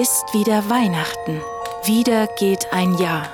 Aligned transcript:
Ist 0.00 0.32
wieder 0.32 0.70
Weihnachten. 0.70 1.42
Wieder 1.84 2.26
geht 2.38 2.72
ein 2.72 2.94
Jahr. 2.94 3.26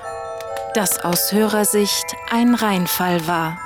Das 0.74 0.98
aus 1.04 1.30
Hörersicht 1.30 2.16
ein 2.32 2.56
Reinfall 2.56 3.24
war. 3.28 3.56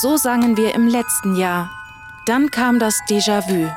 So 0.00 0.16
sangen 0.16 0.56
wir 0.56 0.72
im 0.76 0.86
letzten 0.86 1.34
Jahr. 1.34 1.68
Dann 2.26 2.52
kam 2.52 2.78
das 2.78 2.94
Déjà-vu, 3.08 3.68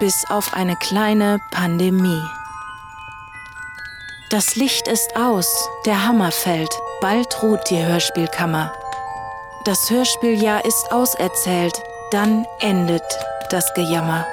bis 0.00 0.26
auf 0.28 0.52
eine 0.52 0.76
kleine 0.76 1.38
Pandemie. 1.50 2.22
Das 4.28 4.54
Licht 4.54 4.86
ist 4.86 5.16
aus, 5.16 5.66
der 5.86 6.06
Hammer 6.06 6.30
fällt, 6.30 6.74
bald 7.00 7.42
ruht 7.42 7.70
die 7.70 7.82
Hörspielkammer. 7.82 8.70
Das 9.64 9.88
Hörspieljahr 9.88 10.62
ist 10.66 10.92
auserzählt, 10.92 11.82
dann 12.10 12.44
endet 12.60 13.02
das 13.48 13.64
Gejammer. 13.72 14.26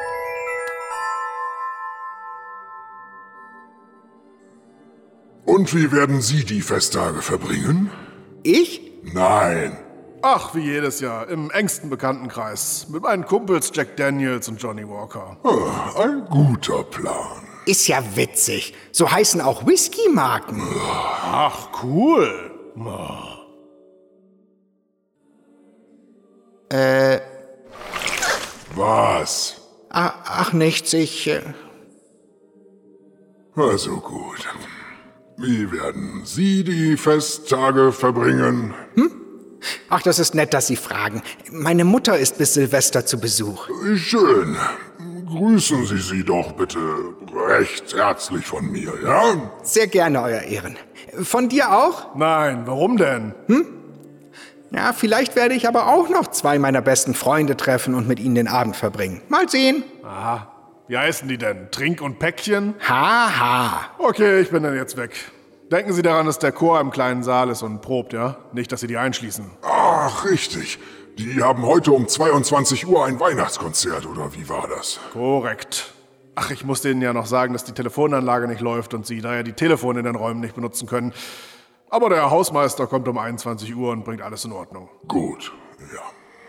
Und 5.61 5.75
wie 5.75 5.91
werden 5.91 6.21
Sie 6.21 6.43
die 6.43 6.63
Festtage 6.63 7.21
verbringen? 7.21 7.91
Ich? 8.41 8.81
Nein. 9.13 9.77
Ach, 10.23 10.55
wie 10.55 10.61
jedes 10.61 11.01
Jahr, 11.01 11.27
im 11.29 11.51
engsten 11.51 11.87
Bekanntenkreis. 11.91 12.87
Mit 12.89 13.03
meinen 13.03 13.27
Kumpels 13.27 13.71
Jack 13.71 13.95
Daniels 13.95 14.47
und 14.49 14.59
Johnny 14.59 14.89
Walker. 14.89 15.37
Ah, 15.43 16.01
ein 16.01 16.25
guter 16.25 16.81
Plan. 16.85 17.43
Ist 17.68 17.87
ja 17.87 18.03
witzig. 18.15 18.73
So 18.91 19.12
heißen 19.12 19.40
auch 19.40 19.68
Whisky-Marken. 19.68 20.63
Ach, 21.31 21.70
cool. 21.84 22.49
Äh, 26.70 27.20
Was? 28.73 29.62
ah, 29.91 30.12
ach 30.25 30.53
nichts, 30.53 30.91
ich... 30.93 31.27
Äh, 31.27 31.53
Also 33.55 33.98
gut. 33.98 34.48
Wie 35.41 35.71
werden 35.71 36.21
Sie 36.23 36.63
die 36.63 36.97
Festtage 36.97 37.91
verbringen? 37.91 38.73
ach, 39.89 40.01
das 40.01 40.20
ist 40.20 40.35
nett, 40.35 40.53
dass 40.53 40.67
Sie 40.67 40.75
fragen. 40.75 41.23
Meine 41.51 41.84
Mutter 41.84 42.17
ist 42.17 42.37
bis 42.37 42.53
Silvester 42.53 43.05
zu 43.05 43.20
Besuch. 43.20 43.67
Schön. 43.95 44.55
Grüßen 45.27 45.85
Sie 45.85 45.97
sie 45.97 46.23
doch 46.23 46.51
bitte 46.51 46.79
recht 47.47 47.95
herzlich 47.95 48.45
von 48.45 48.69
mir, 48.69 48.91
ja? 49.03 49.51
Sehr 49.63 49.87
gerne, 49.87 50.21
Euer 50.21 50.41
Ehren. 50.41 50.77
Von 51.23 51.49
dir 51.49 51.71
auch? 51.71 52.15
Nein, 52.15 52.63
warum 52.65 52.97
denn? 52.97 53.34
Ja, 54.71 54.93
vielleicht 54.93 55.35
werde 55.35 55.55
ich 55.55 55.67
aber 55.67 55.87
auch 55.87 56.09
noch 56.09 56.27
zwei 56.27 56.59
meiner 56.59 56.81
besten 56.81 57.13
Freunde 57.13 57.57
treffen 57.57 57.95
und 57.95 58.07
mit 58.07 58.19
ihnen 58.19 58.35
den 58.35 58.47
Abend 58.47 58.75
verbringen. 58.75 59.21
Mal 59.29 59.49
sehen. 59.49 59.84
Wie 60.91 60.97
heißen 60.97 61.25
die 61.29 61.37
denn? 61.37 61.71
Trink 61.71 62.01
und 62.01 62.20
Päckchen? 62.20 62.75
Haha. 62.85 63.91
Okay, 63.97 64.41
ich 64.41 64.50
bin 64.50 64.61
dann 64.61 64.75
jetzt 64.75 64.97
weg. 64.97 65.16
Denken 65.72 65.94
Sie 65.94 66.01
daran, 66.01 66.25
dass 66.25 66.38
der 66.38 66.51
Chor 66.51 66.81
im 66.81 66.91
kleinen 66.91 67.23
Saal 67.23 67.50
ist 67.50 67.61
und 67.61 67.81
probt, 67.81 68.11
ja? 68.11 68.35
Nicht, 68.51 68.73
dass 68.73 68.81
Sie 68.81 68.88
die 68.88 68.97
einschließen. 68.97 69.51
Ach, 69.62 70.25
richtig. 70.25 70.79
Die 71.17 71.41
haben 71.41 71.66
heute 71.66 71.94
um 71.94 72.09
22 72.09 72.88
Uhr 72.88 73.06
ein 73.06 73.22
Weihnachtskonzert, 73.22 74.06
oder 74.06 74.34
wie 74.34 74.50
war 74.50 74.67
das? 74.67 75.00
Korrekt. 75.13 75.94
Ach, 76.35 76.51
ich 76.51 76.66
muss 76.66 76.81
denen 76.81 77.01
ja 77.01 77.13
noch 77.13 77.25
sagen, 77.25 77.53
dass 77.53 77.63
die 77.63 77.72
Telefonanlage 77.72 78.50
nicht 78.50 78.59
läuft 78.59 78.94
und 78.94 79.07
sie 79.07 79.22
daher 79.22 79.44
die 79.44 79.53
Telefone 79.53 80.00
in 80.00 80.06
den 80.06 80.16
Räumen 80.17 80.41
nicht 80.41 80.56
benutzen 80.56 80.90
können. 80.90 81.13
Aber 81.90 82.09
der 82.09 82.30
Hausmeister 82.30 82.85
kommt 82.85 83.07
um 83.07 83.18
21 83.18 83.74
Uhr 83.74 83.94
und 83.94 84.03
bringt 84.03 84.22
alles 84.22 84.44
in 84.44 84.51
Ordnung. 84.51 84.90
Gut, 85.07 85.53
ja. 85.94 86.01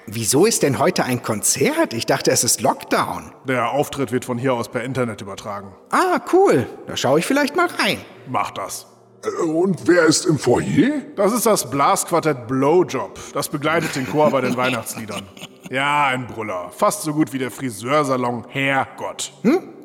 Wieso 0.07 0.47
ist 0.47 0.63
denn 0.63 0.79
heute 0.79 1.05
ein 1.05 1.23
Konzert? 1.23 1.95
Ich 1.95 2.07
dachte, 2.07 2.31
es 2.33 2.43
ist 2.45 2.61
Lockdown. 2.61 3.33
Der 3.47 3.71
Auftritt 3.71 4.11
wird 4.13 4.25
von 4.25 4.37
hier 4.39 4.55
aus 4.55 4.69
per 4.69 4.83
Internet 4.83 5.21
übertragen. 5.21 5.75
Ah, 5.91 6.21
cool. 6.33 6.67
Da 6.87 6.97
schaue 6.97 7.21
ich 7.21 7.27
vielleicht 7.27 7.55
mal 7.57 7.69
rein. 7.79 7.99
Macht 8.29 8.59
das. 8.59 8.87
Äh, 9.25 9.43
Und 9.45 9.87
wer 9.87 10.05
ist 10.05 10.27
im 10.27 10.39
Foyer? 10.39 11.03
Das 11.17 11.33
ist 11.33 11.47
das 11.47 11.71
Blasquartett 11.71 12.49
Blowjob. 12.49 13.19
Das 13.33 13.49
begleitet 13.49 13.95
den 13.95 14.09
Chor 14.11 14.31
bei 14.31 14.41
den 14.41 14.57
Weihnachtsliedern. 14.57 15.23
Ja, 15.71 16.07
ein 16.07 16.27
Brüller. 16.27 16.71
Fast 16.77 17.03
so 17.03 17.15
gut 17.15 17.33
wie 17.33 17.39
der 17.39 17.51
Friseursalon 17.53 18.45
Herrgott. 18.49 19.33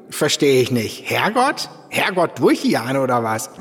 Verstehe 0.10 0.62
ich 0.62 0.72
nicht. 0.72 1.10
Herrgott? 1.10 1.70
Herrgott 1.90 2.40
Durchian 2.40 2.98
oder 2.98 3.24
was? 3.24 3.52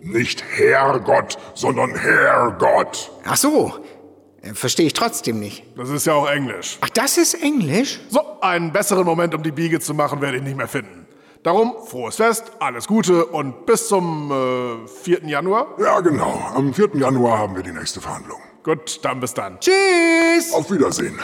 Nicht 0.00 0.42
Herrgott, 0.56 1.38
sondern 1.54 1.94
Herrgott. 1.94 3.12
Ach 3.24 3.36
so. 3.36 3.72
Äh, 4.42 4.54
Verstehe 4.54 4.86
ich 4.86 4.92
trotzdem 4.92 5.38
nicht. 5.40 5.64
Das 5.76 5.88
ist 5.88 6.06
ja 6.06 6.14
auch 6.14 6.28
Englisch. 6.28 6.78
Ach, 6.80 6.88
das 6.90 7.16
ist 7.16 7.34
Englisch? 7.34 8.00
So, 8.10 8.20
einen 8.40 8.72
besseren 8.72 9.04
Moment, 9.04 9.34
um 9.34 9.42
die 9.42 9.52
Biege 9.52 9.80
zu 9.80 9.94
machen, 9.94 10.20
werde 10.20 10.36
ich 10.38 10.42
nicht 10.42 10.56
mehr 10.56 10.68
finden. 10.68 11.06
Darum, 11.42 11.74
frohes 11.86 12.16
Fest, 12.16 12.44
alles 12.60 12.86
Gute 12.86 13.26
und 13.26 13.66
bis 13.66 13.88
zum 13.88 14.30
äh, 14.84 14.86
4. 14.86 15.24
Januar. 15.26 15.74
Ja, 15.80 15.98
genau. 16.00 16.40
Am 16.54 16.72
4. 16.72 16.90
Januar 16.94 17.38
haben 17.38 17.56
wir 17.56 17.62
die 17.64 17.72
nächste 17.72 18.00
Verhandlung. 18.00 18.38
Gut, 18.62 19.00
dann 19.04 19.18
bis 19.18 19.34
dann. 19.34 19.58
Tschüss. 19.58 20.52
Auf 20.52 20.70
Wiedersehen. 20.70 21.18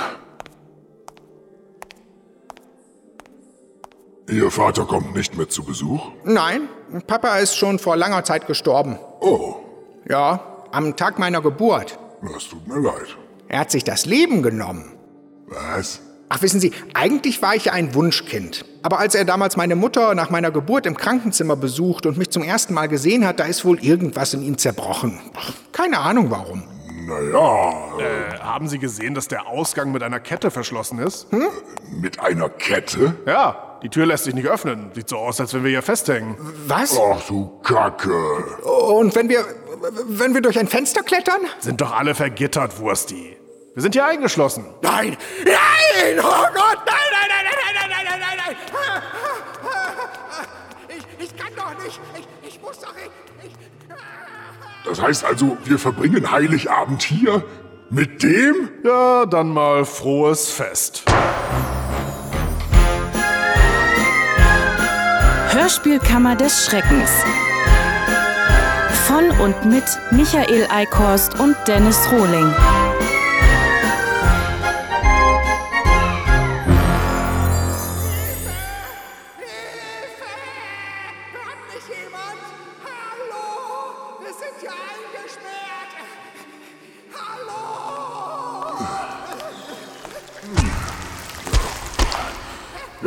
Ihr 4.29 4.51
Vater 4.51 4.85
kommt 4.85 5.15
nicht 5.15 5.37
mit 5.39 5.53
zu 5.53 5.63
Besuch? 5.65 6.11
Nein, 6.25 6.69
Papa 7.07 7.39
ist 7.39 7.57
schon 7.57 7.79
vor 7.79 7.97
langer 7.97 8.25
Zeit 8.25 8.47
gestorben. 8.47 8.99
Oh, 9.21 9.55
Ja, 10.09 10.65
am 10.73 10.97
Tag 10.97 11.19
meiner 11.19 11.41
Geburt. 11.41 11.99
Das 12.23 12.49
tut 12.49 12.67
mir 12.67 12.79
leid. 12.81 13.17
Er 13.49 13.61
hat 13.61 13.71
sich 13.71 13.85
das 13.85 14.07
Leben 14.07 14.43
genommen. 14.43 14.93
Was? 15.47 16.01
Ach, 16.31 16.43
wissen 16.43 16.61
Sie, 16.61 16.73
eigentlich 16.93 17.41
war 17.41 17.55
ich 17.55 17.67
ja 17.67 17.73
ein 17.73 17.95
Wunschkind. 17.95 18.67
Aber 18.83 18.99
als 18.99 19.15
er 19.15 19.25
damals 19.25 19.57
meine 19.57 19.77
Mutter 19.77 20.15
nach 20.15 20.29
meiner 20.29 20.51
Geburt 20.51 20.85
im 20.85 20.95
Krankenzimmer 20.97 21.57
besucht 21.57 22.05
und 22.05 22.19
mich 22.19 22.29
zum 22.31 22.43
ersten 22.43 22.75
Mal 22.75 22.87
gesehen 22.89 23.27
hat, 23.27 23.41
da 23.41 23.45
ist 23.45 23.65
wohl 23.65 23.83
irgendwas 23.83 24.35
in 24.35 24.43
ihm 24.43 24.59
zerbrochen. 24.59 25.19
Ach, 25.35 25.53
Keine 25.73 25.99
Ahnung 26.01 26.31
warum. 26.31 26.65
Naja, 27.07 27.73
Äh, 27.99 28.39
haben 28.41 28.69
Sie 28.69 28.79
gesehen, 28.79 29.15
dass 29.15 29.29
der 29.29 29.47
Ausgang 29.47 29.91
mit 29.93 30.03
einer 30.03 30.21
Kette 30.21 30.51
verschlossen 30.51 30.99
ist? 30.99 31.29
mit 31.91 32.21
einer 32.21 32.51
Kette? 32.51 33.15
Ja, 33.25 33.79
die 33.83 33.89
Tür 33.89 34.05
lässt 34.05 34.25
sich 34.25 34.35
nicht 34.35 34.49
öffnen. 34.49 34.91
Sieht 34.95 35.09
so 35.09 35.17
aus, 35.17 35.41
als 35.41 35.55
wenn 35.55 35.63
wir 35.65 35.71
hier 35.71 35.83
festhängen. 35.83 36.37
Was? 36.67 36.99
Ach 36.99 37.27
du 37.27 37.59
Kacke. 37.63 38.13
Und 38.91 39.15
wenn 39.15 39.31
wir, 39.31 39.47
wenn 40.09 40.35
wir 40.35 40.41
durch 40.41 40.59
ein 40.59 40.69
Fenster 40.69 41.03
klettern? 41.03 41.41
Sind 41.61 41.81
doch 41.81 41.93
alle 41.93 42.15
vergittert, 42.15 42.79
Wursti. 42.79 43.37
Wir 43.75 43.83
sind 43.83 43.95
hier 43.95 44.05
eingeschlossen. 44.07 44.65
Nein! 44.83 45.17
Nein! 45.45 46.19
Oh 46.19 46.47
Gott! 46.55 46.79
Nein, 46.85 46.97
nein, 47.13 47.29
nein, 47.29 47.45
nein, 47.45 47.75
nein, 47.75 47.91
nein, 47.91 48.05
nein, 48.05 48.21
nein, 48.21 48.37
nein! 48.47 48.57
Ich, 50.89 51.25
ich 51.25 51.37
kann 51.37 51.53
doch 51.57 51.85
nicht! 51.85 52.01
Ich, 52.19 52.49
ich 52.49 52.61
muss 52.61 52.81
doch... 52.81 52.93
Ich, 52.97 53.47
ich, 53.47 53.55
Das 54.85 55.01
heißt 55.01 55.25
also, 55.25 55.57
wir 55.65 55.79
verbringen 55.79 56.31
Heiligabend 56.31 57.03
hier? 57.03 57.45
Mit 57.91 58.23
dem? 58.23 58.69
Ja, 58.85 59.27
dann 59.27 59.49
mal 59.51 59.85
frohes 59.85 60.51
Fest. 60.51 61.05
Hörspielkammer 65.51 66.37
des 66.37 66.67
Schreckens. 66.67 67.11
Von 69.09 69.31
und 69.41 69.65
mit 69.65 69.85
Michael 70.11 70.67
Eickhorst 70.69 71.41
und 71.41 71.57
Dennis 71.67 71.99
Rohling. 72.13 72.55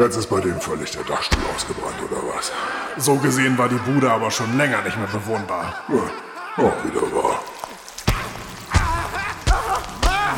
Jetzt 0.02 0.18
ist 0.18 0.32
bei 0.32 0.40
dem 0.40 0.60
völlig 0.60 0.90
der 0.90 1.04
Dachstuhl 1.04 1.44
ausgebrannt, 1.56 2.02
oder 2.02 2.24
was? 2.34 2.52
So 2.98 3.18
gesehen 3.18 3.56
war 3.56 3.70
die 3.70 3.76
Bude 3.76 4.10
aber 4.10 4.32
schon 4.32 4.58
länger 4.58 4.82
nicht 4.82 4.98
mehr 4.98 5.06
bewohnbar. 5.06 5.76
Ja, 5.90 6.64
auch 6.64 6.84
wieder 6.84 7.02
wahr. 7.14 7.44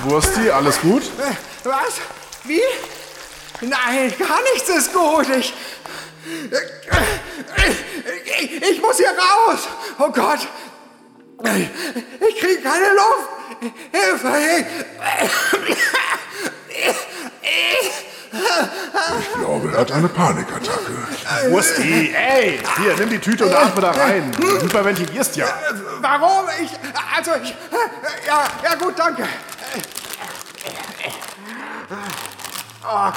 Wursti, 0.04 0.50
alles 0.50 0.82
gut? 0.82 1.04
Was? 1.64 2.02
Wie? 2.44 2.60
Nein, 3.62 4.14
gar 4.20 4.42
nichts 4.54 4.68
ist 4.68 4.94
gut. 4.94 5.30
Ich. 5.30 5.54
Ich, 8.42 8.62
ich 8.64 8.82
muss 8.82 8.98
hier 8.98 9.12
raus. 9.12 9.60
Oh 9.98 10.12
Gott. 10.12 10.46
Ich 12.20 12.40
kriege 12.42 12.62
keine 12.62 12.90
Luft. 12.90 13.30
Hilfe. 13.94 14.66
Ich 19.20 19.34
glaube, 19.40 19.72
er 19.74 19.82
hat 19.82 19.92
eine 19.92 20.08
Panikattacke. 20.08 20.92
Wursti, 21.50 22.14
ey! 22.16 22.60
Hier, 22.78 22.96
nimm 22.98 23.10
die 23.10 23.20
Tüte 23.20 23.46
und 23.46 23.54
atme 23.54 23.82
da 23.82 23.92
rein. 23.92 24.32
Du 24.40 24.62
hyperventilierst 24.62 25.36
ja. 25.36 25.48
Warum? 26.02 26.46
Ich. 26.62 26.72
Also, 27.16 27.32
ich. 27.42 27.56
Ja, 28.28 28.46
ja, 28.64 28.76
gut, 28.76 28.98
danke. 28.98 29.28
Oh. 32.86 33.12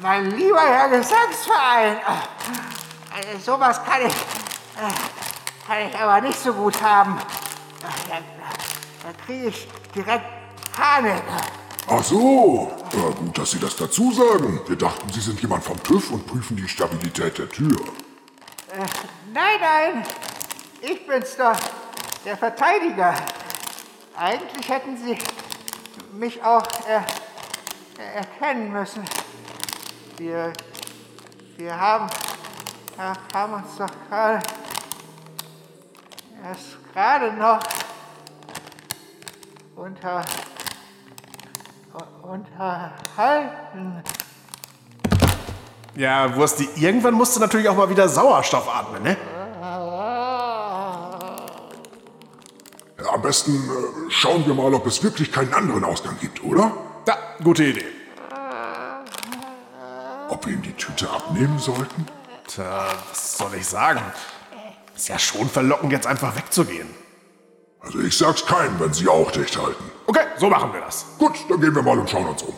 Mein 0.00 0.30
lieber 0.32 0.60
Herr 0.60 0.88
Gesangsverein. 0.88 1.96
Also 3.14 3.52
sowas 3.52 3.80
kann 3.82 4.06
ich, 4.06 4.14
kann 5.66 5.88
ich 5.88 5.98
aber 5.98 6.20
nicht 6.20 6.38
so 6.38 6.52
gut 6.52 6.80
haben. 6.82 7.18
Da, 7.80 7.88
da 9.02 9.24
kriege 9.24 9.48
ich 9.48 9.68
direkt 9.94 10.26
Panik. 10.76 11.22
Ach 11.88 12.02
so. 12.02 12.72
Ja, 12.92 13.10
gut, 13.10 13.38
dass 13.38 13.52
Sie 13.52 13.60
das 13.60 13.76
dazu 13.76 14.12
sagen. 14.12 14.60
Wir 14.66 14.76
dachten, 14.76 15.10
Sie 15.12 15.20
sind 15.20 15.40
jemand 15.40 15.62
vom 15.62 15.80
TÜV 15.82 16.10
und 16.12 16.26
prüfen 16.26 16.56
die 16.56 16.68
Stabilität 16.68 17.38
der 17.38 17.48
Tür. 17.48 17.78
Nein, 19.32 19.60
nein, 19.60 20.06
ich 20.80 21.06
bin's 21.06 21.36
doch, 21.36 21.56
der 22.24 22.36
Verteidiger. 22.36 23.14
Eigentlich 24.16 24.68
hätten 24.68 24.96
Sie 24.96 25.16
mich 26.12 26.42
auch 26.42 26.66
äh, 26.88 27.00
erkennen 28.16 28.72
müssen. 28.72 29.04
Wir, 30.16 30.52
wir 31.56 31.78
haben, 31.78 32.08
ja, 32.98 33.12
haben 33.34 33.54
uns 33.54 33.76
doch 33.76 33.90
gerade 34.08 34.40
erst 36.42 36.92
gerade 36.92 37.32
noch 37.32 37.60
unter, 39.74 40.24
unterhalten. 42.22 44.02
Ja, 45.94 46.34
Wursti, 46.36 46.68
irgendwann 46.76 47.14
musst 47.14 47.36
du 47.36 47.40
natürlich 47.40 47.68
auch 47.68 47.76
mal 47.76 47.88
wieder 47.88 48.08
Sauerstoff 48.08 48.68
atmen, 48.68 49.02
ne? 49.02 49.16
Ja, 52.98 53.12
am 53.12 53.22
besten 53.22 53.54
äh, 53.54 54.10
schauen 54.10 54.46
wir 54.46 54.54
mal, 54.54 54.74
ob 54.74 54.86
es 54.86 55.02
wirklich 55.02 55.32
keinen 55.32 55.54
anderen 55.54 55.84
Ausgang 55.84 56.16
gibt, 56.20 56.42
oder? 56.44 56.72
Ja, 57.06 57.16
gute 57.42 57.64
Idee. 57.64 57.84
Ob 60.28 60.44
wir 60.44 60.54
ihm 60.54 60.62
die 60.62 60.72
Tüte 60.72 61.08
abnehmen 61.08 61.58
sollten? 61.58 62.06
Tja, 62.46 62.88
was 63.08 63.38
soll 63.38 63.54
ich 63.54 63.66
sagen? 63.66 64.00
Ist 64.94 65.08
ja 65.08 65.18
schon 65.18 65.48
verlockend, 65.48 65.92
jetzt 65.92 66.06
einfach 66.06 66.36
wegzugehen. 66.36 66.88
Also 67.80 68.00
ich 68.00 68.16
sag's 68.16 68.44
keinem, 68.44 68.78
wenn 68.80 68.92
Sie 68.92 69.08
auch 69.08 69.30
dicht 69.30 69.56
halten. 69.56 69.84
Okay, 70.06 70.24
so 70.38 70.48
machen 70.48 70.72
wir 70.72 70.80
das. 70.80 71.06
Gut, 71.18 71.34
dann 71.48 71.60
gehen 71.60 71.74
wir 71.74 71.82
mal 71.82 71.98
und 71.98 72.08
schauen 72.08 72.26
uns 72.26 72.42
um. 72.42 72.54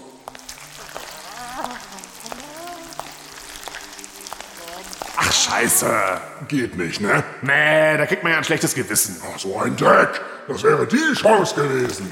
Ach, 5.16 5.32
scheiße. 5.32 6.20
Geht 6.48 6.76
nicht, 6.76 7.00
ne? 7.00 7.22
Nee, 7.42 7.98
da 7.98 8.06
kriegt 8.06 8.22
man 8.22 8.32
ja 8.32 8.38
ein 8.38 8.44
schlechtes 8.44 8.74
Gewissen. 8.74 9.20
Ach, 9.22 9.38
so 9.38 9.58
ein 9.58 9.76
Dreck. 9.76 10.20
Das 10.46 10.62
wäre 10.62 10.86
die 10.86 11.12
Chance 11.14 11.54
gewesen. 11.54 12.08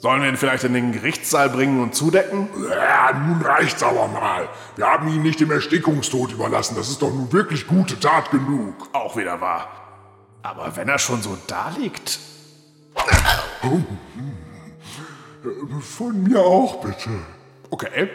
Sollen 0.00 0.22
wir 0.22 0.30
ihn 0.30 0.38
vielleicht 0.38 0.64
in 0.64 0.72
den 0.72 0.92
Gerichtssaal 0.92 1.50
bringen 1.50 1.82
und 1.82 1.94
zudecken? 1.94 2.48
Ja, 2.70 3.12
nun 3.12 3.42
reicht's 3.42 3.82
aber 3.82 4.08
mal. 4.08 4.48
Wir 4.76 4.86
haben 4.86 5.06
ihn 5.08 5.22
nicht 5.22 5.40
dem 5.40 5.50
Erstickungstod 5.50 6.32
überlassen. 6.32 6.74
Das 6.74 6.88
ist 6.88 7.02
doch 7.02 7.12
nun 7.12 7.30
wirklich 7.34 7.66
gute 7.66 8.00
Tat 8.00 8.30
genug. 8.30 8.88
Auch 8.94 9.18
wieder 9.18 9.42
wahr. 9.42 9.68
Aber 10.42 10.74
wenn 10.74 10.88
er 10.88 10.98
schon 10.98 11.20
so 11.20 11.36
da 11.46 11.70
liegt. 11.76 12.18
Von 15.82 16.22
mir 16.22 16.40
auch, 16.40 16.80
bitte. 16.80 17.10
Okay. 17.68 18.08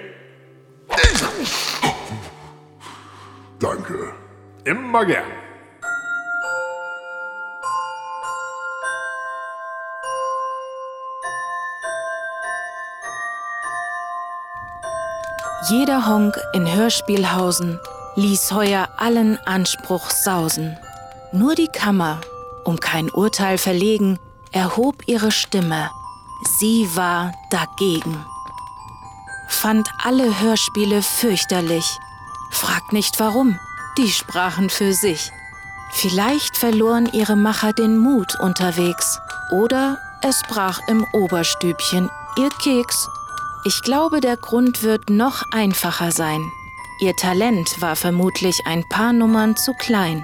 Danke. 3.60 4.14
Immer 4.64 5.06
gern. 5.06 5.45
Jeder 15.70 16.06
Honk 16.06 16.38
in 16.54 16.72
Hörspielhausen 16.72 17.80
ließ 18.16 18.52
heuer 18.52 18.88
allen 18.98 19.40
Anspruch 19.48 20.12
sausen. 20.12 20.78
Nur 21.32 21.56
die 21.56 21.70
Kammer, 21.70 22.22
um 22.66 22.80
kein 22.80 23.10
Urteil 23.10 23.58
verlegen, 23.58 24.20
erhob 24.52 25.08
ihre 25.08 25.32
Stimme. 25.32 25.90
Sie 26.60 26.88
war 26.96 27.34
dagegen. 27.50 28.24
Fand 29.48 29.90
alle 30.04 30.40
Hörspiele 30.40 31.02
fürchterlich. 31.02 31.98
Fragt 32.52 32.94
nicht 32.94 33.20
warum, 33.20 33.60
die 33.98 34.12
sprachen 34.12 34.70
für 34.70 34.94
sich. 34.94 35.32
Vielleicht 35.94 36.58
verloren 36.58 37.10
ihre 37.12 37.36
Macher 37.36 37.74
den 37.74 37.98
Mut 37.98 38.40
unterwegs. 38.40 39.20
Oder 39.52 39.98
es 40.22 40.44
brach 40.48 40.80
im 40.88 41.06
Oberstübchen 41.14 42.12
ihr 42.38 42.50
Keks. 42.62 43.10
Ich 43.68 43.82
glaube, 43.82 44.22
der 44.22 44.38
Grund 44.38 44.84
wird 44.84 45.10
noch 45.10 45.42
einfacher 45.52 46.12
sein. 46.12 46.52
Ihr 47.00 47.16
Talent 47.16 47.82
war 47.82 47.96
vermutlich 47.96 48.62
ein 48.68 48.88
paar 48.90 49.12
Nummern 49.12 49.56
zu 49.56 49.74
klein. 49.74 50.24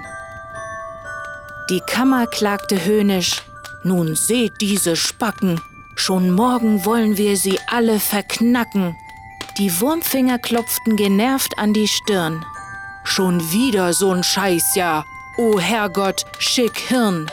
Die 1.68 1.80
Kammer 1.80 2.28
klagte 2.28 2.84
höhnisch, 2.84 3.42
nun 3.82 4.14
seht 4.14 4.60
diese 4.60 4.94
Spacken, 4.94 5.60
schon 5.96 6.30
morgen 6.30 6.84
wollen 6.84 7.16
wir 7.16 7.36
sie 7.36 7.58
alle 7.66 7.98
verknacken. 7.98 8.94
Die 9.58 9.80
Wurmfinger 9.80 10.38
klopften 10.38 10.96
genervt 10.96 11.58
an 11.58 11.72
die 11.72 11.88
Stirn. 11.88 12.44
Schon 13.02 13.40
wieder 13.50 13.90
so'n 13.90 14.22
Scheißjahr, 14.22 15.04
o 15.36 15.58
Herrgott, 15.58 16.24
schick 16.38 16.78
Hirn. 16.78 17.28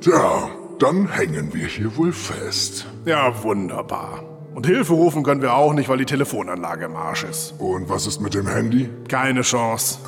Tja, 0.00 0.57
dann 0.78 1.08
hängen 1.10 1.52
wir 1.54 1.66
hier 1.66 1.96
wohl 1.96 2.12
fest. 2.12 2.86
Ja, 3.04 3.42
wunderbar. 3.42 4.24
Und 4.54 4.66
Hilfe 4.66 4.92
rufen 4.92 5.22
können 5.22 5.40
wir 5.40 5.54
auch 5.54 5.72
nicht, 5.72 5.88
weil 5.88 5.98
die 5.98 6.04
Telefonanlage 6.04 6.86
im 6.86 6.96
Arsch 6.96 7.22
ist. 7.22 7.54
Und 7.58 7.88
was 7.88 8.08
ist 8.08 8.20
mit 8.20 8.34
dem 8.34 8.48
Handy? 8.48 8.90
Keine 9.08 9.42
Chance. 9.42 9.98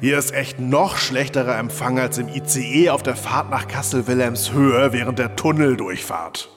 Hier 0.00 0.18
ist 0.18 0.32
echt 0.32 0.58
noch 0.58 0.96
schlechterer 0.96 1.58
Empfang 1.58 1.98
als 1.98 2.16
im 2.16 2.28
ICE 2.28 2.88
auf 2.88 3.02
der 3.02 3.16
Fahrt 3.16 3.50
nach 3.50 3.68
Kassel-Wilhelmshöhe 3.68 4.92
während 4.94 5.18
der 5.18 5.36
Tunneldurchfahrt. 5.36 6.48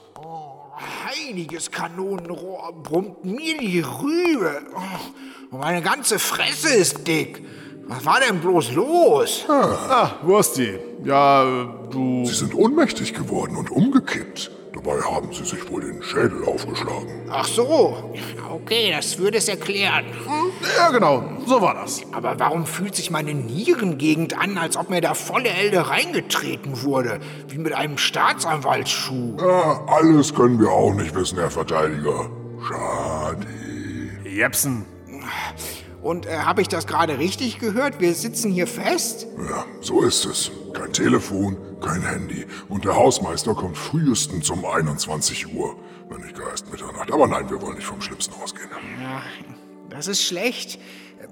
Heiliges 1.06 1.70
Kanonenrohr 1.70 2.72
brummt 2.82 3.24
mir 3.24 3.58
die 3.58 3.80
Rübe. 3.80 4.62
Oh, 4.74 5.56
meine 5.56 5.82
ganze 5.82 6.18
Fresse 6.18 6.74
ist 6.74 7.06
dick. 7.06 7.42
Was 7.86 8.04
war 8.06 8.20
denn 8.20 8.40
bloß 8.40 8.72
los? 8.72 9.44
Ah, 9.48 10.12
Wursti. 10.22 10.78
Ja, 11.04 11.44
du... 11.90 12.24
Sie 12.24 12.34
sind 12.34 12.54
ohnmächtig 12.54 13.12
geworden 13.12 13.56
und 13.56 13.70
umgekippt. 13.70 14.50
Dabei 14.72 15.00
haben 15.02 15.32
Sie 15.32 15.44
sich 15.44 15.70
wohl 15.70 15.82
den 15.82 16.02
Schädel 16.02 16.44
aufgeschlagen. 16.44 17.28
Ach 17.30 17.46
so. 17.46 18.10
Okay, 18.50 18.92
das 18.96 19.18
würde 19.18 19.38
es 19.38 19.48
erklären. 19.48 20.06
Ja, 20.76 20.90
genau. 20.90 21.22
So 21.46 21.60
war 21.60 21.74
das. 21.74 22.00
Aber 22.12 22.38
warum 22.38 22.66
fühlt 22.66 22.96
sich 22.96 23.10
meine 23.10 23.34
Nierengegend 23.34 24.38
an, 24.38 24.56
als 24.58 24.76
ob 24.76 24.88
mir 24.88 25.00
da 25.00 25.14
volle 25.14 25.50
Elde 25.50 25.88
reingetreten 25.88 26.82
wurde? 26.82 27.20
Wie 27.48 27.58
mit 27.58 27.74
einem 27.74 27.98
Staatsanwaltsschuh. 27.98 29.36
Ja, 29.40 29.84
alles 29.86 30.34
können 30.34 30.58
wir 30.58 30.70
auch 30.70 30.94
nicht 30.94 31.14
wissen, 31.14 31.38
Herr 31.38 31.50
Verteidiger. 31.50 32.30
Schade. 32.66 33.46
Jepsen. 34.24 34.86
Und 36.02 36.26
äh, 36.26 36.38
habe 36.38 36.60
ich 36.62 36.68
das 36.68 36.86
gerade 36.86 37.18
richtig 37.18 37.60
gehört? 37.60 38.00
Wir 38.00 38.12
sitzen 38.14 38.50
hier 38.50 38.66
fest? 38.66 39.26
Ja, 39.48 39.64
so 39.80 40.02
ist 40.02 40.24
es. 40.24 40.50
Kein 40.72 40.92
Telefon, 40.92 41.56
kein 41.80 42.02
Handy. 42.02 42.44
Und 42.68 42.84
der 42.84 42.96
Hausmeister 42.96 43.54
kommt 43.54 43.76
frühestens 43.76 44.50
um 44.50 44.64
21 44.64 45.54
Uhr. 45.54 45.76
Wenn 46.10 46.22
nicht 46.22 46.36
gar 46.36 46.50
erst 46.50 46.70
Mitternacht. 46.70 47.12
Aber 47.12 47.28
nein, 47.28 47.48
wir 47.48 47.62
wollen 47.62 47.76
nicht 47.76 47.86
vom 47.86 48.00
Schlimmsten 48.00 48.34
ausgehen. 48.42 48.68
Ja, 49.00 49.22
das 49.90 50.08
ist 50.08 50.22
schlecht. 50.22 50.80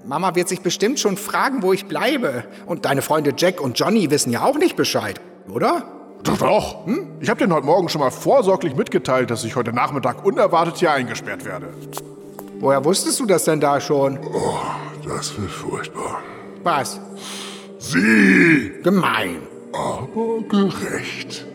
Mama 0.05 0.35
wird 0.35 0.47
sich 0.47 0.61
bestimmt 0.61 0.99
schon 0.99 1.17
fragen, 1.17 1.61
wo 1.63 1.73
ich 1.73 1.85
bleibe. 1.85 2.45
Und 2.65 2.85
deine 2.85 3.01
Freunde 3.01 3.33
Jack 3.35 3.59
und 3.59 3.77
Johnny 3.77 4.09
wissen 4.09 4.31
ja 4.31 4.43
auch 4.43 4.57
nicht 4.57 4.77
Bescheid, 4.77 5.19
oder? 5.49 5.83
Doch, 6.23 6.37
doch. 6.37 6.85
Hm? 6.85 7.17
Ich 7.19 7.29
habe 7.29 7.39
denen 7.39 7.53
heute 7.53 7.65
Morgen 7.65 7.89
schon 7.89 7.99
mal 7.99 8.11
vorsorglich 8.11 8.75
mitgeteilt, 8.75 9.31
dass 9.31 9.43
ich 9.43 9.55
heute 9.55 9.73
Nachmittag 9.73 10.23
unerwartet 10.23 10.77
hier 10.77 10.91
eingesperrt 10.93 11.43
werde. 11.45 11.73
Woher 12.61 12.85
wusstest 12.85 13.19
du 13.19 13.25
das 13.25 13.45
denn 13.45 13.59
da 13.59 13.81
schon? 13.81 14.19
Oh, 14.19 14.59
das 15.03 15.35
wird 15.35 15.49
furchtbar. 15.49 16.21
Was? 16.63 16.99
Sie! 17.79 18.71
Gemein. 18.83 19.41
Aber 19.73 20.41
gerecht. 20.47 21.47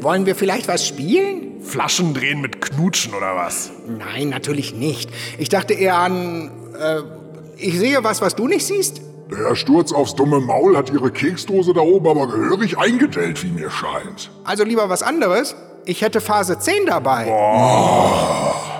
Wollen 0.00 0.24
wir 0.24 0.34
vielleicht 0.34 0.68
was 0.68 0.86
spielen? 0.86 1.60
Flaschen 1.62 2.14
drehen 2.14 2.40
mit 2.40 2.62
Knutschen 2.62 3.12
oder 3.12 3.36
was? 3.36 3.70
Nein, 3.86 4.30
natürlich 4.30 4.72
nicht. 4.74 5.10
Ich 5.36 5.50
dachte 5.50 5.74
eher 5.74 5.98
an. 5.98 6.50
Äh, 6.80 7.02
ich 7.58 7.78
sehe 7.78 8.02
was, 8.04 8.22
was 8.22 8.36
du 8.36 8.48
nicht 8.48 8.64
siehst. 8.64 9.02
Der 9.30 9.54
Sturz 9.54 9.92
aufs 9.92 10.14
dumme 10.14 10.40
Maul 10.40 10.78
hat 10.78 10.90
ihre 10.90 11.10
Keksdose 11.10 11.74
da 11.74 11.82
oben 11.82 12.08
aber 12.08 12.26
gehörig 12.26 12.78
eingedellt, 12.78 13.44
wie 13.44 13.50
mir 13.50 13.70
scheint. 13.70 14.30
Also 14.44 14.64
lieber 14.64 14.88
was 14.88 15.02
anderes. 15.02 15.54
Ich 15.84 16.00
hätte 16.00 16.22
Phase 16.22 16.58
10 16.58 16.86
dabei. 16.86 17.26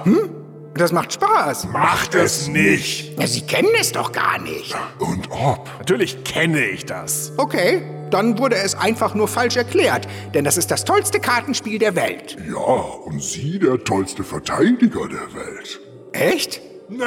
Hm? 0.08 0.30
Das 0.74 0.92
macht 0.92 1.12
Spaß. 1.12 1.68
Macht 1.72 2.14
es 2.14 2.46
nicht. 2.46 3.18
Ja, 3.18 3.26
Sie 3.26 3.40
kennen 3.40 3.70
es 3.80 3.92
doch 3.92 4.12
gar 4.12 4.38
nicht. 4.40 4.74
Und 4.98 5.28
ob. 5.30 5.68
Natürlich 5.78 6.22
kenne 6.24 6.64
ich 6.66 6.86
das. 6.86 7.32
Okay, 7.36 7.82
dann 8.10 8.38
wurde 8.38 8.56
es 8.56 8.74
einfach 8.74 9.14
nur 9.14 9.28
falsch 9.28 9.56
erklärt, 9.56 10.06
denn 10.34 10.44
das 10.44 10.56
ist 10.56 10.70
das 10.70 10.84
tollste 10.84 11.20
Kartenspiel 11.20 11.78
der 11.78 11.96
Welt. 11.96 12.36
Ja, 12.48 12.56
und 12.56 13.22
Sie 13.22 13.58
der 13.58 13.82
tollste 13.82 14.22
Verteidiger 14.22 15.08
der 15.08 15.34
Welt. 15.34 15.80
Echt? 16.12 16.60
Nee! 16.88 17.04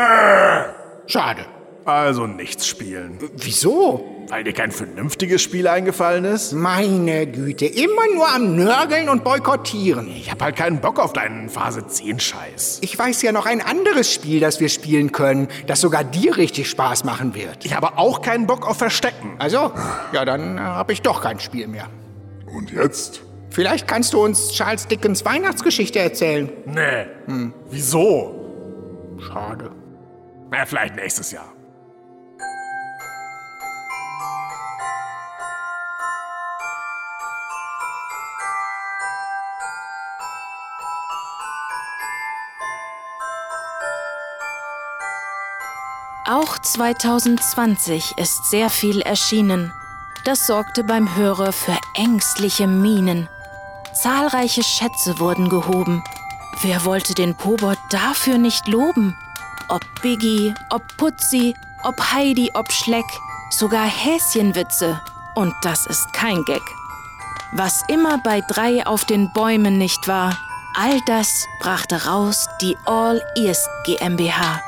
Schade. 1.07 1.45
Also 1.85 2.27
nichts 2.27 2.67
spielen. 2.67 3.17
Wieso? 3.37 4.25
Weil 4.29 4.43
dir 4.43 4.53
kein 4.53 4.71
vernünftiges 4.71 5.41
Spiel 5.41 5.67
eingefallen 5.67 6.23
ist? 6.25 6.53
Meine 6.53 7.27
Güte, 7.27 7.65
immer 7.65 8.13
nur 8.13 8.29
am 8.33 8.55
Nörgeln 8.55 9.09
und 9.09 9.23
Boykottieren. 9.23 10.07
Ich 10.07 10.31
hab 10.31 10.41
halt 10.41 10.55
keinen 10.55 10.79
Bock 10.79 10.99
auf 10.99 11.11
deinen 11.11 11.49
Phase 11.49 11.85
10 11.85 12.19
Scheiß. 12.19 12.79
Ich 12.81 12.97
weiß 12.97 13.23
ja 13.23 13.31
noch 13.31 13.45
ein 13.45 13.61
anderes 13.61 14.13
Spiel, 14.13 14.39
das 14.39 14.59
wir 14.59 14.69
spielen 14.69 15.11
können, 15.11 15.47
das 15.67 15.81
sogar 15.81 16.03
dir 16.03 16.37
richtig 16.37 16.69
Spaß 16.69 17.03
machen 17.03 17.35
wird. 17.35 17.65
Ich 17.65 17.75
habe 17.75 17.97
auch 17.97 18.21
keinen 18.21 18.47
Bock 18.47 18.67
auf 18.67 18.77
Verstecken. 18.77 19.35
Also, 19.39 19.71
ja, 20.13 20.23
dann 20.23 20.57
äh, 20.57 20.61
habe 20.61 20.93
ich 20.93 21.01
doch 21.01 21.21
kein 21.21 21.39
Spiel 21.39 21.67
mehr. 21.67 21.89
Und 22.45 22.71
jetzt? 22.71 23.23
Vielleicht 23.49 23.87
kannst 23.87 24.13
du 24.13 24.23
uns 24.23 24.53
Charles 24.53 24.87
Dickens 24.87 25.25
Weihnachtsgeschichte 25.25 25.99
erzählen. 25.99 26.49
Nee. 26.65 27.51
Wieso? 27.69 29.17
Schade. 29.19 29.71
Na, 30.51 30.65
vielleicht 30.65 30.95
nächstes 30.95 31.31
Jahr. 31.31 31.51
Auch 46.31 46.57
2020 46.57 48.17
ist 48.17 48.49
sehr 48.49 48.69
viel 48.69 49.01
erschienen. 49.01 49.73
Das 50.23 50.47
sorgte 50.47 50.85
beim 50.85 51.13
Hörer 51.17 51.51
für 51.51 51.77
ängstliche 51.93 52.67
Mienen. 52.67 53.27
Zahlreiche 53.91 54.63
Schätze 54.63 55.19
wurden 55.19 55.49
gehoben. 55.49 56.01
Wer 56.61 56.85
wollte 56.85 57.15
den 57.15 57.35
Pobot 57.35 57.77
dafür 57.89 58.37
nicht 58.37 58.65
loben? 58.69 59.13
Ob 59.67 59.81
Biggie, 60.01 60.53
ob 60.69 60.81
Putzi, 60.95 61.53
ob 61.83 61.99
Heidi, 62.13 62.49
ob 62.53 62.71
Schleck, 62.71 63.03
sogar 63.49 63.85
Häschenwitze. 63.85 65.01
Und 65.35 65.53
das 65.63 65.85
ist 65.85 66.13
kein 66.13 66.45
Gag. 66.45 66.63
Was 67.51 67.83
immer 67.89 68.19
bei 68.19 68.39
drei 68.39 68.87
auf 68.87 69.03
den 69.03 69.33
Bäumen 69.33 69.77
nicht 69.77 70.07
war, 70.07 70.37
all 70.77 71.01
das 71.07 71.45
brachte 71.59 72.05
raus 72.05 72.47
die 72.61 72.77
All 72.85 73.21
Ears 73.35 73.67
GmbH. 73.83 74.61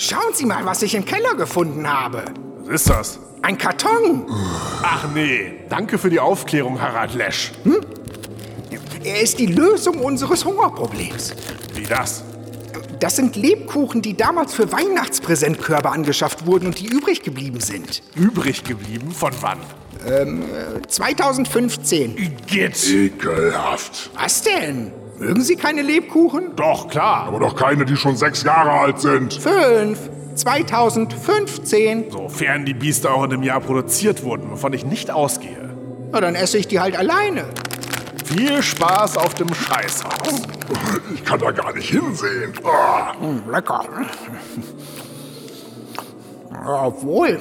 Schauen 0.00 0.32
Sie 0.32 0.46
mal, 0.46 0.64
was 0.64 0.82
ich 0.82 0.94
im 0.94 1.04
Keller 1.04 1.34
gefunden 1.34 1.92
habe. 1.92 2.22
Was 2.64 2.82
ist 2.82 2.90
das? 2.90 3.18
Ein 3.42 3.58
Karton. 3.58 4.26
Ach 4.80 5.08
nee. 5.12 5.54
Danke 5.68 5.98
für 5.98 6.08
die 6.08 6.20
Aufklärung, 6.20 6.80
Harald 6.80 7.14
Lesch. 7.14 7.50
Er 9.02 9.20
ist 9.20 9.40
die 9.40 9.46
Lösung 9.46 9.98
unseres 9.98 10.44
Hungerproblems. 10.44 11.34
Wie 11.74 11.82
das? 11.82 12.22
Das 13.00 13.16
sind 13.16 13.34
Lebkuchen, 13.34 14.00
die 14.00 14.16
damals 14.16 14.54
für 14.54 14.70
Weihnachtspräsentkörbe 14.70 15.90
angeschafft 15.90 16.46
wurden 16.46 16.66
und 16.66 16.78
die 16.78 16.86
übrig 16.86 17.22
geblieben 17.22 17.58
sind. 17.58 18.00
Übrig 18.14 18.62
geblieben 18.62 19.10
von 19.10 19.32
wann? 19.40 19.58
2015. 20.86 22.16
Igitt. 22.16 22.88
Ekelhaft. 22.88 24.10
Was 24.14 24.42
denn? 24.42 24.92
Mögen 25.18 25.42
Sie 25.42 25.56
keine 25.56 25.82
Lebkuchen? 25.82 26.54
Doch, 26.54 26.88
klar. 26.88 27.24
Aber 27.26 27.40
doch 27.40 27.56
keine, 27.56 27.84
die 27.84 27.96
schon 27.96 28.16
sechs 28.16 28.42
Jahre 28.44 28.70
alt 28.70 29.00
sind. 29.00 29.34
Fünf. 29.34 29.98
2015. 30.34 32.10
Sofern 32.12 32.64
die 32.64 32.74
Biester 32.74 33.12
auch 33.12 33.24
in 33.24 33.30
dem 33.30 33.42
Jahr 33.42 33.60
produziert 33.60 34.22
wurden, 34.22 34.50
wovon 34.50 34.72
ich 34.72 34.84
nicht 34.84 35.10
ausgehe. 35.10 35.74
Na, 36.12 36.20
dann 36.20 36.36
esse 36.36 36.58
ich 36.58 36.68
die 36.68 36.78
halt 36.78 36.96
alleine. 36.96 37.44
Viel 38.24 38.62
Spaß 38.62 39.16
auf 39.16 39.34
dem 39.34 39.52
Scheißhaus. 39.52 40.42
Ich 41.14 41.24
kann 41.24 41.40
da 41.40 41.50
gar 41.50 41.74
nicht 41.74 41.90
hinsehen. 41.90 42.52
Ah. 42.64 43.14
Hm, 43.20 43.42
lecker. 43.50 43.84
Obwohl. 46.66 47.40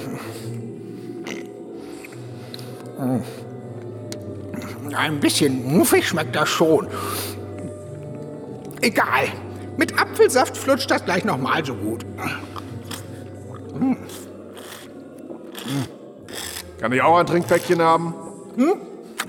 Hm. 2.98 3.22
Ein 4.96 5.20
bisschen 5.20 5.78
muffig 5.78 6.08
schmeckt 6.08 6.36
das 6.36 6.50
schon. 6.50 6.88
Egal. 8.88 9.28
Mit 9.76 10.00
Apfelsaft 10.00 10.56
flutscht 10.56 10.90
das 10.90 11.04
gleich 11.04 11.26
nochmal 11.26 11.66
so 11.66 11.76
gut. 11.76 12.06
Kann 16.80 16.94
ich 16.94 17.02
auch 17.02 17.18
ein 17.18 17.26
Trinkpäckchen 17.26 17.82
haben? 17.82 18.14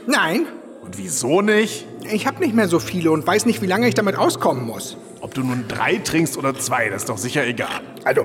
Nein, 0.06 0.46
Und 0.84 0.96
wieso 0.96 1.42
nicht? 1.42 1.86
ich 2.10 2.26
habe 2.28 2.38
nicht 2.38 2.54
mehr 2.54 2.68
so 2.68 2.78
viele 2.78 3.10
und 3.10 3.26
weiß 3.26 3.46
nicht, 3.46 3.60
wie 3.62 3.66
lange 3.66 3.88
ich 3.88 3.94
damit 3.94 4.16
auskommen 4.16 4.64
muss. 4.64 4.96
Ob 5.20 5.34
du 5.34 5.42
nun 5.42 5.64
drei 5.66 5.96
trinkst 5.96 6.38
oder 6.38 6.54
zwei, 6.54 6.88
das 6.88 7.02
ist 7.02 7.08
doch 7.08 7.18
sicher 7.18 7.44
egal. 7.44 7.80
Also, 8.04 8.24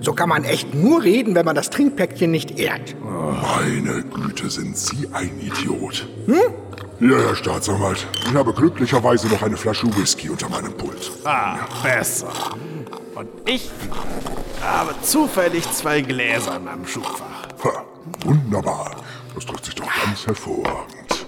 so 0.00 0.12
kann 0.12 0.28
man 0.28 0.42
echt 0.42 0.74
nur 0.74 1.02
reden, 1.04 1.34
wenn 1.36 1.46
man 1.46 1.54
das 1.54 1.70
Trinkpäckchen 1.70 2.30
nicht 2.32 2.58
ehrt. 2.58 2.96
Meine 3.00 4.02
Güte, 4.02 4.50
sind 4.50 4.76
Sie 4.76 5.08
ein 5.12 5.30
Idiot. 5.40 6.06
Hm? 6.26 6.34
Ja, 7.00 7.16
Herr 7.16 7.36
Staatsanwalt. 7.36 8.06
Ich 8.24 8.34
habe 8.34 8.52
glücklicherweise 8.52 9.28
noch 9.28 9.40
eine 9.42 9.56
Flasche 9.56 9.86
Whisky 9.96 10.30
unter 10.30 10.48
meinem 10.48 10.76
Pult. 10.76 11.12
Ah, 11.24 11.58
besser. 11.80 12.32
Und 13.14 13.28
ich 13.46 13.70
habe 14.60 14.94
zufällig 15.02 15.70
zwei 15.70 16.00
Gläser 16.00 16.56
in 16.56 16.64
meinem 16.64 16.86
Schubfach. 16.86 17.46
Ha, 17.62 17.84
wunderbar. 18.24 18.96
Das 19.32 19.46
trifft 19.46 19.66
sich 19.66 19.74
doch 19.76 19.86
ganz 20.04 20.26
hervorragend. 20.26 21.26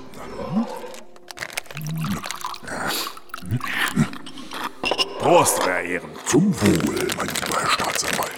Prost, 5.21 5.61
euer 5.65 5.81
Ehren. 5.81 6.11
Zum 6.27 6.53
Wohl, 6.63 7.09
mein 7.17 7.29
lieber 7.29 7.61
Herr 7.61 7.71
Staatsanwalt. 7.71 8.31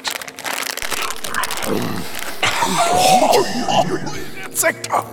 Zecker. 4.53 5.05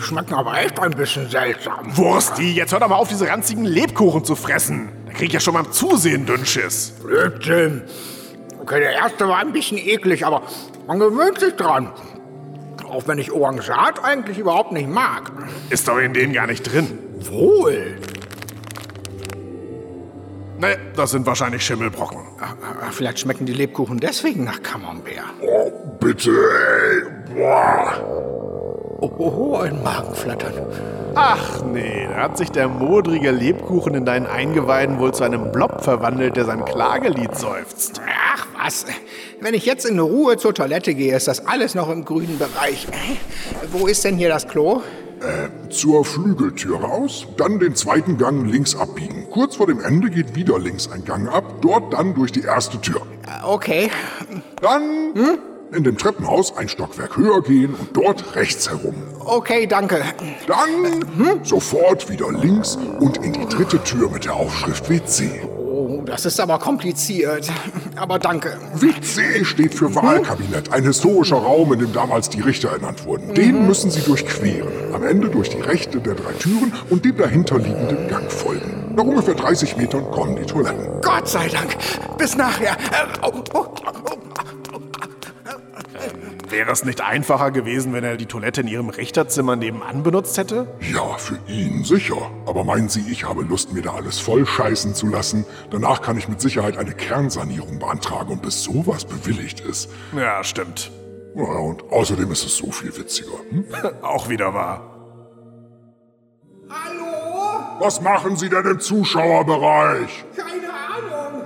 Die 0.00 0.06
schmecken 0.06 0.32
aber 0.32 0.58
echt 0.58 0.80
ein 0.80 0.92
bisschen 0.92 1.28
seltsam. 1.28 1.94
Wursti, 1.94 2.54
jetzt 2.54 2.72
hör 2.72 2.80
doch 2.80 2.88
mal 2.88 2.94
auf, 2.94 3.08
diese 3.08 3.28
ranzigen 3.28 3.66
Lebkuchen 3.66 4.24
zu 4.24 4.34
fressen. 4.34 4.88
Da 5.04 5.12
krieg 5.12 5.26
ich 5.28 5.34
ja 5.34 5.40
schon 5.40 5.52
beim 5.52 5.70
Zusehen 5.72 6.24
Dünnschiss. 6.24 6.94
Blödsinn. 7.02 7.82
Okay, 8.62 8.80
der 8.80 8.92
erste 8.92 9.28
war 9.28 9.40
ein 9.40 9.52
bisschen 9.52 9.76
eklig, 9.76 10.24
aber 10.24 10.40
man 10.86 11.00
gewöhnt 11.00 11.38
sich 11.38 11.54
dran. 11.54 11.92
Auch 12.88 13.06
wenn 13.08 13.18
ich 13.18 13.30
Orangat 13.30 14.02
eigentlich 14.02 14.38
überhaupt 14.38 14.72
nicht 14.72 14.88
mag. 14.88 15.32
Ist 15.68 15.86
doch 15.86 15.98
in 15.98 16.14
denen 16.14 16.32
gar 16.32 16.46
nicht 16.46 16.62
drin. 16.62 16.98
Wohl. 17.18 17.98
Ne, 20.58 20.78
das 20.96 21.10
sind 21.10 21.26
wahrscheinlich 21.26 21.62
Schimmelbrocken. 21.62 22.20
Vielleicht 22.92 23.18
schmecken 23.18 23.44
die 23.44 23.52
Lebkuchen 23.52 24.00
deswegen 24.00 24.44
nach 24.44 24.62
Camembert. 24.62 25.24
Oh, 25.42 25.70
bitte, 26.00 26.30
ey. 26.30 27.34
Boah. 27.34 28.49
Oh, 29.00 29.56
ein 29.56 29.82
Magenflattern. 29.82 30.52
Ach 31.14 31.62
nee, 31.64 32.06
da 32.08 32.22
hat 32.24 32.38
sich 32.38 32.50
der 32.50 32.68
modrige 32.68 33.30
Lebkuchen 33.30 33.94
in 33.94 34.04
deinen 34.04 34.26
Eingeweiden 34.26 34.98
wohl 34.98 35.12
zu 35.12 35.24
einem 35.24 35.50
Blob 35.52 35.82
verwandelt, 35.82 36.36
der 36.36 36.44
sein 36.44 36.64
Klagelied 36.64 37.36
seufzt. 37.36 38.00
Ach 38.34 38.46
was, 38.62 38.84
wenn 39.40 39.54
ich 39.54 39.64
jetzt 39.66 39.86
in 39.86 39.98
Ruhe 39.98 40.36
zur 40.36 40.54
Toilette 40.54 40.94
gehe, 40.94 41.16
ist 41.16 41.28
das 41.28 41.46
alles 41.46 41.74
noch 41.74 41.90
im 41.90 42.04
grünen 42.04 42.38
Bereich. 42.38 42.86
Wo 43.72 43.86
ist 43.86 44.04
denn 44.04 44.16
hier 44.16 44.28
das 44.28 44.46
Klo? 44.48 44.82
Zur 45.68 46.04
Flügeltür 46.04 46.80
raus, 46.80 47.26
dann 47.36 47.58
den 47.58 47.74
zweiten 47.74 48.16
Gang 48.16 48.50
links 48.50 48.74
abbiegen. 48.74 49.26
Kurz 49.30 49.56
vor 49.56 49.66
dem 49.66 49.80
Ende 49.80 50.08
geht 50.08 50.34
wieder 50.34 50.58
links 50.58 50.90
ein 50.90 51.04
Gang 51.04 51.28
ab, 51.28 51.44
dort 51.60 51.92
dann 51.92 52.14
durch 52.14 52.32
die 52.32 52.42
erste 52.42 52.80
Tür. 52.80 53.02
Äh, 53.26 53.44
Okay, 53.44 53.90
Dann 54.62 55.12
in 55.72 55.84
dem 55.84 55.96
Treppenhaus 55.96 56.56
ein 56.56 56.68
Stockwerk 56.68 57.16
höher 57.16 57.42
gehen 57.42 57.74
und 57.74 57.96
dort 57.96 58.34
rechts 58.34 58.68
herum. 58.68 58.94
okay, 59.24 59.66
danke. 59.66 60.02
Dann 60.46 61.44
sofort 61.44 62.08
wieder 62.08 62.30
links 62.32 62.76
und 62.98 63.18
in 63.18 63.32
die 63.32 63.46
dritte 63.46 63.82
Tür 63.84 64.10
mit 64.10 64.24
der 64.24 64.34
Aufschrift 64.34 64.88
WC. 64.88 65.42
Oh, 65.46 66.02
das 66.04 66.26
ist 66.26 66.40
aber 66.40 66.58
kompliziert. 66.58 67.50
Aber 67.96 68.18
danke. 68.18 68.58
WC 68.74 69.44
steht 69.44 69.74
für 69.74 69.94
Wahlkabinett, 69.94 70.72
ein 70.72 70.84
historischer 70.84 71.36
Raum, 71.36 71.72
in 71.72 71.78
dem 71.80 71.92
damals 71.92 72.28
die 72.28 72.40
Richter 72.40 72.70
ernannt 72.70 73.04
wurden. 73.04 73.34
Den 73.34 73.66
müssen 73.66 73.90
sie 73.90 74.00
durchqueren. 74.00 74.68
Am 74.92 75.04
Ende 75.04 75.28
durch 75.28 75.50
die 75.50 75.60
rechte 75.60 76.00
der 76.00 76.14
drei 76.14 76.32
Türen 76.32 76.72
und 76.90 77.04
dem 77.04 77.16
dahinterliegenden 77.16 78.08
Gang 78.08 78.30
folgen. 78.30 78.92
Nach 78.96 79.04
ungefähr 79.04 79.34
30 79.34 79.76
Metern 79.76 80.10
kommen 80.10 80.36
die 80.36 80.42
Toiletten. 80.44 81.00
Gott 81.00 81.28
sei 81.28 81.48
Dank. 81.48 81.76
Bis 82.18 82.36
nachher. 82.36 82.72
Äh, 82.72 83.06
oh, 83.22 83.32
oh. 83.54 83.66
Wäre 86.50 86.72
es 86.72 86.84
nicht 86.84 87.00
einfacher 87.00 87.52
gewesen, 87.52 87.92
wenn 87.92 88.02
er 88.02 88.16
die 88.16 88.26
Toilette 88.26 88.62
in 88.62 88.66
Ihrem 88.66 88.88
Richterzimmer 88.88 89.54
nebenan 89.54 90.02
benutzt 90.02 90.36
hätte? 90.36 90.66
Ja, 90.92 91.16
für 91.16 91.38
ihn 91.46 91.84
sicher. 91.84 92.30
Aber 92.44 92.64
meinen 92.64 92.88
Sie, 92.88 93.04
ich 93.08 93.24
habe 93.24 93.42
Lust, 93.42 93.72
mir 93.72 93.82
da 93.82 93.94
alles 93.94 94.18
voll 94.18 94.44
scheißen 94.44 94.96
zu 94.96 95.06
lassen? 95.06 95.46
Danach 95.70 96.02
kann 96.02 96.18
ich 96.18 96.28
mit 96.28 96.40
Sicherheit 96.40 96.76
eine 96.76 96.92
Kernsanierung 96.92 97.78
beantragen 97.78 98.32
und 98.32 98.42
bis 98.42 98.64
sowas 98.64 99.04
bewilligt 99.04 99.60
ist. 99.60 99.90
Ja, 100.16 100.42
stimmt. 100.42 100.90
Ja, 101.36 101.44
und 101.44 101.84
außerdem 101.92 102.32
ist 102.32 102.44
es 102.44 102.56
so 102.56 102.72
viel 102.72 102.96
witziger. 102.96 103.38
Hm? 103.50 103.66
Auch 104.02 104.28
wieder 104.28 104.52
wahr. 104.52 104.82
Hallo? 106.68 107.76
Was 107.78 108.00
machen 108.00 108.34
Sie 108.34 108.48
denn 108.48 108.66
im 108.66 108.80
Zuschauerbereich? 108.80 110.24
Keine 110.36 110.68
Ahnung. 110.68 111.42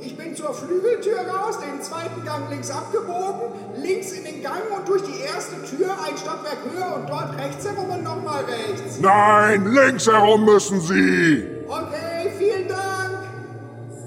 Ich 0.00 0.16
bin 0.16 0.34
zur 0.34 0.54
Flügeltür 0.54 1.18
raus, 1.28 1.58
den 1.60 1.82
zweiten 1.82 2.24
Gang 2.24 2.48
links 2.50 2.70
abgebogen, 2.70 3.55
links 3.86 4.12
in 4.12 4.24
den 4.24 4.42
Gang 4.42 4.62
und 4.76 4.88
durch 4.88 5.02
die 5.02 5.20
erste 5.20 5.56
Tür 5.62 5.90
ein 6.04 6.16
Stockwerk 6.16 6.58
höher 6.72 6.96
und 6.96 7.08
dort 7.08 7.38
rechts 7.38 7.64
herum 7.64 7.90
und 7.90 8.02
nochmal 8.02 8.44
rechts. 8.44 9.00
Nein, 9.00 9.66
links 9.72 10.06
herum 10.06 10.44
müssen 10.44 10.80
Sie. 10.80 11.46
Okay, 11.68 12.30
vielen 12.38 12.68
Dank. 12.68 12.80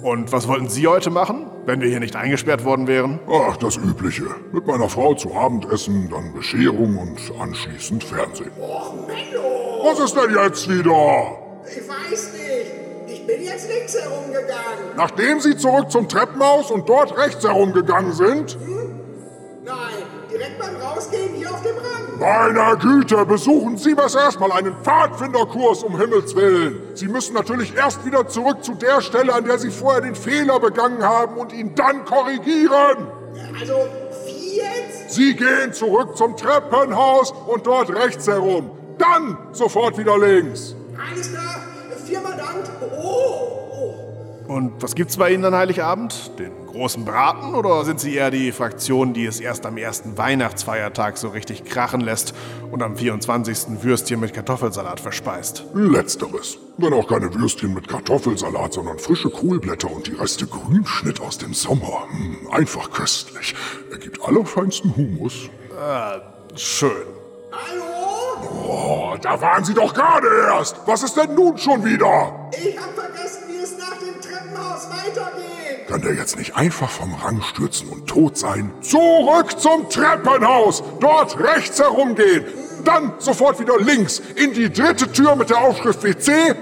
Und 0.02 0.32
was 0.32 0.48
wollten 0.48 0.70
Sie 0.70 0.88
heute 0.88 1.10
machen, 1.10 1.48
wenn 1.66 1.82
wir 1.82 1.90
hier 1.90 2.00
nicht 2.00 2.16
eingesperrt 2.16 2.64
worden 2.64 2.88
wären? 2.88 3.20
Ach, 3.30 3.58
das 3.58 3.78
Übliche. 3.78 4.24
Mit 4.52 4.66
meiner 4.66 4.90
Frau 4.90 5.14
zu 5.14 5.34
Abendessen, 5.34 6.10
dann 6.10 6.34
Bescherung 6.34 6.98
und 6.98 7.20
anschließend 7.40 8.04
Fernsehen. 8.04 8.52
Och, 8.60 8.94
Menno. 9.08 9.84
Was 9.84 10.00
ist 10.00 10.16
denn 10.16 10.36
jetzt 10.44 10.70
wieder? 10.70 11.38
Ich 11.66 11.88
weiß 11.88 12.34
nicht. 12.34 12.50
Ich 13.08 13.28
bin 13.28 13.44
jetzt 13.44 13.70
links 13.70 13.96
herumgegangen. 14.02 14.96
Nachdem 14.96 15.40
Sie 15.40 15.56
zurück 15.58 15.92
zum 15.92 16.08
Treppenhaus 16.08 16.72
und 16.72 16.88
dort 16.88 17.18
rechts 17.18 17.44
herumgegangen 17.44 18.14
sind? 18.14 18.58
Nein, 19.70 20.04
direkt 20.32 20.58
beim 20.58 20.76
Rausgehen 20.78 21.36
hier 21.36 21.52
auf 21.52 21.62
dem 21.62 21.76
Rang. 21.76 22.20
Meine 22.20 22.78
Güte, 22.78 23.24
besuchen 23.24 23.78
Sie 23.78 23.94
besser 23.94 24.22
erstmal 24.22 24.52
einen 24.52 24.76
Pfadfinderkurs, 24.82 25.84
um 25.84 26.00
Himmels 26.00 26.36
Willen. 26.36 26.82
Sie 26.96 27.08
müssen 27.08 27.36
natürlich 27.36 27.76
erst 27.76 28.04
wieder 28.04 28.28
zurück 28.28 28.64
zu 28.64 28.74
der 28.74 29.00
Stelle, 29.02 29.32
an 29.32 29.46
der 29.46 29.60
Sie 29.60 29.70
vorher 29.70 30.02
den 30.02 30.16
Fehler 30.16 30.60
begangen 30.60 31.04
haben 31.04 31.38
und 31.38 31.54
ihn 31.54 31.76
dann 31.76 32.04
korrigieren. 32.04 33.12
Also, 33.60 33.76
wie 34.26 34.58
jetzt? 34.58 35.12
Sie 35.14 35.36
gehen 35.36 35.72
zurück 35.72 36.18
zum 36.18 36.36
Treppenhaus 36.36 37.32
und 37.32 37.68
dort 37.68 37.94
rechts 37.94 38.26
herum. 38.28 38.72
Dann 38.98 39.38
sofort 39.52 40.00
wieder 40.00 40.18
links. 40.18 40.76
Alles 41.12 41.32
klar, 41.32 41.64
viermal 42.08 42.36
Dank. 42.36 42.66
Oh, 42.92 43.94
oh. 44.48 44.52
Und 44.52 44.82
was 44.82 44.96
gibt's 44.96 45.16
bei 45.16 45.32
Ihnen 45.32 45.46
an 45.46 45.54
Heiligabend? 45.54 46.40
Den 46.40 46.59
großen 46.80 47.04
Braten 47.04 47.56
oder 47.56 47.84
sind 47.84 48.00
Sie 48.00 48.16
eher 48.16 48.32
die 48.32 48.54
Fraktion, 48.54 49.14
die 49.14 49.26
es 49.26 49.42
erst 49.42 49.66
am 49.66 49.76
ersten 49.76 50.18
Weihnachtsfeiertag 50.18 51.18
so 51.18 51.28
richtig 51.28 51.66
krachen 51.66 52.00
lässt 52.00 52.34
und 52.72 52.82
am 52.82 52.96
24. 52.96 53.84
Würstchen 53.84 54.22
mit 54.22 54.34
Kartoffelsalat 54.34 55.02
verspeist? 55.02 55.66
Letzteres. 55.74 56.58
Wenn 56.78 56.94
auch 56.94 57.06
keine 57.06 57.34
Würstchen 57.34 57.74
mit 57.74 57.90
Kartoffelsalat, 57.90 58.72
sondern 58.72 58.98
frische 58.98 59.30
Kohlblätter 59.30 59.92
und 59.92 60.08
die 60.08 60.14
Reste 60.14 60.48
Grünschnitt 60.48 61.20
aus 61.20 61.38
dem 61.38 61.54
Sommer. 61.54 62.08
Hm, 62.12 62.48
einfach 62.50 62.90
köstlich. 62.92 63.56
Ergibt 63.92 64.24
allerfeinsten 64.24 64.96
Humus. 64.96 65.50
Schön. 66.56 66.92
Hallo? 67.52 67.84
Oh, 68.70 69.18
da 69.22 69.42
waren 69.42 69.66
Sie 69.66 69.74
doch 69.74 69.94
gerade 69.94 70.28
erst. 70.48 70.78
Was 70.86 71.04
ist 71.04 71.18
denn 71.18 71.36
nun 71.36 71.58
schon 71.58 71.84
wieder? 71.84 72.50
Ich 72.54 72.78
hab 72.78 73.09
Kann 75.90 76.02
der 76.04 76.14
jetzt 76.14 76.38
nicht 76.38 76.56
einfach 76.56 76.88
vom 76.88 77.16
Rang 77.16 77.42
stürzen 77.42 77.90
und 77.90 78.06
tot 78.06 78.38
sein? 78.38 78.72
Zurück 78.82 79.60
zum 79.60 79.90
Treppenhaus! 79.90 80.84
Dort 81.00 81.40
rechts 81.40 81.80
herumgehen! 81.80 82.46
Dann 82.86 83.14
sofort 83.18 83.60
wieder 83.60 83.80
links 83.80 84.22
in 84.36 84.54
die 84.54 84.72
dritte 84.72 85.12
Tür 85.12 85.36
mit 85.36 85.50
der 85.50 85.58
Aufschrift 85.58 86.04
WC, 86.04 86.54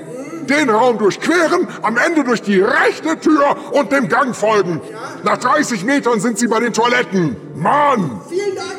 den 0.50 0.70
Raum 0.70 0.98
durchqueren, 0.98 1.68
am 1.82 1.98
Ende 1.98 2.24
durch 2.24 2.42
die 2.42 2.62
rechte 2.62 3.20
Tür 3.20 3.74
und 3.74 3.92
dem 3.92 4.08
Gang 4.08 4.34
folgen. 4.34 4.80
Nach 5.26 5.38
30 5.38 5.84
Metern 5.84 6.22
sind 6.22 6.40
Sie 6.40 6.48
bei 6.48 6.62
den 6.62 6.72
Toiletten. 6.72 7.36
Mann! 7.54 8.22
Vielen 8.30 8.56
Dank. 8.56 8.78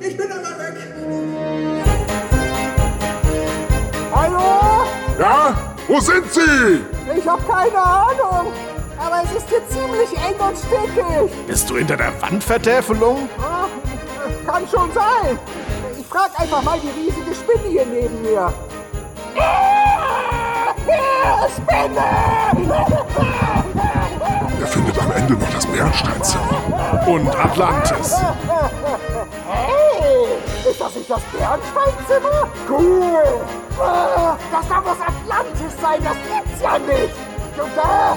Ich 0.00 0.16
bin 0.16 0.32
einmal 0.32 0.58
weg. 0.58 0.72
Hallo? 4.10 4.86
Ja? 5.18 5.74
Wo 5.86 6.00
sind 6.00 6.32
Sie? 6.32 6.80
Ich 7.14 7.28
habe 7.28 7.42
keine 7.42 7.78
Ahnung. 7.78 8.52
Aber 9.12 9.22
es 9.24 9.32
ist 9.42 9.48
hier 9.50 9.60
ziemlich 9.68 10.10
eng 10.12 10.40
und 10.40 10.56
stickig. 10.56 11.30
Bist 11.46 11.68
du 11.68 11.76
hinter 11.76 11.96
der 11.98 12.12
Wandvertäfelung? 12.22 13.28
Ah, 13.38 13.66
Kann 14.50 14.66
schon 14.68 14.90
sein. 14.92 15.38
Ich 16.00 16.06
frag 16.06 16.30
einfach 16.40 16.62
mal 16.62 16.78
die 16.80 16.88
riesige 16.98 17.34
Spinne 17.34 17.68
hier 17.68 17.84
neben 17.86 18.22
mir. 18.22 18.50
Ah, 19.38 20.74
Spinne! 21.48 22.06
Er 24.60 24.66
findet 24.66 24.98
am 24.98 25.12
Ende 25.12 25.34
noch 25.34 25.50
das 25.52 25.66
Bernsteinzimmer. 25.66 27.04
Und 27.06 27.28
Atlantis. 27.38 28.16
Hey, 29.46 30.70
ist 30.70 30.80
das 30.80 30.94
nicht 30.94 31.10
das 31.10 31.20
Bernsteinzimmer? 31.36 32.48
Cool. 32.66 33.42
Ah, 33.78 34.36
Das 34.50 34.66
darf 34.68 34.84
das 34.84 35.00
Atlantis 35.00 35.74
sein, 35.82 36.02
das 36.02 36.16
gibt's 36.16 36.62
ja 36.62 36.78
nicht. 36.78 37.14
Und 37.58 37.76
da 37.76 38.16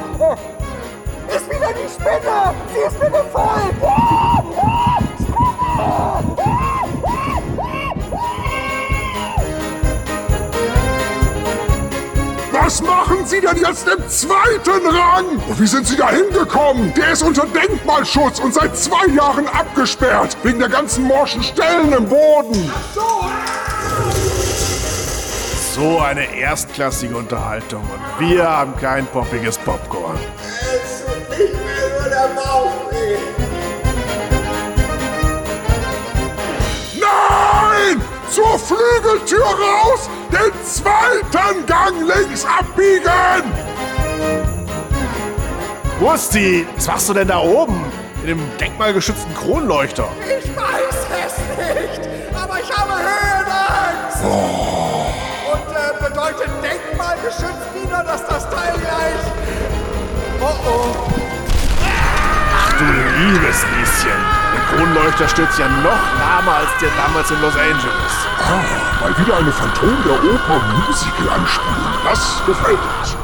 ist 1.34 1.50
wieder 1.50 1.72
die 1.74 1.90
Spinne. 1.90 2.54
Sie 2.74 2.80
ist 2.88 3.02
wieder 3.02 3.24
voll. 3.26 3.72
Ah, 3.82 4.44
ah, 5.78 6.22
Spinne! 6.22 6.56
Was 12.66 12.82
machen 12.82 13.26
Sie 13.26 13.42
denn 13.42 13.58
jetzt 13.58 13.88
im 13.88 14.10
zweiten 14.10 14.88
Rang? 14.88 15.26
Und 15.48 15.60
wie 15.60 15.68
sind 15.68 15.86
Sie 15.86 15.96
da 15.96 16.10
hingekommen? 16.10 16.94
Der 16.96 17.12
ist 17.12 17.22
unter 17.22 17.46
Denkmalschutz 17.46 18.40
und 18.40 18.54
seit 18.54 18.76
zwei 18.76 19.06
Jahren 19.14 19.48
abgesperrt. 19.48 20.36
Wegen 20.42 20.60
der 20.60 20.70
ganzen 20.70 21.04
morschen 21.04 21.44
Stellen 21.44 21.94
im 21.94 22.08
Boden. 22.08 22.72
So 25.76 26.00
eine 26.00 26.34
erstklassige 26.36 27.16
Unterhaltung 27.16 27.82
und 27.82 28.28
wir 28.28 28.50
haben 28.50 28.76
kein 28.78 29.06
poppiges 29.08 29.58
Popcorn. 29.58 30.18
Nicht 31.38 31.54
mehr 31.54 31.90
nur 32.00 32.10
der 32.10 32.30
Bauch 32.34 32.92
weh. 32.92 33.18
Nein! 37.00 38.02
Zur 38.30 38.58
Flügeltür 38.60 39.44
raus! 39.44 40.10
Den 40.32 40.52
zweiten 40.64 41.66
Gang 41.66 41.96
links 42.08 42.46
abbiegen! 42.46 43.44
Wusti, 46.00 46.66
was 46.76 46.88
machst 46.88 47.10
du 47.10 47.14
denn 47.14 47.28
da 47.28 47.40
oben? 47.40 47.84
In 48.22 48.28
dem 48.28 48.58
denkmalgeschützten 48.58 49.34
Kronleuchter. 49.36 50.08
Ich 50.22 50.56
weiß 50.56 50.96
es 51.26 51.38
nicht, 51.58 52.10
aber 52.34 52.60
ich 52.60 52.72
habe 52.72 52.94
Höhenangst. 52.94 54.24
Und 55.52 55.76
äh, 55.76 56.10
bedeutet 56.10 56.50
denkmalgeschützt 56.64 57.74
wieder, 57.74 58.04
dass 58.04 58.26
das 58.26 58.50
Teil 58.50 58.74
gleich... 58.80 59.22
Oh 60.42 60.54
oh. 60.68 61.25
Liebes 63.18 63.66
Lieschen. 63.78 64.12
Der 64.54 64.78
Kronleuchter 64.78 65.30
stürzt 65.30 65.58
ja 65.58 65.70
noch 65.70 66.20
lahmer 66.20 66.58
als 66.58 66.70
der 66.82 66.90
damals 66.98 67.32
in 67.32 67.40
Los 67.42 67.56
Angeles. 67.56 68.14
Ah, 68.40 69.02
mal 69.02 69.18
wieder 69.18 69.38
eine 69.38 69.52
Phantom 69.54 69.96
der 70.04 70.16
Oper 70.16 70.62
Musical 70.86 71.30
anspielen. 71.30 71.76
Das 72.04 72.42
gefällt 72.46 72.80
uns. 73.00 73.16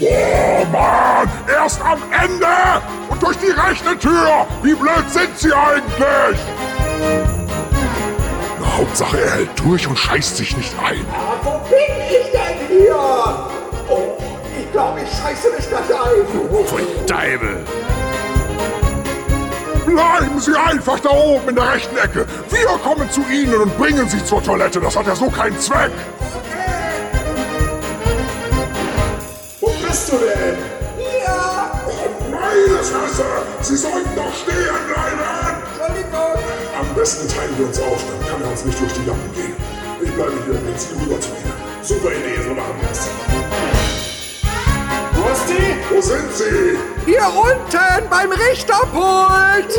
Oh 0.00 0.66
Mann! 0.70 1.30
Erst 1.48 1.80
am 1.80 1.98
Ende! 2.10 2.46
Und 3.08 3.22
durch 3.22 3.38
die 3.38 3.52
rechte 3.52 3.98
Tür! 3.98 4.46
Wie 4.62 4.74
blöd 4.74 5.10
sind 5.10 5.38
Sie 5.38 5.52
eigentlich? 5.54 7.33
Hauptsache, 8.76 9.20
er 9.20 9.30
hält 9.30 9.60
durch 9.60 9.86
und 9.86 9.96
scheißt 9.96 10.36
sich 10.36 10.56
nicht 10.56 10.74
ein. 10.84 11.06
Wo 11.44 11.58
bin 11.68 11.78
ich 12.08 12.30
denn 12.32 12.66
hier? 12.68 12.96
Oh, 13.88 14.18
ich 14.58 14.72
glaube, 14.72 15.00
ich 15.00 15.10
scheiße 15.10 15.50
mich 15.56 15.68
gleich 15.68 15.90
ein. 15.90 16.66
Pfui 16.66 16.82
Deibel. 17.06 17.64
Bleiben 19.86 20.40
Sie 20.40 20.56
einfach 20.56 20.98
da 20.98 21.10
oben 21.10 21.50
in 21.50 21.54
der 21.54 21.72
rechten 21.72 21.96
Ecke. 21.96 22.26
Wir 22.50 22.66
kommen 22.82 23.08
zu 23.10 23.22
Ihnen 23.30 23.54
und 23.54 23.78
bringen 23.78 24.08
Sie 24.08 24.24
zur 24.24 24.42
Toilette. 24.42 24.80
Das 24.80 24.96
hat 24.96 25.06
ja 25.06 25.14
so 25.14 25.30
keinen 25.30 25.58
Zweck. 25.60 25.92
Wo 29.60 29.68
bist 29.86 30.08
du 30.10 30.16
denn? 30.16 30.58
Hier. 30.96 31.64
Meine 32.28 32.82
Fresse! 32.82 33.24
Sie 33.60 33.76
sollten 33.76 34.16
doch 34.16 34.34
stehen 34.34 34.73
besten 37.04 37.28
teilen 37.28 37.58
wir 37.58 37.66
uns 37.66 37.78
auf, 37.80 38.02
dann 38.08 38.30
kann 38.30 38.40
er 38.40 38.50
uns 38.50 38.64
nicht 38.64 38.80
durch 38.80 38.92
die 38.94 39.04
Lappen 39.04 39.30
gehen. 39.34 39.54
Ich 40.02 40.10
bleibe 40.12 40.32
hier, 40.46 40.54
wenn 40.54 40.78
Sie 40.78 40.94
rüber 40.94 41.20
zu 41.20 41.28
Ihnen. 41.32 41.52
Super 41.82 42.10
Idee, 42.10 42.42
so 42.42 42.54
machen 42.54 42.74
wir 42.80 42.90
es. 42.90 43.10
Wo 45.90 46.00
sind 46.00 46.34
sie? 46.34 46.78
Hier 47.04 47.26
unten 47.26 48.08
beim 48.08 48.32
Richterpult! 48.32 49.78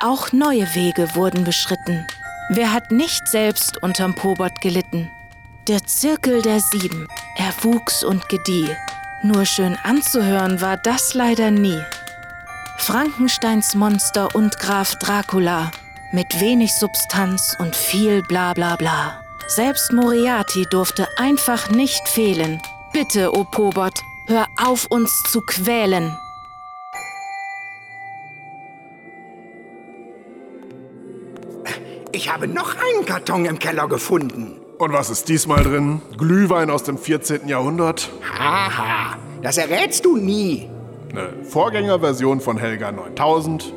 Auch 0.00 0.32
neue 0.32 0.72
Wege 0.74 1.16
wurden 1.16 1.42
beschritten. 1.42 2.06
Wer 2.50 2.72
hat 2.72 2.92
nicht 2.92 3.26
selbst 3.26 3.82
unterm 3.82 4.14
Pobot 4.14 4.60
gelitten? 4.60 5.10
Der 5.68 5.84
Zirkel 5.84 6.42
der 6.42 6.60
Sieben. 6.60 7.08
Er 7.36 7.52
wuchs 7.64 8.04
und 8.04 8.28
gedieh. 8.28 8.68
Nur 9.24 9.44
schön 9.44 9.76
anzuhören 9.82 10.60
war 10.60 10.76
das 10.76 11.14
leider 11.14 11.50
nie. 11.50 11.80
Frankensteins 12.78 13.74
Monster 13.74 14.32
und 14.36 14.60
Graf 14.60 14.94
Dracula. 15.00 15.72
Mit 16.12 16.40
wenig 16.40 16.72
Substanz 16.72 17.56
und 17.58 17.74
viel 17.74 18.22
bla 18.22 18.52
bla 18.52 18.76
bla. 18.76 19.20
Selbst 19.48 19.92
Moriarty 19.92 20.66
durfte 20.70 21.08
einfach 21.18 21.68
nicht 21.70 22.06
fehlen. 22.06 22.62
Bitte, 22.92 23.34
o 23.34 23.42
Pobot, 23.42 23.94
hör 24.28 24.46
auf 24.64 24.86
uns 24.86 25.24
zu 25.32 25.40
quälen. 25.40 26.16
Ich 32.12 32.32
habe 32.32 32.46
noch 32.46 32.72
einen 32.76 33.04
Karton 33.04 33.46
im 33.46 33.58
Keller 33.58 33.88
gefunden. 33.88 34.60
Und 34.78 34.92
was 34.92 35.08
ist 35.08 35.28
diesmal 35.28 35.62
drin? 35.62 36.02
Glühwein 36.18 36.68
aus 36.68 36.82
dem 36.82 36.98
14. 36.98 37.48
Jahrhundert? 37.48 38.10
Haha, 38.38 39.16
das 39.42 39.56
errätst 39.56 40.04
du 40.04 40.16
nie. 40.16 40.68
Eine 41.10 41.30
Vorgängerversion 41.44 42.40
von 42.40 42.58
Helga 42.58 42.92
9000. 42.92 43.72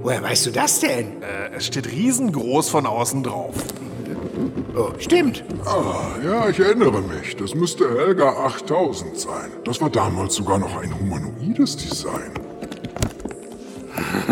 Woher 0.00 0.22
weißt 0.22 0.46
du 0.46 0.50
das 0.52 0.80
denn? 0.80 1.22
Äh, 1.22 1.56
es 1.56 1.66
steht 1.66 1.86
riesengroß 1.90 2.70
von 2.70 2.86
außen 2.86 3.22
drauf. 3.24 3.54
Oh, 4.74 4.90
stimmt. 4.98 5.44
Ah, 5.64 6.16
ja, 6.24 6.48
ich 6.48 6.60
erinnere 6.60 7.02
mich. 7.02 7.36
Das 7.36 7.54
müsste 7.54 7.88
Helga 7.98 8.28
8000 8.46 9.18
sein. 9.18 9.50
Das 9.64 9.80
war 9.80 9.90
damals 9.90 10.34
sogar 10.34 10.58
noch 10.58 10.80
ein 10.80 10.98
humanoides 10.98 11.76
Design. 11.76 12.32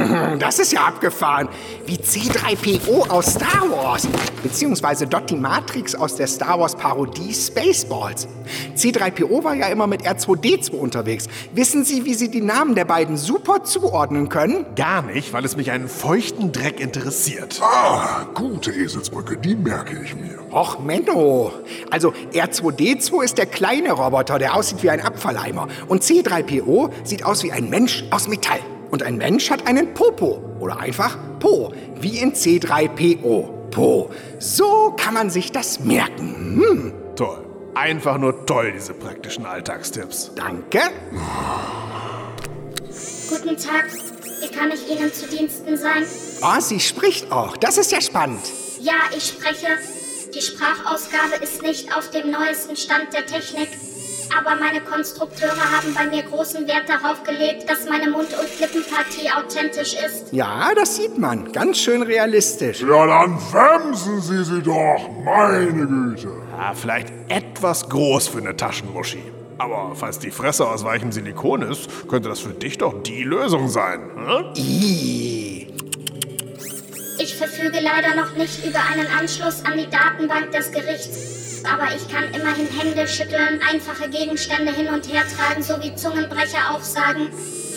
Das 0.39 0.59
ist 0.59 0.73
ja 0.73 0.85
abgefahren. 0.85 1.49
Wie 1.87 1.97
C3PO 1.97 3.09
aus 3.09 3.27
Star 3.27 3.63
Wars. 3.71 4.09
Beziehungsweise 4.43 5.07
Dottie 5.07 5.37
Matrix 5.37 5.95
aus 5.95 6.17
der 6.17 6.27
Star 6.27 6.59
Wars 6.59 6.75
Parodie 6.75 7.33
Spaceballs. 7.33 8.29
C3PO 8.77 9.45
war 9.45 9.55
ja 9.55 9.69
immer 9.69 9.87
mit 9.87 10.03
R2D2 10.03 10.73
unterwegs. 10.73 11.27
Wissen 11.55 11.85
Sie, 11.85 12.05
wie 12.05 12.15
Sie 12.15 12.31
die 12.31 12.41
Namen 12.41 12.75
der 12.75 12.85
beiden 12.85 13.17
super 13.17 13.65
zuordnen 13.65 14.29
können? 14.29 14.67
Gar 14.77 15.03
nicht, 15.03 15.33
weil 15.33 15.45
es 15.45 15.57
mich 15.57 15.71
einen 15.71 15.89
feuchten 15.89 16.53
Dreck 16.53 16.81
interessiert. 16.81 17.61
Ah, 17.63 18.27
gute 18.35 18.71
Eselsbrücke, 18.73 19.37
die 19.37 19.57
merke 19.57 20.01
ich 20.03 20.15
mir. 20.15 20.39
Och, 20.53 20.79
Menno. 20.79 21.53
Also 21.91 22.13
R2D2 22.33 23.25
ist 23.25 23.39
der 23.39 23.47
kleine 23.47 23.93
Roboter, 23.93 24.39
der 24.39 24.55
aussieht 24.55 24.83
wie 24.83 24.91
ein 24.91 25.01
Abfalleimer. 25.01 25.69
Und 25.89 26.03
C3PO 26.03 26.91
sieht 27.03 27.25
aus 27.25 27.43
wie 27.45 27.53
ein 27.53 27.71
Mensch 27.71 28.05
aus 28.11 28.29
Metall. 28.29 28.61
Und 28.95 29.03
ein 29.03 29.17
Mensch 29.17 29.51
hat 29.51 29.67
einen 29.67 29.93
Popo. 29.93 30.41
Oder 30.61 30.79
einfach 30.79 31.19
Po. 31.41 31.73
Wie 31.97 32.21
in 32.21 32.33
C3PO. 32.33 33.69
Po. 33.73 34.09
So 34.39 34.95
kann 34.97 35.15
man 35.15 35.31
sich 35.31 35.51
das 35.51 35.81
merken. 35.81 36.61
Hm, 36.63 36.93
Toll. 37.17 37.45
Einfach 37.75 38.19
nur 38.19 38.47
toll, 38.47 38.71
diese 38.73 38.95
praktischen 38.95 39.47
Alltagstipps. 39.47 40.31
danke. 40.37 40.79
Guten 43.29 43.57
Tag. 43.57 43.87
Wie 44.41 44.57
kann 44.57 44.71
ich 44.71 44.89
Ihnen 44.89 45.13
zu 45.13 45.27
Diensten 45.27 45.77
sein? 45.77 46.05
Oh, 46.41 46.61
sie 46.61 46.79
spricht 46.79 47.33
auch. 47.33 47.57
Das 47.57 47.79
ist 47.79 47.91
ja 47.91 48.01
spannend. 48.01 48.43
Ja, 48.81 48.93
ich 49.17 49.27
spreche. 49.27 49.67
Die 50.33 50.41
Sprachausgabe 50.41 51.43
ist 51.43 51.63
nicht 51.63 51.97
auf 51.97 52.11
dem 52.11 52.31
neuesten 52.31 52.77
Stand 52.77 53.13
der 53.13 53.27
Technik. 53.27 53.71
Aber 54.37 54.57
meine 54.57 54.81
Konstrukteure 54.81 55.57
haben 55.77 55.95
bei 55.95 56.07
mir 56.07 56.23
großen 56.23 56.67
Wert 56.67 56.89
darauf 56.89 57.23
gelegt, 57.25 57.69
dass 57.69 57.89
meine 57.89 58.11
Mund- 58.11 58.35
und 58.39 58.61
Lippenpartie 58.61 59.31
authentisch 59.31 59.95
ist. 59.95 60.33
Ja, 60.33 60.73
das 60.75 60.97
sieht 60.97 61.19
man. 61.19 61.53
Ganz 61.53 61.79
schön 61.79 62.03
realistisch. 62.03 62.81
Ja, 62.81 63.07
dann 63.07 63.39
wemsen 63.53 64.21
Sie 64.21 64.45
sie 64.45 64.63
doch, 64.63 65.09
meine 65.25 65.87
Güte. 65.87 66.29
Ah, 66.57 66.75
vielleicht 66.75 67.13
etwas 67.29 67.89
groß 67.89 68.29
für 68.29 68.39
eine 68.39 68.57
Taschenmuschi. 68.57 69.23
Aber 69.59 69.93
falls 69.95 70.19
die 70.19 70.31
Fresse 70.31 70.67
aus 70.67 70.85
weichem 70.85 71.13
Silikon 71.13 71.63
ist, 71.63 72.09
könnte 72.09 72.29
das 72.29 72.41
für 72.41 72.53
dich 72.53 72.79
doch 72.79 73.03
die 73.03 73.23
Lösung 73.23 73.69
sein. 73.69 74.01
Hm? 74.17 74.53
Ich 77.19 77.37
verfüge 77.37 77.79
leider 77.81 78.17
noch 78.17 78.37
nicht 78.37 78.65
über 78.67 78.81
einen 78.93 79.07
Anschluss 79.07 79.65
an 79.65 79.79
die 79.79 79.89
Datenbank 79.89 80.51
des 80.51 80.73
Gerichts. 80.73 81.44
Aber 81.71 81.95
ich 81.95 82.09
kann 82.09 82.25
immerhin 82.35 82.69
Hände 82.79 83.09
schütteln, 83.09 83.61
einfache 83.69 84.09
Gegenstände 84.09 84.73
hin 84.73 84.89
und 84.89 85.11
her 85.11 85.23
tragen 85.37 85.63
sowie 85.63 85.95
Zungenbrecher 85.97 86.75
aufsagen. 86.75 87.31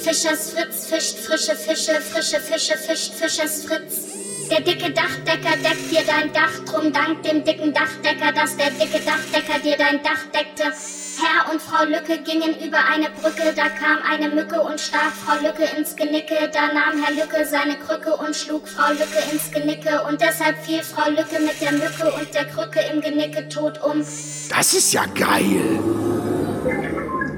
Fischers 0.04 0.52
Fritz 0.52 0.88
fischt 0.88 1.18
frische 1.20 1.56
Fische, 1.56 2.02
frische 2.02 2.40
Fische 2.40 2.78
fischt 2.78 3.14
Fischers 3.14 3.66
Fritz. 3.66 4.17
Der 4.50 4.62
dicke 4.62 4.92
Dachdecker 4.92 5.58
deckt 5.58 5.92
dir 5.92 6.04
dein 6.08 6.32
Dach, 6.32 6.64
drum 6.66 6.94
dank 6.94 7.22
dem 7.24 7.44
dicken 7.44 7.74
Dachdecker, 7.74 8.32
dass 8.32 8.56
der 8.56 8.70
dicke 8.72 9.00
Dachdecker 9.00 9.60
dir 9.60 9.78
dein 9.78 10.02
Dach 10.04 10.24
deckte. 10.34 10.72
Herr 11.20 11.52
und 11.52 11.62
Frau 11.62 11.84
Lücke 11.84 12.20
gingen 12.20 12.56
über 12.66 12.78
eine 12.78 13.10
Brücke, 13.10 13.54
da 13.56 13.70
kam 13.70 13.98
eine 14.10 14.30
Mücke 14.30 14.62
und 14.62 14.80
stach 14.80 15.12
Frau 15.12 15.36
Lücke 15.42 15.64
ins 15.78 15.96
Genicke. 15.96 16.50
Da 16.54 16.68
nahm 16.74 17.04
Herr 17.04 17.14
Lücke 17.14 17.46
seine 17.46 17.76
Krücke 17.76 18.16
und 18.16 18.36
schlug 18.36 18.68
Frau 18.68 18.92
Lücke 18.92 19.20
ins 19.32 19.52
Genicke. 19.52 20.04
Und 20.08 20.22
deshalb 20.22 20.58
fiel 20.64 20.84
Frau 20.84 21.10
Lücke 21.10 21.40
mit 21.40 21.60
der 21.60 21.74
Mücke 21.74 22.14
und 22.18 22.34
der 22.34 22.46
Krücke 22.46 22.80
im 22.94 23.02
Genicke 23.02 23.50
tot 23.50 23.82
um. 23.84 24.00
Das 24.00 24.74
ist 24.74 24.94
ja 24.94 25.06
geil. 25.08 25.80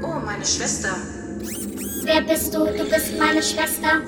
Oh, 0.03 0.19
meine 0.25 0.45
Schwester. 0.45 0.95
Wer 2.03 2.21
bist 2.21 2.53
du? 2.53 2.65
Du 2.65 2.83
bist 2.89 3.17
meine 3.17 3.41
Schwester. 3.41 4.01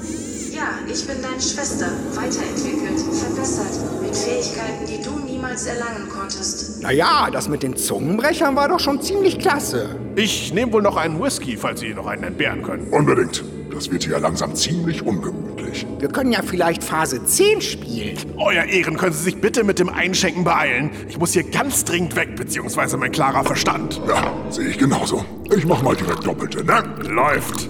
Ja, 0.53 0.67
ich 0.85 1.07
bin 1.07 1.21
deine 1.21 1.41
Schwester. 1.41 1.87
Weiterentwickelt, 2.13 2.99
verbessert, 2.99 4.01
mit 4.01 4.15
Fähigkeiten, 4.15 4.85
die 4.85 5.01
du 5.01 5.17
niemals 5.19 5.65
erlangen 5.65 6.09
konntest. 6.09 6.81
Naja, 6.81 7.29
das 7.31 7.47
mit 7.47 7.63
den 7.63 7.77
Zungenbrechern 7.77 8.55
war 8.55 8.67
doch 8.67 8.79
schon 8.79 9.01
ziemlich 9.01 9.39
klasse. 9.39 9.95
Ich 10.15 10.53
nehme 10.53 10.73
wohl 10.73 10.81
noch 10.81 10.97
einen 10.97 11.21
Whisky, 11.23 11.55
falls 11.55 11.79
Sie 11.79 11.93
noch 11.93 12.05
einen 12.05 12.23
entbehren 12.23 12.63
können. 12.63 12.87
Unbedingt. 12.91 13.43
Das 13.71 13.89
wird 13.89 14.03
hier 14.03 14.19
langsam 14.19 14.53
ziemlich 14.53 15.01
ungemütlich. 15.05 15.87
Wir 15.99 16.09
können 16.09 16.33
ja 16.33 16.41
vielleicht 16.41 16.83
Phase 16.83 17.23
10 17.23 17.61
spielen. 17.61 18.17
Euer 18.37 18.65
Ehren, 18.65 18.97
können 18.97 19.13
Sie 19.13 19.23
sich 19.23 19.39
bitte 19.39 19.63
mit 19.63 19.79
dem 19.79 19.87
Einschenken 19.87 20.43
beeilen? 20.43 20.91
Ich 21.07 21.17
muss 21.17 21.31
hier 21.31 21.43
ganz 21.43 21.85
dringend 21.85 22.17
weg, 22.17 22.35
beziehungsweise 22.35 22.97
mein 22.97 23.13
klarer 23.13 23.45
Verstand. 23.45 24.01
Ja, 24.05 24.33
sehe 24.49 24.67
ich 24.67 24.77
genauso. 24.77 25.23
Ich 25.55 25.65
mach 25.65 25.81
mal 25.81 25.95
direkt 25.95 26.27
Doppelte, 26.27 26.65
ne? 26.65 26.83
Läuft. 27.07 27.69